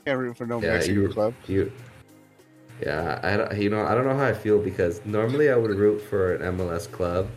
Can't 0.04 0.18
root 0.18 0.36
for 0.36 0.46
no 0.46 0.60
Yeah, 0.60 0.72
Mexican 0.74 1.02
you- 1.02 1.08
club. 1.08 1.32
You, 1.48 1.72
yeah, 2.82 3.20
I 3.22 3.36
don't, 3.36 3.56
you 3.60 3.70
know 3.70 3.84
I 3.86 3.94
don't 3.94 4.04
know 4.04 4.16
how 4.16 4.24
I 4.26 4.32
feel 4.34 4.58
because 4.58 5.00
normally 5.04 5.50
I 5.50 5.56
would 5.56 5.70
root 5.70 6.00
for 6.02 6.34
an 6.34 6.56
MLS 6.56 6.90
club, 6.90 7.28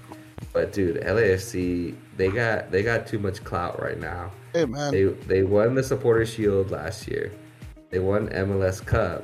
but 0.54 0.74
dude, 0.74 1.02
LAFC 1.02 1.96
they 2.18 2.30
got 2.30 2.72
they 2.72 2.82
got 2.84 3.08
too 3.08 3.20
much 3.20 3.44
clout 3.44 3.82
right 3.82 4.00
now. 4.00 4.32
Hey 4.54 4.66
man, 4.66 4.92
They 4.92 5.04
they 5.04 5.44
won 5.44 5.76
the 5.76 5.84
Supporter 5.84 6.26
Shield 6.26 6.72
last 6.72 7.08
year, 7.08 7.32
they 7.90 8.00
won 8.00 8.30
MLS 8.30 8.84
Cup, 8.84 9.24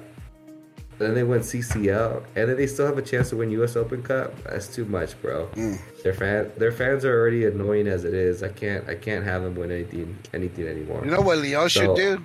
then 1.00 1.16
they 1.16 1.24
won 1.24 1.40
CCL, 1.40 2.24
and 2.36 2.50
then 2.50 2.56
they 2.56 2.68
still 2.68 2.86
have 2.86 2.98
a 2.98 3.02
chance 3.02 3.30
to 3.30 3.38
win 3.38 3.50
US 3.52 3.76
Open 3.76 4.04
Cup. 4.04 4.36
That's 4.44 4.68
too 4.68 4.86
much, 4.86 5.20
bro. 5.22 5.48
Mm. 5.56 5.80
Their 6.04 6.14
fan 6.14 6.52
their 6.58 6.72
fans 6.72 7.04
are 7.06 7.20
already 7.20 7.46
annoying 7.46 7.88
as 7.88 8.04
it 8.04 8.14
is. 8.14 8.44
I 8.44 8.50
can't 8.50 8.88
I 8.88 8.96
can't 8.96 9.26
have 9.26 9.42
them 9.42 9.56
win 9.56 9.72
anything 9.72 10.18
anything 10.34 10.68
anymore. 10.68 11.02
you 11.04 11.12
know 11.12 11.22
what 11.22 11.40
Leon 11.40 11.70
should 11.70 11.96
do? 11.96 12.24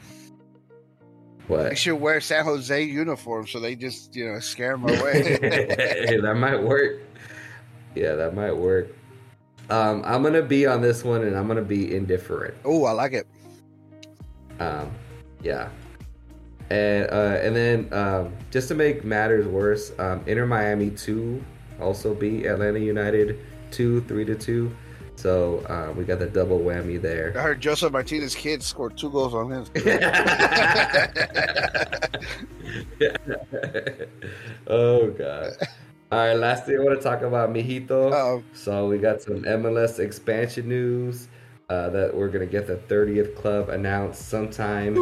What? 1.48 1.70
They 1.70 1.74
should 1.74 1.96
wear 1.96 2.20
San 2.20 2.44
Jose 2.44 2.82
uniform 2.82 3.46
so 3.46 3.60
they 3.60 3.74
just 3.74 4.14
you 4.16 4.26
know 4.26 4.38
scare 4.40 4.72
them 4.76 4.84
away. 4.88 5.38
Hey, 5.40 6.18
that 6.22 6.36
might 6.36 6.62
work. 6.62 7.00
Yeah, 7.94 8.14
that 8.14 8.34
might 8.34 8.52
work. 8.52 8.88
Um, 9.70 10.02
I'm 10.04 10.22
gonna 10.22 10.42
be 10.42 10.66
on 10.66 10.80
this 10.80 11.02
one, 11.04 11.22
and 11.24 11.36
I'm 11.36 11.48
gonna 11.48 11.62
be 11.62 11.94
indifferent. 11.94 12.54
oh, 12.64 12.84
I 12.84 12.92
like 12.92 13.12
it. 13.12 13.26
Um, 14.60 14.90
yeah, 15.42 15.68
and 16.70 17.08
uh, 17.10 17.38
and 17.42 17.54
then 17.56 17.92
um, 17.92 18.32
just 18.50 18.68
to 18.68 18.74
make 18.74 19.04
matters 19.04 19.46
worse, 19.46 19.92
um, 19.98 20.22
Inter 20.26 20.46
Miami 20.46 20.90
two 20.90 21.44
also 21.80 22.14
beat 22.14 22.46
Atlanta 22.46 22.78
United 22.78 23.38
two 23.70 24.00
three 24.02 24.24
to 24.24 24.34
two. 24.34 24.74
So 25.16 25.58
uh, 25.68 25.92
we 25.96 26.04
got 26.04 26.18
the 26.18 26.26
double 26.26 26.60
whammy 26.60 27.00
there. 27.00 27.32
I 27.36 27.40
heard 27.40 27.60
Josef 27.60 27.92
Martinez 27.92 28.34
kid 28.34 28.62
scored 28.62 28.96
two 28.96 29.10
goals 29.10 29.34
on 29.34 29.50
him. 29.50 29.64
oh 34.66 35.10
god. 35.10 35.52
All 36.12 36.18
right, 36.18 36.34
last 36.34 36.66
thing 36.66 36.78
I 36.78 36.84
want 36.84 36.98
to 36.98 37.02
talk 37.02 37.22
about 37.22 37.50
Mijito. 37.50 38.12
Uh-oh. 38.12 38.42
So 38.52 38.86
we 38.86 38.98
got 38.98 39.22
some 39.22 39.42
MLS 39.42 39.98
expansion 39.98 40.68
news 40.68 41.28
uh, 41.68 41.90
that 41.90 42.14
we're 42.14 42.28
gonna 42.28 42.46
get 42.46 42.66
the 42.66 42.76
30th 42.76 43.34
club 43.34 43.70
announced 43.70 44.28
sometime 44.28 44.94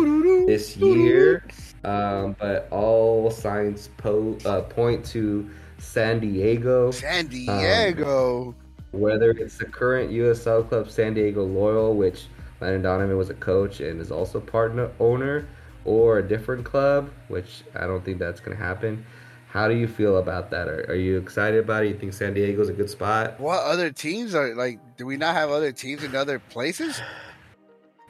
this 0.46 0.76
year. 0.76 1.46
Um, 1.84 2.34
but 2.38 2.68
all 2.70 3.30
signs 3.30 3.90
po- 3.98 4.38
uh, 4.46 4.62
point 4.62 5.04
to 5.06 5.50
San 5.78 6.20
Diego. 6.20 6.90
San 6.90 7.26
Diego. 7.26 8.54
Whether 8.94 9.30
it's 9.30 9.58
the 9.58 9.64
current 9.64 10.10
USL 10.10 10.68
club 10.68 10.90
San 10.90 11.14
Diego 11.14 11.44
Loyal, 11.44 11.94
which 11.94 12.26
Landon 12.60 12.82
Donovan 12.82 13.16
was 13.16 13.30
a 13.30 13.34
coach 13.34 13.80
and 13.80 14.00
is 14.00 14.10
also 14.12 14.40
partner 14.40 14.90
owner, 15.00 15.46
or 15.84 16.18
a 16.18 16.22
different 16.26 16.64
club, 16.64 17.10
which 17.28 17.62
I 17.74 17.86
don't 17.86 18.04
think 18.04 18.18
that's 18.18 18.40
gonna 18.40 18.56
happen. 18.56 19.04
How 19.48 19.68
do 19.68 19.74
you 19.74 19.86
feel 19.86 20.16
about 20.18 20.50
that? 20.50 20.66
Are, 20.68 20.84
are 20.88 20.94
you 20.94 21.16
excited 21.18 21.62
about 21.62 21.84
it? 21.84 21.88
You 21.90 21.98
think 21.98 22.12
San 22.12 22.34
Diego's 22.34 22.68
a 22.68 22.72
good 22.72 22.90
spot? 22.90 23.38
what 23.38 23.62
other 23.62 23.90
teams 23.90 24.34
are 24.34 24.54
like? 24.54 24.78
Do 24.96 25.06
we 25.06 25.16
not 25.16 25.34
have 25.34 25.50
other 25.50 25.72
teams 25.72 26.02
in 26.02 26.14
other 26.16 26.38
places? 26.38 27.00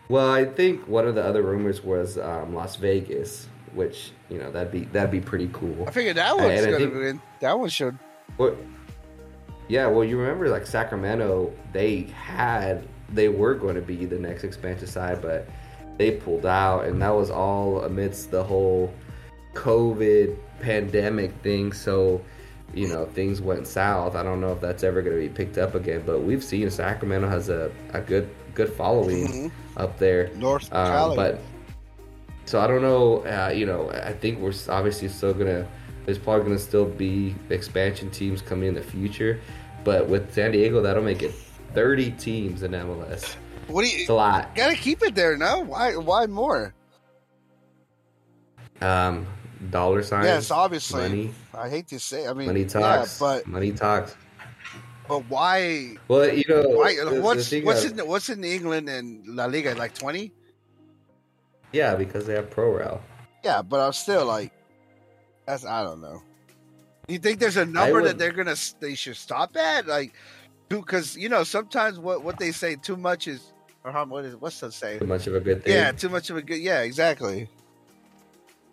Well, 0.09 0.31
I 0.31 0.45
think 0.45 0.87
one 0.87 1.07
of 1.07 1.15
the 1.15 1.25
other 1.25 1.43
rumors 1.43 1.83
was 1.83 2.19
um, 2.19 2.55
Las 2.55 2.77
Vegas, 2.77 3.49
which 3.73 4.13
you 4.31 4.39
know 4.39 4.51
that'd 4.53 4.71
be 4.73 4.85
that'd 4.87 5.11
be 5.11 5.21
pretty 5.21 5.49
cool. 5.53 5.85
I 5.89 5.91
figured 5.91 6.17
that 6.17 6.37
one's 6.37 6.61
I 6.63 6.65
gonna 6.67 6.79
think- 6.79 6.95
win. 6.95 7.23
That 7.41 7.59
one 7.59 7.69
should. 7.71 7.99
Yeah, 9.69 9.87
well, 9.87 10.05
you 10.05 10.19
remember 10.19 10.49
like 10.49 10.67
Sacramento, 10.67 11.53
they 11.73 12.03
had 12.03 12.87
they 13.11 13.29
were 13.29 13.55
going 13.55 13.75
to 13.77 13.81
be 13.83 14.05
the 14.07 14.19
next 14.19 14.45
expansion 14.45 14.87
side, 14.87 15.23
but 15.23 15.49
they 15.99 16.13
pulled 16.13 16.47
out, 16.47 16.85
and 16.87 17.01
that 17.01 17.15
was 17.15 17.31
all 17.31 17.83
amidst 17.83 18.31
the 18.31 18.43
whole 18.43 18.93
COVID 19.55 20.37
pandemic 20.61 21.33
thing. 21.43 21.73
So, 21.73 22.21
you 22.75 22.89
know, 22.89 23.07
things 23.07 23.41
went 23.41 23.67
south. 23.67 24.17
I 24.17 24.23
don't 24.23 24.41
know 24.41 24.53
if 24.53 24.61
that's 24.61 24.83
ever 24.83 25.01
going 25.03 25.17
to 25.17 25.23
be 25.23 25.29
picked 25.29 25.59
up 25.59 25.75
again, 25.75 26.03
but 26.05 26.21
we've 26.23 26.43
seen 26.43 26.69
Sacramento 26.71 27.29
has 27.29 27.49
a, 27.49 27.71
a 27.93 28.01
good 28.01 28.29
good 28.55 28.73
following 28.73 29.27
Mhm. 29.27 29.51
up 29.77 29.99
there. 29.99 30.31
North 30.37 30.73
Um, 30.73 31.17
but 31.17 31.41
so 32.45 32.61
I 32.61 32.67
don't 32.67 32.83
know. 32.83 33.19
Uh, 33.25 33.53
you 33.55 33.67
know, 33.67 33.91
I 33.91 34.13
think 34.13 34.39
we're 34.41 34.53
obviously 34.69 35.09
still 35.09 35.35
gonna. 35.35 35.67
There's 36.05 36.19
probably 36.19 36.45
gonna 36.45 36.59
still 36.59 36.85
be 36.87 37.35
expansion 37.51 38.11
teams 38.11 38.43
coming 38.43 38.69
in 38.69 38.75
the 38.75 38.83
future, 38.83 39.41
but 39.85 40.07
with 40.09 40.33
San 40.35 40.53
Diego, 40.53 40.83
that'll 40.83 41.03
make 41.03 41.23
it 41.23 41.33
30 41.75 42.11
teams 42.13 42.63
in 42.63 42.73
MLS. 42.73 43.37
what 43.69 43.83
do 43.85 43.89
you 43.89 44.01
It's 44.01 44.11
a 44.11 44.15
lot. 44.15 44.55
gotta 44.55 44.77
keep 44.77 45.03
it 45.03 45.15
there? 45.15 45.37
No, 45.37 45.61
why? 45.61 45.97
Why 45.97 46.27
more? 46.27 46.75
Um, 48.81 49.27
dollar 49.71 50.03
signs. 50.03 50.27
yes, 50.27 50.51
obviously. 50.51 51.01
money. 51.03 51.31
I 51.55 51.69
hate 51.69 51.89
to 51.89 51.99
say. 51.99 52.27
I 52.27 52.33
mean, 52.35 52.47
Money 52.49 52.65
talks. 52.65 53.21
yeah, 53.21 53.27
but 53.27 53.47
money 53.47 53.73
talks. 53.73 54.15
but 55.09 55.21
why? 55.31 55.97
Well, 56.09 56.29
you 56.33 56.45
know, 56.49 56.69
Why? 56.69 56.97
the- 56.97 57.11
the 57.15 57.21
what's 57.23 57.49
thing 57.49 57.65
what's 57.65 57.85
that- 57.85 57.99
in 57.99 58.07
what's 58.07 58.29
in 58.29 58.45
England 58.45 58.89
and 58.89 59.27
La 59.27 59.47
Liga? 59.47 59.75
Like 59.75 59.95
twenty? 59.95 60.33
Yeah, 61.73 61.95
because 61.95 62.27
they 62.27 62.35
have 62.35 62.51
pro 62.51 62.77
rel. 62.77 63.01
Yeah, 63.43 63.63
but 63.63 63.81
I'm 63.81 63.93
still 63.93 64.27
like, 64.27 64.53
that's 65.47 65.65
I 65.65 65.83
don't 65.83 66.01
know. 66.01 66.23
You 67.09 67.19
think 67.19 67.39
there's 67.39 67.59
a 67.59 67.67
number 67.67 68.03
that 68.05 68.19
they're 68.19 68.33
gonna 68.33 68.57
they 68.81 68.95
should 68.95 69.17
stop 69.17 69.57
at? 69.57 69.87
Like, 69.87 70.15
because 70.69 71.17
you 71.17 71.29
know 71.29 71.45
sometimes 71.45 71.99
what 71.99 72.23
what 72.23 72.39
they 72.39 72.51
say 72.53 72.77
too 72.77 72.97
much 72.97 73.29
is 73.29 73.53
or 73.85 73.93
how 73.93 74.05
what 74.07 74.25
is 74.25 74.37
what's 74.37 74.61
the 74.61 74.73
say? 74.73 74.99
Too 74.99 75.07
much 75.07 75.27
of 75.27 75.35
a 75.35 75.41
good 75.41 75.63
thing. 75.63 75.75
Yeah, 75.75 75.93
too 75.93 76.09
much 76.09 76.31
of 76.31 76.37
a 76.37 76.43
good. 76.43 76.59
Yeah, 76.59 76.81
exactly. 76.81 77.49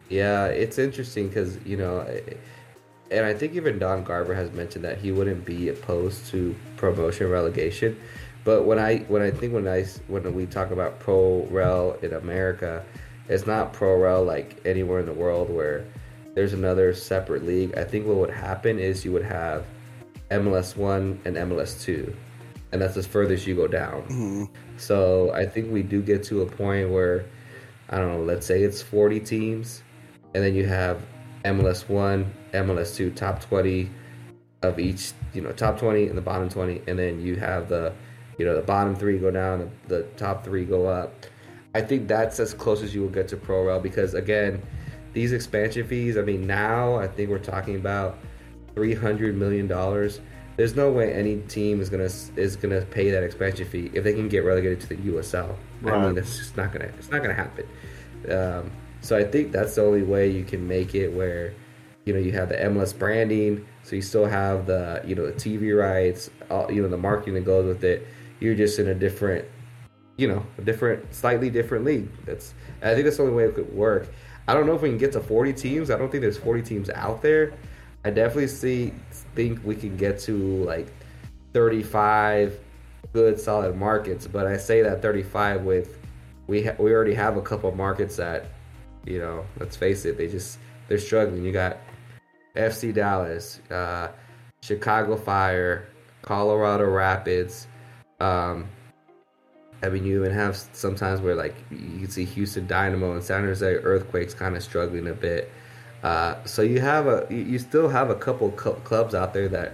Yeah, 0.09 0.45
it's 0.45 0.77
interesting 0.77 1.27
because 1.27 1.57
you 1.65 1.77
know, 1.77 1.99
eh, 2.01 2.35
and 3.11 3.25
I 3.25 3.33
think 3.33 3.53
even 3.53 3.77
Don 3.77 4.03
Garber 4.03 4.33
has 4.33 4.51
mentioned 4.51 4.85
that 4.85 4.97
he 4.97 5.11
wouldn't 5.11 5.45
be 5.45 5.69
opposed 5.69 6.27
to 6.27 6.55
promotion 6.77 7.29
relegation. 7.29 7.99
But 8.43 8.63
when 8.63 8.79
I 8.79 8.99
when 9.09 9.21
I 9.21 9.31
think 9.31 9.53
when 9.53 9.67
I 9.67 9.83
when 10.07 10.33
we 10.33 10.45
talk 10.45 10.71
about 10.71 10.99
pro 10.99 11.45
rel 11.51 11.97
in 12.01 12.13
America, 12.13 12.83
it's 13.27 13.45
not 13.45 13.73
pro 13.73 13.97
rel 13.97 14.23
like 14.23 14.61
anywhere 14.65 14.99
in 14.99 15.05
the 15.05 15.13
world 15.13 15.49
where 15.49 15.85
there's 16.33 16.53
another 16.53 16.93
separate 16.93 17.45
league. 17.45 17.77
I 17.77 17.83
think 17.83 18.05
what 18.07 18.17
would 18.17 18.29
happen 18.29 18.79
is 18.79 19.03
you 19.03 19.11
would 19.11 19.23
have 19.25 19.65
MLS 20.29 20.75
one 20.77 21.19
and 21.25 21.35
MLS 21.35 21.81
two, 21.81 22.15
and 22.71 22.81
that's 22.81 22.95
as 22.97 23.05
furthest 23.05 23.45
you 23.45 23.55
go 23.55 23.67
down. 23.67 24.03
Mhm. 24.03 24.49
So 24.77 25.31
I 25.33 25.45
think 25.45 25.71
we 25.71 25.83
do 25.83 26.01
get 26.01 26.23
to 26.25 26.41
a 26.41 26.45
point 26.45 26.89
where 26.89 27.25
I 27.89 27.97
don't 27.97 28.07
know, 28.13 28.23
let's 28.23 28.45
say 28.45 28.63
it's 28.63 28.81
40 28.81 29.19
teams, 29.19 29.83
and 30.33 30.41
then 30.43 30.55
you 30.55 30.65
have 30.65 31.01
MLS 31.43 31.89
one, 31.89 32.31
MLS 32.53 32.95
two, 32.95 33.11
top 33.11 33.41
20 33.41 33.89
of 34.61 34.79
each, 34.79 35.11
you 35.33 35.41
know, 35.41 35.51
top 35.51 35.77
20 35.77 36.07
and 36.07 36.17
the 36.17 36.21
bottom 36.21 36.47
20, 36.47 36.81
and 36.87 36.97
then 36.97 37.19
you 37.19 37.35
have 37.35 37.67
the, 37.67 37.91
you 38.37 38.45
know, 38.45 38.55
the 38.55 38.61
bottom 38.61 38.95
three 38.95 39.17
go 39.17 39.29
down, 39.29 39.69
the, 39.87 39.97
the 39.97 40.03
top 40.15 40.45
three 40.45 40.63
go 40.63 40.85
up. 40.87 41.25
I 41.75 41.81
think 41.81 42.07
that's 42.07 42.39
as 42.39 42.53
close 42.53 42.81
as 42.81 42.95
you 42.95 43.01
will 43.01 43.09
get 43.09 43.27
to 43.29 43.37
Pro 43.37 43.65
Rel 43.65 43.79
because 43.79 44.13
again, 44.13 44.61
these 45.13 45.33
expansion 45.33 45.87
fees. 45.87 46.17
I 46.17 46.21
mean, 46.21 46.47
now 46.47 46.95
I 46.95 47.07
think 47.07 47.29
we're 47.29 47.39
talking 47.39 47.75
about 47.75 48.17
300 48.75 49.35
million 49.35 49.67
dollars. 49.67 50.21
There's 50.57 50.75
no 50.75 50.91
way 50.91 51.13
any 51.13 51.37
team 51.43 51.81
is 51.81 51.89
gonna 51.89 52.09
is 52.35 52.55
gonna 52.55 52.81
pay 52.81 53.09
that 53.11 53.23
expansion 53.23 53.65
fee 53.67 53.89
if 53.93 54.03
they 54.03 54.13
can 54.13 54.27
get 54.29 54.43
relegated 54.43 54.79
to 54.81 54.87
the 54.89 54.95
USL. 54.97 55.55
I 55.85 55.95
Right. 55.95 56.01
mean, 56.07 56.17
it's 56.17 56.37
just 56.37 56.57
not 56.57 56.71
gonna 56.71 56.89
it's 56.97 57.09
not 57.11 57.21
gonna 57.21 57.33
happen. 57.33 57.65
Um, 58.29 58.71
so 59.01 59.17
I 59.17 59.23
think 59.23 59.51
that's 59.51 59.75
the 59.75 59.83
only 59.83 60.03
way 60.03 60.29
you 60.29 60.43
can 60.43 60.67
make 60.67 60.93
it 60.93 61.09
where 61.09 61.53
you 62.05 62.13
know 62.13 62.19
you 62.19 62.31
have 62.33 62.49
the 62.49 62.61
MLS 62.63 62.93
branding, 62.93 63.65
so 63.83 63.95
you 63.95 64.01
still 64.01 64.25
have 64.25 64.65
the 64.67 65.01
you 65.05 65.15
know 65.15 65.25
the 65.25 65.33
TV 65.33 65.73
rights, 65.77 66.29
all, 66.49 66.71
you 66.71 66.81
know 66.81 66.87
the 66.89 66.97
marketing 66.97 67.33
that 67.35 67.45
goes 67.45 67.65
with 67.65 67.83
it. 67.83 68.07
You're 68.39 68.55
just 68.55 68.79
in 68.79 68.87
a 68.87 68.95
different, 68.95 69.45
you 70.17 70.27
know, 70.27 70.43
a 70.57 70.61
different, 70.61 71.13
slightly 71.13 71.49
different 71.49 71.85
league. 71.85 72.09
That's 72.25 72.53
I 72.81 72.93
think 72.93 73.05
that's 73.05 73.17
the 73.17 73.23
only 73.23 73.35
way 73.35 73.45
it 73.45 73.55
could 73.55 73.73
work. 73.73 74.07
I 74.51 74.53
don't 74.53 74.65
know 74.65 74.75
if 74.75 74.81
we 74.81 74.89
can 74.89 74.97
get 74.97 75.13
to 75.13 75.21
40 75.21 75.53
teams. 75.53 75.89
I 75.89 75.97
don't 75.97 76.11
think 76.11 76.19
there's 76.19 76.37
40 76.37 76.61
teams 76.61 76.89
out 76.89 77.21
there. 77.21 77.53
I 78.03 78.09
definitely 78.09 78.49
see 78.49 78.93
think 79.33 79.61
we 79.63 79.77
can 79.77 79.95
get 79.95 80.19
to 80.21 80.65
like 80.65 80.91
35 81.53 82.59
good 83.13 83.39
solid 83.39 83.77
markets, 83.77 84.27
but 84.27 84.45
I 84.45 84.57
say 84.57 84.81
that 84.81 85.01
35 85.01 85.61
with 85.61 85.99
we 86.47 86.63
ha- 86.63 86.75
we 86.79 86.91
already 86.91 87.13
have 87.13 87.37
a 87.37 87.41
couple 87.41 87.73
markets 87.73 88.17
that 88.17 88.47
you 89.05 89.19
know, 89.19 89.45
let's 89.57 89.77
face 89.77 90.03
it, 90.03 90.17
they 90.17 90.27
just 90.27 90.59
they're 90.89 90.97
struggling. 90.97 91.45
You 91.45 91.53
got 91.53 91.77
FC 92.53 92.93
Dallas, 92.93 93.61
uh, 93.71 94.09
Chicago 94.61 95.15
Fire, 95.15 95.87
Colorado 96.23 96.89
Rapids. 96.89 97.67
Um, 98.19 98.67
I 99.83 99.89
mean, 99.89 100.05
you 100.05 100.19
even 100.19 100.31
have 100.31 100.55
sometimes 100.73 101.21
where 101.21 101.35
like 101.35 101.55
you 101.71 101.99
can 101.99 102.09
see 102.09 102.25
Houston 102.25 102.67
Dynamo 102.67 103.13
and 103.13 103.23
San 103.23 103.43
Jose 103.43 103.65
Earthquakes 103.65 104.33
kind 104.33 104.55
of 104.55 104.63
struggling 104.63 105.07
a 105.07 105.13
bit. 105.13 105.51
Uh, 106.03 106.35
so 106.45 106.61
you 106.61 106.79
have 106.79 107.07
a 107.07 107.27
you 107.29 107.59
still 107.59 107.89
have 107.89 108.09
a 108.09 108.15
couple 108.15 108.55
cl- 108.57 108.75
clubs 108.75 109.15
out 109.15 109.33
there 109.33 109.47
that 109.49 109.73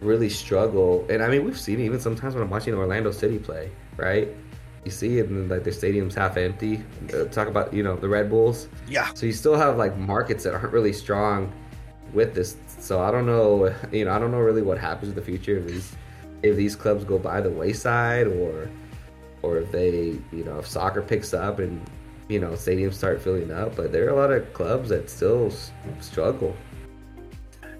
really 0.00 0.28
struggle, 0.28 1.06
and 1.10 1.22
I 1.22 1.28
mean 1.28 1.44
we've 1.44 1.58
seen 1.58 1.80
it 1.80 1.84
even 1.84 2.00
sometimes 2.00 2.34
when 2.34 2.42
I'm 2.42 2.50
watching 2.50 2.74
Orlando 2.74 3.10
City 3.10 3.38
play, 3.38 3.70
right? 3.96 4.28
You 4.84 4.90
see 4.90 5.18
it, 5.18 5.28
and 5.28 5.50
like 5.50 5.64
their 5.64 5.72
stadium's 5.72 6.14
half 6.14 6.36
empty. 6.36 6.82
Uh, 7.12 7.24
talk 7.24 7.48
about 7.48 7.72
you 7.74 7.82
know 7.82 7.96
the 7.96 8.08
Red 8.08 8.30
Bulls. 8.30 8.68
Yeah. 8.88 9.12
So 9.14 9.26
you 9.26 9.32
still 9.32 9.56
have 9.56 9.76
like 9.76 9.96
markets 9.96 10.44
that 10.44 10.54
aren't 10.54 10.72
really 10.72 10.92
strong 10.92 11.52
with 12.12 12.34
this. 12.34 12.56
So 12.66 13.00
I 13.00 13.10
don't 13.10 13.26
know, 13.26 13.74
you 13.92 14.04
know, 14.04 14.12
I 14.12 14.18
don't 14.18 14.30
know 14.30 14.38
really 14.38 14.62
what 14.62 14.78
happens 14.78 15.10
in 15.10 15.14
the 15.14 15.22
future 15.22 15.58
if 15.58 15.66
these 15.66 15.96
if 16.42 16.56
these 16.56 16.74
clubs 16.74 17.04
go 17.04 17.18
by 17.18 17.40
the 17.40 17.50
wayside 17.50 18.26
or 18.26 18.70
or 19.42 19.58
if 19.58 19.70
they, 19.72 20.18
you 20.32 20.44
know, 20.44 20.58
if 20.58 20.66
soccer 20.66 21.02
picks 21.02 21.32
up 21.34 21.58
and 21.58 21.80
you 22.28 22.38
know 22.40 22.50
stadiums 22.50 22.94
start 22.94 23.20
filling 23.22 23.50
up. 23.50 23.76
But 23.76 23.92
there 23.92 24.06
are 24.06 24.10
a 24.10 24.16
lot 24.16 24.30
of 24.32 24.52
clubs 24.52 24.88
that 24.90 25.08
still 25.10 25.46
s- 25.46 25.72
struggle. 26.00 26.54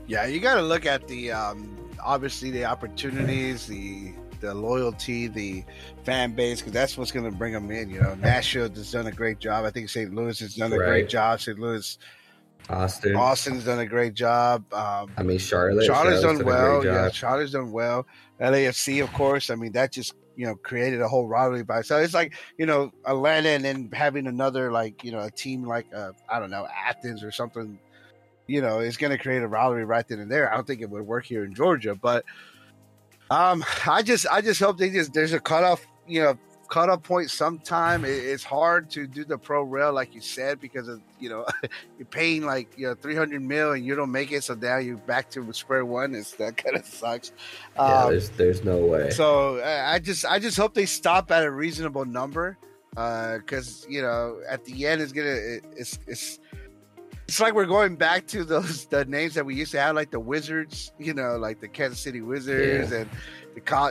Yeah, 0.06 0.26
you 0.26 0.40
got 0.40 0.54
to 0.56 0.62
look 0.62 0.86
at 0.86 1.06
the 1.06 1.30
um, 1.32 1.76
obviously 2.02 2.50
the 2.50 2.64
opportunities, 2.64 3.66
the 3.66 4.12
the 4.40 4.54
loyalty, 4.54 5.28
the 5.28 5.62
fan 6.04 6.32
base, 6.32 6.61
because 6.61 6.72
that's 6.72 6.96
what's 6.96 7.12
going 7.12 7.30
to 7.30 7.36
bring 7.36 7.52
them 7.52 7.70
in. 7.70 7.90
You 7.90 8.00
know, 8.00 8.14
Nashville 8.20 8.70
has 8.70 8.90
done 8.90 9.06
a 9.06 9.12
great 9.12 9.38
job. 9.38 9.64
I 9.64 9.70
think 9.70 9.88
St. 9.90 10.12
Louis 10.14 10.38
has 10.40 10.54
done 10.56 10.72
a 10.72 10.78
Right. 10.78 10.86
great 10.86 11.08
job. 11.11 11.40
St. 11.40 11.58
Louis, 11.58 11.98
Austin, 12.70 13.16
Austin's 13.16 13.64
done 13.66 13.78
a 13.80 13.86
great 13.86 14.14
job. 14.14 14.64
Um, 14.72 15.11
I 15.16 15.22
mean 15.22 15.38
Charlotte. 15.38 15.84
Charlotte's 15.84 16.22
done 16.22 16.36
a 16.36 16.38
great 16.38 16.46
well. 16.46 16.84
Yeah. 16.84 17.11
Charlotte's 17.11 17.52
done 17.52 17.70
well. 17.70 18.06
LAFC, 18.40 19.02
of 19.02 19.12
course. 19.12 19.50
I 19.50 19.54
mean, 19.54 19.72
that 19.72 19.92
just 19.92 20.14
you 20.41 20.47
know 20.47 20.55
created 20.55 21.03
a 21.03 21.07
whole 21.07 21.28
rivalry 21.28 21.62
by 21.62 21.80
itself. 21.80 22.03
It's 22.03 22.14
like 22.14 22.32
you 22.57 22.64
know 22.64 22.91
Atlanta 23.05 23.51
and 23.51 23.62
then 23.62 23.91
having 23.93 24.26
another 24.26 24.72
like 24.72 25.05
you 25.05 25.12
know 25.12 25.20
a 25.20 25.30
team 25.30 25.64
like 25.64 25.86
uh, 25.95 26.12
I 26.30 26.41
don't 26.41 26.49
know 26.49 26.66
Athens 26.88 27.22
or 27.22 27.30
something. 27.30 27.78
You 28.47 28.62
know, 28.62 28.78
it's 28.78 28.97
going 28.97 29.11
to 29.11 29.18
create 29.18 29.43
a 29.43 29.47
rivalry 29.47 29.84
right 29.84 30.09
then 30.09 30.18
and 30.18 30.30
there. 30.30 30.51
I 30.51 30.57
don't 30.57 30.66
think 30.66 30.80
it 30.80 30.88
would 30.88 31.07
work 31.07 31.26
here 31.26 31.45
in 31.45 31.55
Georgia, 31.55 31.95
but 31.95 32.24
um, 33.30 33.62
I 33.86 34.01
just 34.01 34.26
I 34.28 34.41
just 34.41 34.61
hope 34.61 34.78
they 34.78 34.88
just 34.88 35.12
there's 35.12 35.34
a 35.34 35.41
cutoff. 35.41 35.86
You 36.09 36.22
know. 36.22 36.38
Cutoff 36.70 37.02
point 37.02 37.28
sometime 37.30 38.04
It- 38.06 38.08
it's 38.24 38.42
hard 38.44 38.88
to 38.92 39.06
do 39.06 39.24
the 39.24 39.36
pro 39.36 39.62
rel 39.62 39.92
like 39.92 40.14
you 40.14 40.20
said 40.22 40.58
because 40.60 40.88
of 40.88 41.02
you 41.18 41.28
know 41.28 41.44
you're 41.98 42.06
paying 42.06 42.46
like 42.46 42.72
you 42.78 42.86
know 42.86 42.94
300 42.94 43.42
mil 43.42 43.72
and 43.72 43.84
you 43.84 43.94
don't 43.94 44.10
make 44.12 44.32
it 44.32 44.42
so 44.44 44.54
now 44.54 44.78
you're 44.78 44.96
back 44.96 45.28
to 45.32 45.52
square 45.52 45.84
one 45.84 46.14
it's 46.14 46.32
that 46.36 46.56
kind 46.56 46.76
of 46.76 46.86
sucks 47.00 47.32
Yeah, 47.76 47.82
um, 48.04 48.10
there's 48.10 48.30
there's 48.30 48.64
no 48.64 48.78
way. 48.78 49.10
so 49.10 49.60
I 49.62 49.98
just 49.98 50.24
I 50.24 50.38
just 50.38 50.56
hope 50.56 50.72
they 50.72 50.86
stop 50.86 51.30
at 51.30 51.44
a 51.44 51.50
reasonable 51.50 52.04
number 52.06 52.56
because 52.90 53.86
you 53.88 54.02
know 54.02 54.38
at 54.48 54.64
the 54.64 54.86
end 54.86 55.02
it's 55.02 55.12
gonna 55.12 55.28
it, 55.28 55.64
it's 55.76 55.98
it's 56.06 56.38
it's 57.28 57.38
like 57.40 57.54
we're 57.54 57.64
going 57.66 57.94
back 57.94 58.26
to 58.26 58.42
those 58.44 58.86
the 58.86 59.04
names 59.04 59.34
that 59.34 59.46
we 59.46 59.54
used 59.54 59.70
to 59.72 59.80
have 59.80 59.94
like 59.94 60.10
the 60.10 60.18
Wizards 60.18 60.92
you 60.98 61.14
know 61.14 61.36
like 61.36 61.60
the 61.60 61.68
Kansas 61.68 62.00
City 62.00 62.20
Wizards 62.20 62.90
and 62.92 63.08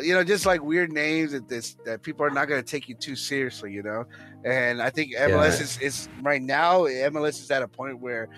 you 0.03 0.13
know 0.13 0.23
just 0.23 0.45
like 0.45 0.61
weird 0.63 0.91
names 0.91 1.31
that 1.31 1.47
this 1.47 1.75
that 1.85 2.01
people 2.01 2.25
are 2.25 2.29
not 2.29 2.47
going 2.47 2.61
to 2.61 2.67
take 2.67 2.87
you 2.89 2.95
too 2.95 3.15
seriously 3.15 3.71
you 3.71 3.83
know 3.83 4.05
and 4.43 4.81
I 4.81 4.89
think 4.89 5.13
MLS 5.15 5.57
Yeah. 5.57 5.63
is 5.63 5.77
is 5.79 6.09
right 6.21 6.41
now 6.41 6.81
MLS 6.81 7.41
is 7.41 7.51
at 7.51 7.61
a 7.61 7.67
point 7.67 7.99
where 7.99 8.29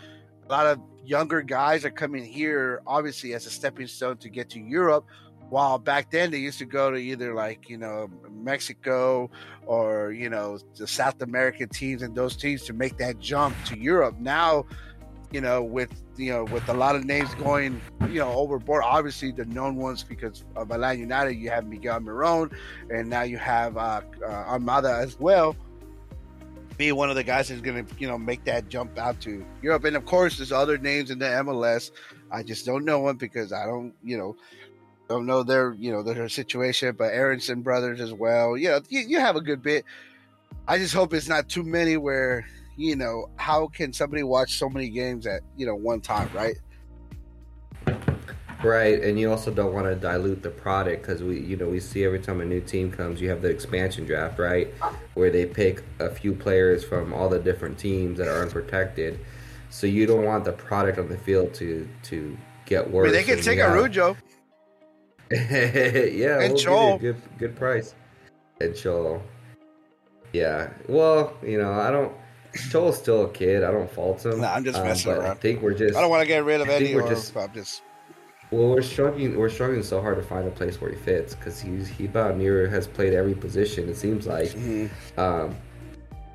a 0.46 0.50
lot 0.50 0.68
of 0.68 0.80
younger 1.04 1.42
guys 1.42 1.86
are 1.86 1.92
coming 1.92 2.24
here 2.24 2.82
obviously 2.86 3.34
as 3.34 3.46
a 3.46 3.50
stepping 3.50 3.88
stone 3.88 4.18
to 4.18 4.30
get 4.30 4.50
to 4.52 4.60
Europe 4.60 5.06
while 5.50 5.78
back 5.78 6.10
then 6.12 6.32
they 6.32 6.38
used 6.38 6.60
to 6.60 6.66
go 6.66 6.92
to 6.92 6.98
either 6.98 7.34
like 7.34 7.70
you 7.70 7.78
know 7.78 8.10
Mexico 8.32 9.30
or 9.66 10.12
you 10.12 10.30
know 10.30 10.58
the 10.78 10.88
South 10.88 11.22
American 11.22 11.68
teams 11.70 12.02
and 12.02 12.16
those 12.16 12.36
teams 12.38 12.64
to 12.64 12.74
make 12.74 12.98
that 12.98 13.20
jump 13.20 13.56
to 13.66 13.78
Europe. 13.78 14.16
Now, 14.20 14.66
you 15.32 15.42
know 15.42 15.64
with 15.64 15.92
you 16.18 16.32
know 16.32 16.44
with 16.46 16.68
a 16.70 16.74
lot 16.74 16.96
of 16.96 17.06
names 17.06 17.34
going 17.36 17.82
you 18.10 18.20
know 18.20 18.32
overboard. 18.32 18.84
Obviously 18.86 19.32
the 19.32 19.46
known 19.46 19.76
ones 19.76 20.04
because 20.04 20.44
of 20.56 20.72
Atlanta 20.72 21.00
United, 21.00 21.34
you 21.34 21.50
have 21.50 21.66
Miguel 21.68 22.00
Miron, 22.00 22.52
and 22.90 23.10
now 23.10 23.22
you 23.22 23.38
have 23.38 23.78
uh, 23.78 24.02
uh, 24.26 24.58
Almada 24.58 25.02
as 25.02 25.20
well. 25.20 25.56
Be 26.78 26.92
one 26.92 27.10
of 27.10 27.16
the 27.16 27.24
guys 27.24 27.50
who's 27.50 27.62
going 27.62 27.86
to 27.86 27.96
you 27.98 28.08
know 28.08 28.18
make 28.18 28.44
that 28.46 28.70
jump 28.70 28.98
out 28.98 29.20
to 29.22 29.46
Europe, 29.62 29.86
and 29.86 29.96
of 29.96 30.06
course 30.06 30.38
there's 30.38 30.52
other 30.52 30.78
names 30.78 31.12
in 31.12 31.20
the 31.20 31.26
MLS. 31.26 31.92
I 32.32 32.44
just 32.44 32.66
don't 32.66 32.86
know 32.86 33.08
them 33.08 33.18
because 33.18 33.54
I 33.54 33.66
don't 33.66 33.94
you 34.04 34.18
know 34.18 34.36
don't 35.08 35.26
know 35.26 35.44
their 35.44 35.74
you 35.74 35.92
know 35.92 36.04
their 36.04 36.28
situation, 36.30 36.96
but 36.98 37.14
Aaronson 37.14 37.62
brothers 37.62 38.00
as 38.00 38.14
well. 38.14 38.58
You 38.58 38.70
know, 38.70 38.82
you, 38.90 39.02
you 39.02 39.20
have 39.20 39.36
a 39.36 39.42
good 39.42 39.62
bit. 39.62 39.86
I 40.68 40.78
just 40.78 40.94
hope 40.94 41.14
it's 41.14 41.28
not 41.28 41.50
too 41.50 41.64
many 41.64 41.98
where 41.98 42.46
you 42.78 42.96
know 42.96 43.30
how 43.38 43.68
can 43.68 43.92
somebody 43.94 44.24
watch 44.24 44.58
so 44.58 44.70
many 44.70 44.90
games 44.90 45.26
at 45.28 45.42
you 45.58 45.66
know 45.66 45.76
one 45.76 46.02
time, 46.02 46.30
right? 46.34 46.56
Right, 48.64 49.02
and 49.02 49.20
you 49.20 49.32
also 49.32 49.50
don't 49.50 49.74
want 49.74 49.88
to 49.88 49.96
dilute 49.96 50.44
the 50.44 50.52
product 50.52 51.02
because 51.02 51.24
we, 51.24 51.40
you 51.40 51.58
know, 51.58 51.68
we 51.68 51.80
see 51.80 52.04
every 52.06 52.20
time 52.20 52.42
a 52.42 52.46
new 52.46 52.62
team 52.62 52.92
comes, 52.92 53.20
you 53.20 53.28
have 53.30 53.42
the 53.42 53.50
expansion 53.50 54.06
draft, 54.06 54.38
right, 54.38 54.72
where 55.16 55.32
they 55.32 55.48
pick 55.48 55.82
a 55.98 56.12
few 56.12 56.32
players 56.34 56.84
from 56.84 57.12
all 57.12 57.28
the 57.28 57.40
different 57.40 57.80
teams 57.80 58.20
that 58.20 58.28
are 58.28 58.44
unprotected. 58.44 59.20
So 59.72 59.88
you 59.88 60.06
don't 60.06 60.26
want 60.26 60.46
the 60.46 60.52
product 60.52 61.00
on 61.00 61.10
the 61.10 61.18
field 61.18 61.56
to 61.56 61.88
to 62.04 62.38
get 62.68 62.86
I 62.86 62.90
worse. 62.90 63.06
mean, 63.06 63.14
they 63.14 63.24
can 63.24 63.42
take 63.42 63.58
have- 63.58 63.72
Araujo. 63.72 64.16
yeah, 65.32 66.42
And 66.42 66.54
we'll 66.54 66.98
good 67.00 67.22
good 67.40 67.56
price. 67.56 67.96
And 68.60 68.74
Chol. 68.76 69.22
Yeah, 70.34 70.70
well, 70.88 71.36
you 71.42 71.58
know, 71.58 71.72
I 71.74 71.90
don't. 71.90 72.14
Chol's 72.54 72.98
still 72.98 73.26
a 73.26 73.30
kid. 73.30 73.64
I 73.64 73.72
don't 73.72 73.90
fault 73.92 74.26
him. 74.26 74.42
Nah, 74.42 74.54
I'm 74.54 74.64
just 74.64 74.78
um, 74.80 74.86
messing 74.86 75.12
but 75.14 75.22
I 75.22 75.26
around. 75.26 75.38
think 75.40 75.62
we're 75.62 75.74
just. 75.74 75.96
I 75.96 76.02
don't 76.02 76.10
want 76.10 76.22
to 76.22 76.28
get 76.28 76.44
rid 76.44 76.62
of 76.62 76.70
I 76.70 76.74
any. 76.74 76.96
we're 76.96 77.08
just- 77.08 77.36
I'm 77.38 77.54
just 77.54 77.82
Well, 78.52 78.70
we're 78.70 78.82
struggling. 78.82 79.38
We're 79.38 79.50
struggling 79.50 79.84
so 79.84 80.02
hard 80.02 80.18
to 80.18 80.24
find 80.24 80.48
a 80.48 80.52
place 80.52 80.82
where 80.82 80.92
he 80.92 80.98
fits 80.98 81.34
because 81.36 81.60
he's 81.62 81.88
he 81.88 82.06
about 82.06 82.38
near 82.38 82.68
has 82.68 82.88
played 82.88 83.14
every 83.14 83.34
position. 83.36 83.88
It 83.90 83.96
seems 83.96 84.28
like. 84.28 84.50
Mhm. 84.50 84.90
Um, 85.18 85.56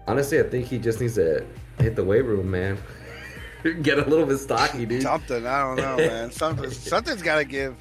honestly, 0.09 0.41
I 0.41 0.45
think 0.45 0.67
he 0.67 0.79
just 0.79 1.01
needs 1.01 1.15
to 1.17 1.45
hit 1.79 1.97
the 1.97 2.05
weight 2.05 2.25
room, 2.25 2.51
man. 2.51 2.79
Get 3.83 3.99
a 3.99 4.05
little 4.09 4.27
bit 4.27 4.39
stocky, 4.39 4.87
dude. 4.87 5.03
something. 5.03 5.45
I 5.47 5.61
don't 5.63 5.77
know, 5.77 5.97
man. 5.97 6.31
Something. 6.31 6.71
Something's 6.93 7.21
got 7.23 7.37
to 7.39 7.45
give. 7.45 7.75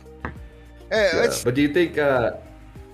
Hey, 0.92 1.10
Yeah. 1.14 1.20
let's. 1.22 1.44
But 1.44 1.54
do 1.56 1.62
you 1.62 1.72
think? 1.74 1.98
Uh, 1.98 2.34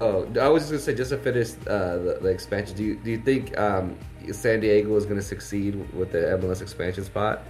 oh, 0.02 0.28
I 0.40 0.48
was 0.50 0.64
just 0.64 0.72
gonna 0.72 0.82
say, 0.82 0.94
just 0.94 1.10
to 1.12 1.18
finish 1.18 1.52
uh, 1.68 1.96
the, 1.98 2.20
the 2.22 2.28
expansion. 2.30 2.76
Do 2.76 2.84
you 2.84 2.96
do 2.98 3.12
you 3.12 3.18
think 3.20 3.58
um, 3.58 3.98
San 4.32 4.60
Diego 4.60 4.96
is 4.96 5.06
gonna 5.06 5.22
succeed 5.22 5.76
with 5.94 6.12
the 6.12 6.20
MLS 6.20 6.62
expansion 6.62 7.04
spot? 7.04 7.44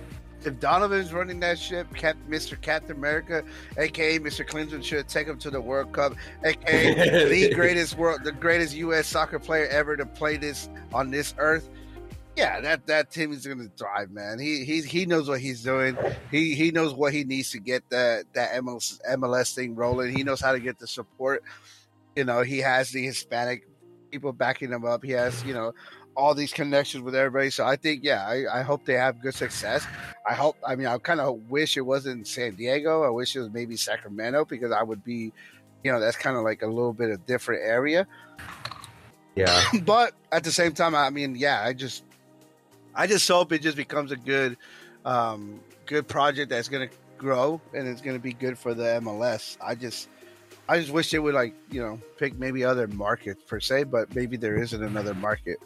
if 0.45 0.59
Donovan's 0.59 1.13
running 1.13 1.39
that 1.41 1.59
ship, 1.59 1.93
Cap, 1.93 2.17
Mr. 2.29 2.59
Captain 2.59 2.95
America, 2.95 3.43
aka 3.77 4.19
Mr. 4.19 4.45
Klinsmann, 4.45 4.83
should 4.83 5.07
take 5.07 5.27
him 5.27 5.37
to 5.39 5.49
the 5.49 5.61
World 5.61 5.91
Cup, 5.91 6.15
aka 6.43 7.29
the 7.29 7.53
greatest 7.53 7.97
world, 7.97 8.21
the 8.23 8.31
greatest 8.31 8.75
U.S. 8.75 9.07
soccer 9.07 9.39
player 9.39 9.67
ever 9.67 9.95
to 9.95 10.05
play 10.05 10.37
this 10.37 10.69
on 10.93 11.11
this 11.11 11.33
earth. 11.37 11.69
Yeah, 12.35 12.61
that 12.61 12.87
that 12.87 13.11
team 13.11 13.33
is 13.33 13.45
going 13.45 13.59
to 13.59 13.69
thrive, 13.75 14.11
man. 14.11 14.39
He 14.39 14.63
he 14.63 14.81
he 14.81 15.05
knows 15.05 15.27
what 15.27 15.41
he's 15.41 15.63
doing. 15.63 15.97
He 16.31 16.55
he 16.55 16.71
knows 16.71 16.93
what 16.93 17.13
he 17.13 17.23
needs 17.23 17.51
to 17.51 17.59
get 17.59 17.87
that 17.89 18.25
that 18.33 18.53
MLS 18.63 18.99
MLS 19.11 19.53
thing 19.53 19.75
rolling. 19.75 20.15
He 20.15 20.23
knows 20.23 20.39
how 20.39 20.53
to 20.53 20.59
get 20.59 20.79
the 20.79 20.87
support. 20.87 21.43
You 22.15 22.23
know, 22.23 22.41
he 22.41 22.59
has 22.59 22.91
the 22.91 23.03
Hispanic 23.05 23.67
people 24.11 24.33
backing 24.33 24.71
him 24.71 24.85
up. 24.85 25.03
He 25.03 25.11
has 25.11 25.43
you 25.43 25.53
know 25.53 25.73
all 26.15 26.35
these 26.35 26.53
connections 26.53 27.03
with 27.03 27.15
everybody. 27.15 27.49
So 27.49 27.65
I 27.65 27.75
think 27.75 28.03
yeah, 28.03 28.25
I, 28.25 28.59
I 28.59 28.61
hope 28.61 28.85
they 28.85 28.93
have 28.93 29.21
good 29.21 29.33
success. 29.33 29.85
I 30.27 30.33
hope. 30.33 30.57
I 30.65 30.75
mean, 30.75 30.87
I 30.87 30.97
kind 30.97 31.19
of 31.19 31.49
wish 31.49 31.77
it 31.77 31.81
wasn't 31.81 32.27
San 32.27 32.55
Diego. 32.55 33.03
I 33.03 33.09
wish 33.09 33.35
it 33.35 33.39
was 33.39 33.49
maybe 33.49 33.75
Sacramento 33.77 34.45
because 34.45 34.71
I 34.71 34.83
would 34.83 35.03
be, 35.03 35.31
you 35.83 35.91
know, 35.91 35.99
that's 35.99 36.17
kind 36.17 36.37
of 36.37 36.43
like 36.43 36.61
a 36.61 36.67
little 36.67 36.93
bit 36.93 37.09
of 37.11 37.25
different 37.25 37.63
area. 37.63 38.07
Yeah, 39.35 39.63
But 39.85 40.13
at 40.31 40.43
the 40.43 40.51
same 40.51 40.73
time, 40.73 40.93
I 40.95 41.09
mean, 41.09 41.35
yeah, 41.35 41.63
I 41.63 41.73
just, 41.73 42.03
I 42.93 43.07
just 43.07 43.27
hope 43.27 43.51
it 43.51 43.61
just 43.61 43.77
becomes 43.77 44.11
a 44.11 44.17
good, 44.17 44.57
um, 45.05 45.61
good 45.85 46.07
project 46.07 46.49
that's 46.49 46.67
going 46.67 46.87
to 46.89 46.95
grow 47.21 47.61
and 47.75 47.87
it's 47.87 48.01
going 48.01 48.15
to 48.15 48.21
be 48.21 48.33
good 48.33 48.57
for 48.57 48.73
the 48.73 48.99
MLS. 49.03 49.55
I 49.61 49.75
just 49.75 50.09
I 50.67 50.79
just 50.79 50.91
wish 50.91 51.11
they 51.11 51.19
would 51.19 51.35
like 51.35 51.53
you 51.69 51.81
know 51.81 51.99
pick 52.17 52.37
maybe 52.37 52.63
other 52.63 52.87
markets 52.87 53.43
per 53.45 53.59
se, 53.59 53.85
but 53.85 54.13
maybe 54.15 54.37
there 54.37 54.57
isn't 54.57 54.83
another 54.83 55.13
market. 55.13 55.59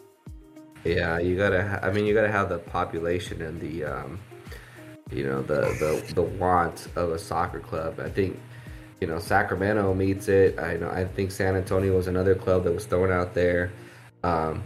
Yeah, 0.84 1.18
you 1.18 1.36
gotta. 1.36 1.66
ha- 1.66 1.80
I 1.82 1.90
mean, 1.90 2.06
you 2.06 2.14
gotta 2.14 2.30
have 2.30 2.48
the 2.48 2.58
population 2.58 3.42
and 3.42 3.60
the, 3.60 3.84
um, 3.84 4.20
you 5.10 5.24
know, 5.24 5.42
the 5.42 5.60
the 5.80 6.14
the 6.14 6.22
want 6.22 6.88
of 6.96 7.10
a 7.10 7.18
soccer 7.18 7.60
club. 7.60 7.98
I 8.00 8.08
think, 8.08 8.38
you 9.00 9.06
know, 9.08 9.18
Sacramento 9.18 9.92
meets 9.94 10.28
it. 10.28 10.58
I 10.58 10.76
know. 10.76 10.88
I 10.90 11.04
think 11.04 11.30
San 11.32 11.56
Antonio 11.56 11.96
was 11.96 12.06
another 12.06 12.34
club 12.34 12.64
that 12.64 12.72
was 12.72 12.86
thrown 12.86 13.10
out 13.10 13.34
there. 13.34 13.72
Um, 14.22 14.62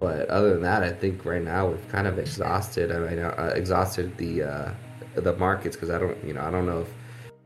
but 0.00 0.28
other 0.28 0.50
than 0.50 0.62
that, 0.62 0.82
I 0.82 0.90
think 0.90 1.24
right 1.24 1.42
now 1.42 1.68
we've 1.68 1.88
kind 1.88 2.06
of 2.06 2.18
exhausted. 2.18 2.92
I 2.92 2.98
mean, 2.98 3.18
uh, 3.18 3.52
exhausted 3.54 4.16
the 4.18 4.42
uh, 4.42 4.70
the 5.14 5.34
markets 5.36 5.76
because 5.76 5.90
I 5.90 5.98
don't, 5.98 6.22
you 6.24 6.34
know, 6.34 6.42
I 6.42 6.50
don't 6.50 6.66
know 6.66 6.86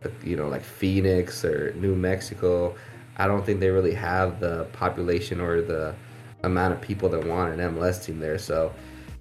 if, 0.02 0.24
you 0.24 0.36
know, 0.36 0.48
like 0.48 0.62
Phoenix 0.62 1.44
or 1.44 1.72
New 1.74 1.94
Mexico. 1.94 2.74
I 3.18 3.26
don't 3.26 3.44
think 3.44 3.60
they 3.60 3.70
really 3.70 3.94
have 3.94 4.40
the 4.40 4.64
population 4.72 5.40
or 5.40 5.60
the 5.62 5.94
amount 6.42 6.74
of 6.74 6.80
people 6.80 7.08
that 7.10 7.26
want 7.26 7.58
an 7.58 7.74
MLS 7.74 8.04
team 8.04 8.18
there. 8.18 8.38
So, 8.38 8.72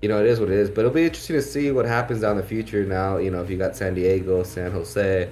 you 0.01 0.09
know, 0.09 0.19
it 0.19 0.25
is 0.25 0.39
what 0.39 0.49
it 0.49 0.55
is. 0.55 0.69
But 0.69 0.79
it'll 0.79 0.91
be 0.91 1.05
interesting 1.05 1.35
to 1.35 1.41
see 1.41 1.71
what 1.71 1.85
happens 1.85 2.21
down 2.21 2.37
the 2.37 2.43
future. 2.43 2.85
Now, 2.85 3.17
you 3.17 3.31
know, 3.31 3.41
if 3.41 3.49
you 3.49 3.57
got 3.57 3.75
San 3.75 3.93
Diego, 3.93 4.43
San 4.43 4.71
Jose, 4.71 5.29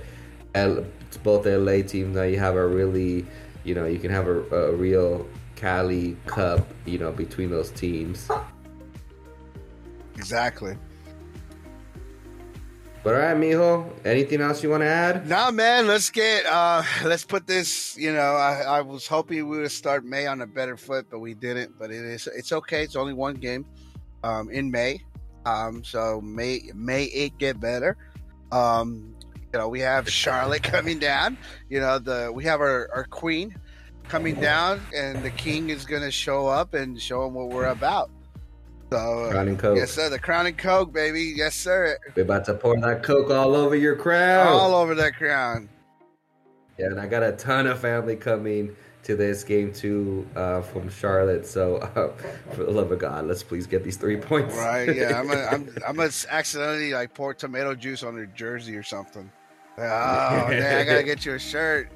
L, 0.55 0.85
it's 1.07 1.17
both 1.17 1.45
LA 1.45 1.81
teams. 1.81 2.15
Now 2.15 2.23
you 2.23 2.39
have 2.39 2.55
a 2.55 2.67
really, 2.67 3.25
you 3.63 3.75
know, 3.75 3.85
you 3.85 3.99
can 3.99 4.11
have 4.11 4.27
a, 4.27 4.41
a 4.55 4.71
real 4.73 5.27
Cali 5.55 6.17
Cup, 6.25 6.67
you 6.85 6.97
know, 6.97 7.11
between 7.11 7.49
those 7.49 7.71
teams. 7.71 8.29
Exactly. 10.15 10.77
But 13.03 13.13
all 13.13 13.21
right, 13.21 13.37
Mijo, 13.37 13.89
anything 14.05 14.41
else 14.41 14.61
you 14.63 14.69
want 14.69 14.81
to 14.81 14.87
add? 14.87 15.27
Nah, 15.29 15.51
man, 15.51 15.87
let's 15.87 16.09
get 16.09 16.45
uh 16.45 16.83
let's 17.05 17.23
put 17.23 17.47
this. 17.47 17.97
You 17.97 18.11
know, 18.11 18.35
I, 18.35 18.61
I 18.61 18.81
was 18.81 19.07
hoping 19.07 19.47
we 19.47 19.59
would 19.59 19.71
start 19.71 20.03
May 20.03 20.27
on 20.27 20.41
a 20.41 20.47
better 20.47 20.75
foot, 20.75 21.07
but 21.09 21.19
we 21.19 21.33
didn't. 21.33 21.77
But 21.79 21.91
it 21.91 22.03
is 22.03 22.27
it's 22.27 22.51
okay. 22.51 22.83
It's 22.83 22.95
only 22.95 23.13
one 23.13 23.35
game, 23.35 23.65
um, 24.23 24.49
in 24.49 24.71
May. 24.71 25.01
Um, 25.45 25.83
so 25.83 26.19
may 26.21 26.63
may 26.75 27.05
it 27.05 27.37
get 27.37 27.59
better. 27.59 27.95
Um, 28.51 29.15
you 29.53 29.59
know, 29.59 29.69
we 29.69 29.79
have 29.79 30.09
Charlotte 30.09 30.63
coming 30.63 30.99
down. 30.99 31.37
You 31.69 31.79
know, 31.79 31.99
the 31.99 32.31
we 32.33 32.43
have 32.43 32.59
our 32.59 32.89
our 32.93 33.05
queen 33.05 33.55
coming 34.09 34.35
down, 34.35 34.81
and 34.93 35.23
the 35.23 35.31
king 35.31 35.69
is 35.69 35.85
gonna 35.85 36.11
show 36.11 36.47
up 36.47 36.73
and 36.73 37.01
show 37.01 37.23
them 37.23 37.35
what 37.35 37.49
we're 37.49 37.67
about. 37.67 38.09
So, 38.91 38.97
uh, 38.97 39.31
Crown 39.31 39.47
and 39.49 39.59
Coke. 39.59 39.77
yes, 39.77 39.91
sir. 39.91 40.09
The 40.09 40.19
crown 40.19 40.45
and 40.45 40.57
coke, 40.57 40.93
baby. 40.93 41.33
Yes, 41.35 41.55
sir. 41.55 41.97
We're 42.15 42.23
about 42.23 42.45
to 42.45 42.53
pour 42.53 42.79
that 42.79 43.03
Coke 43.03 43.29
all 43.31 43.55
over 43.55 43.75
your 43.75 43.95
crown. 43.95 44.47
All 44.47 44.73
over 44.75 44.95
that 44.95 45.15
crown. 45.15 45.67
Yeah, 46.77 46.87
and 46.87 46.99
I 46.99 47.07
got 47.07 47.23
a 47.23 47.33
ton 47.33 47.67
of 47.67 47.79
family 47.79 48.15
coming 48.15 48.75
to 49.03 49.15
this 49.15 49.43
game 49.43 49.73
too 49.73 50.25
uh, 50.35 50.61
from 50.61 50.89
Charlotte. 50.89 51.45
So, 51.45 51.77
uh, 51.95 52.13
for 52.53 52.63
the 52.63 52.71
love 52.71 52.91
of 52.91 52.99
God, 52.99 53.25
let's 53.25 53.43
please 53.43 53.67
get 53.67 53.83
these 53.83 53.97
three 53.97 54.17
points. 54.17 54.55
Right? 54.55 54.95
Yeah, 54.95 55.19
I'm 55.19 55.27
gonna, 55.27 55.47
I'm, 55.51 55.69
I'm 55.85 55.95
gonna 55.97 56.11
accidentally 56.29 56.93
like 56.93 57.13
pour 57.13 57.33
tomato 57.33 57.75
juice 57.75 58.03
on 58.03 58.15
their 58.15 58.27
jersey 58.27 58.75
or 58.77 58.83
something. 58.83 59.29
Oh, 59.77 59.81
man, 60.49 60.77
I 60.81 60.83
gotta 60.85 61.03
get 61.03 61.25
you 61.25 61.33
a 61.33 61.39
shirt. 61.39 61.89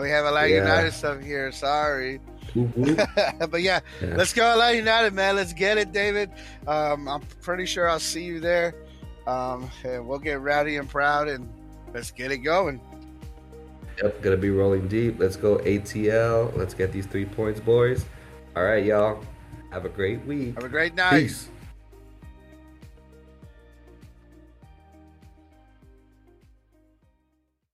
We 0.00 0.10
have 0.10 0.24
a 0.24 0.30
lot 0.32 0.44
of 0.44 0.50
Yeah. 0.50 0.56
United 0.64 0.92
stuff 0.92 1.20
here. 1.20 1.52
Sorry, 1.52 2.20
Mhm. 2.54 3.50
but 3.50 3.62
yeah, 3.62 3.80
Yeah. 4.00 4.14
let's 4.16 4.32
go 4.32 4.44
Atlanta 4.52 4.76
United, 4.76 5.12
man. 5.12 5.36
Let's 5.36 5.52
get 5.52 5.78
it, 5.78 5.92
David. 5.92 6.30
Um, 6.66 7.08
I'm 7.08 7.22
pretty 7.42 7.66
sure 7.66 7.88
I'll 7.88 7.98
see 8.00 8.24
you 8.24 8.40
there. 8.40 8.74
Um, 9.26 9.70
and 9.84 10.06
we'll 10.06 10.18
get 10.18 10.40
rowdy 10.40 10.76
and 10.76 10.88
proud, 10.88 11.28
and 11.28 11.48
let's 11.92 12.10
get 12.10 12.30
it 12.30 12.38
going. 12.38 12.80
Yep, 14.02 14.22
gonna 14.22 14.36
be 14.36 14.50
rolling 14.50 14.88
deep. 14.88 15.18
Let's 15.18 15.36
go 15.36 15.58
ATL. 15.58 16.52
Let's 16.56 16.74
get 16.74 16.92
these 16.92 17.06
three 17.06 17.24
points, 17.24 17.60
boys. 17.60 18.04
All 18.56 18.64
right, 18.64 18.84
y'all. 18.84 19.24
Have 19.70 19.84
a 19.84 19.88
great 19.88 20.24
week. 20.26 20.54
Have 20.54 20.64
a 20.64 20.68
great 20.68 20.94
night. 20.94 21.20
Peace. 21.20 21.48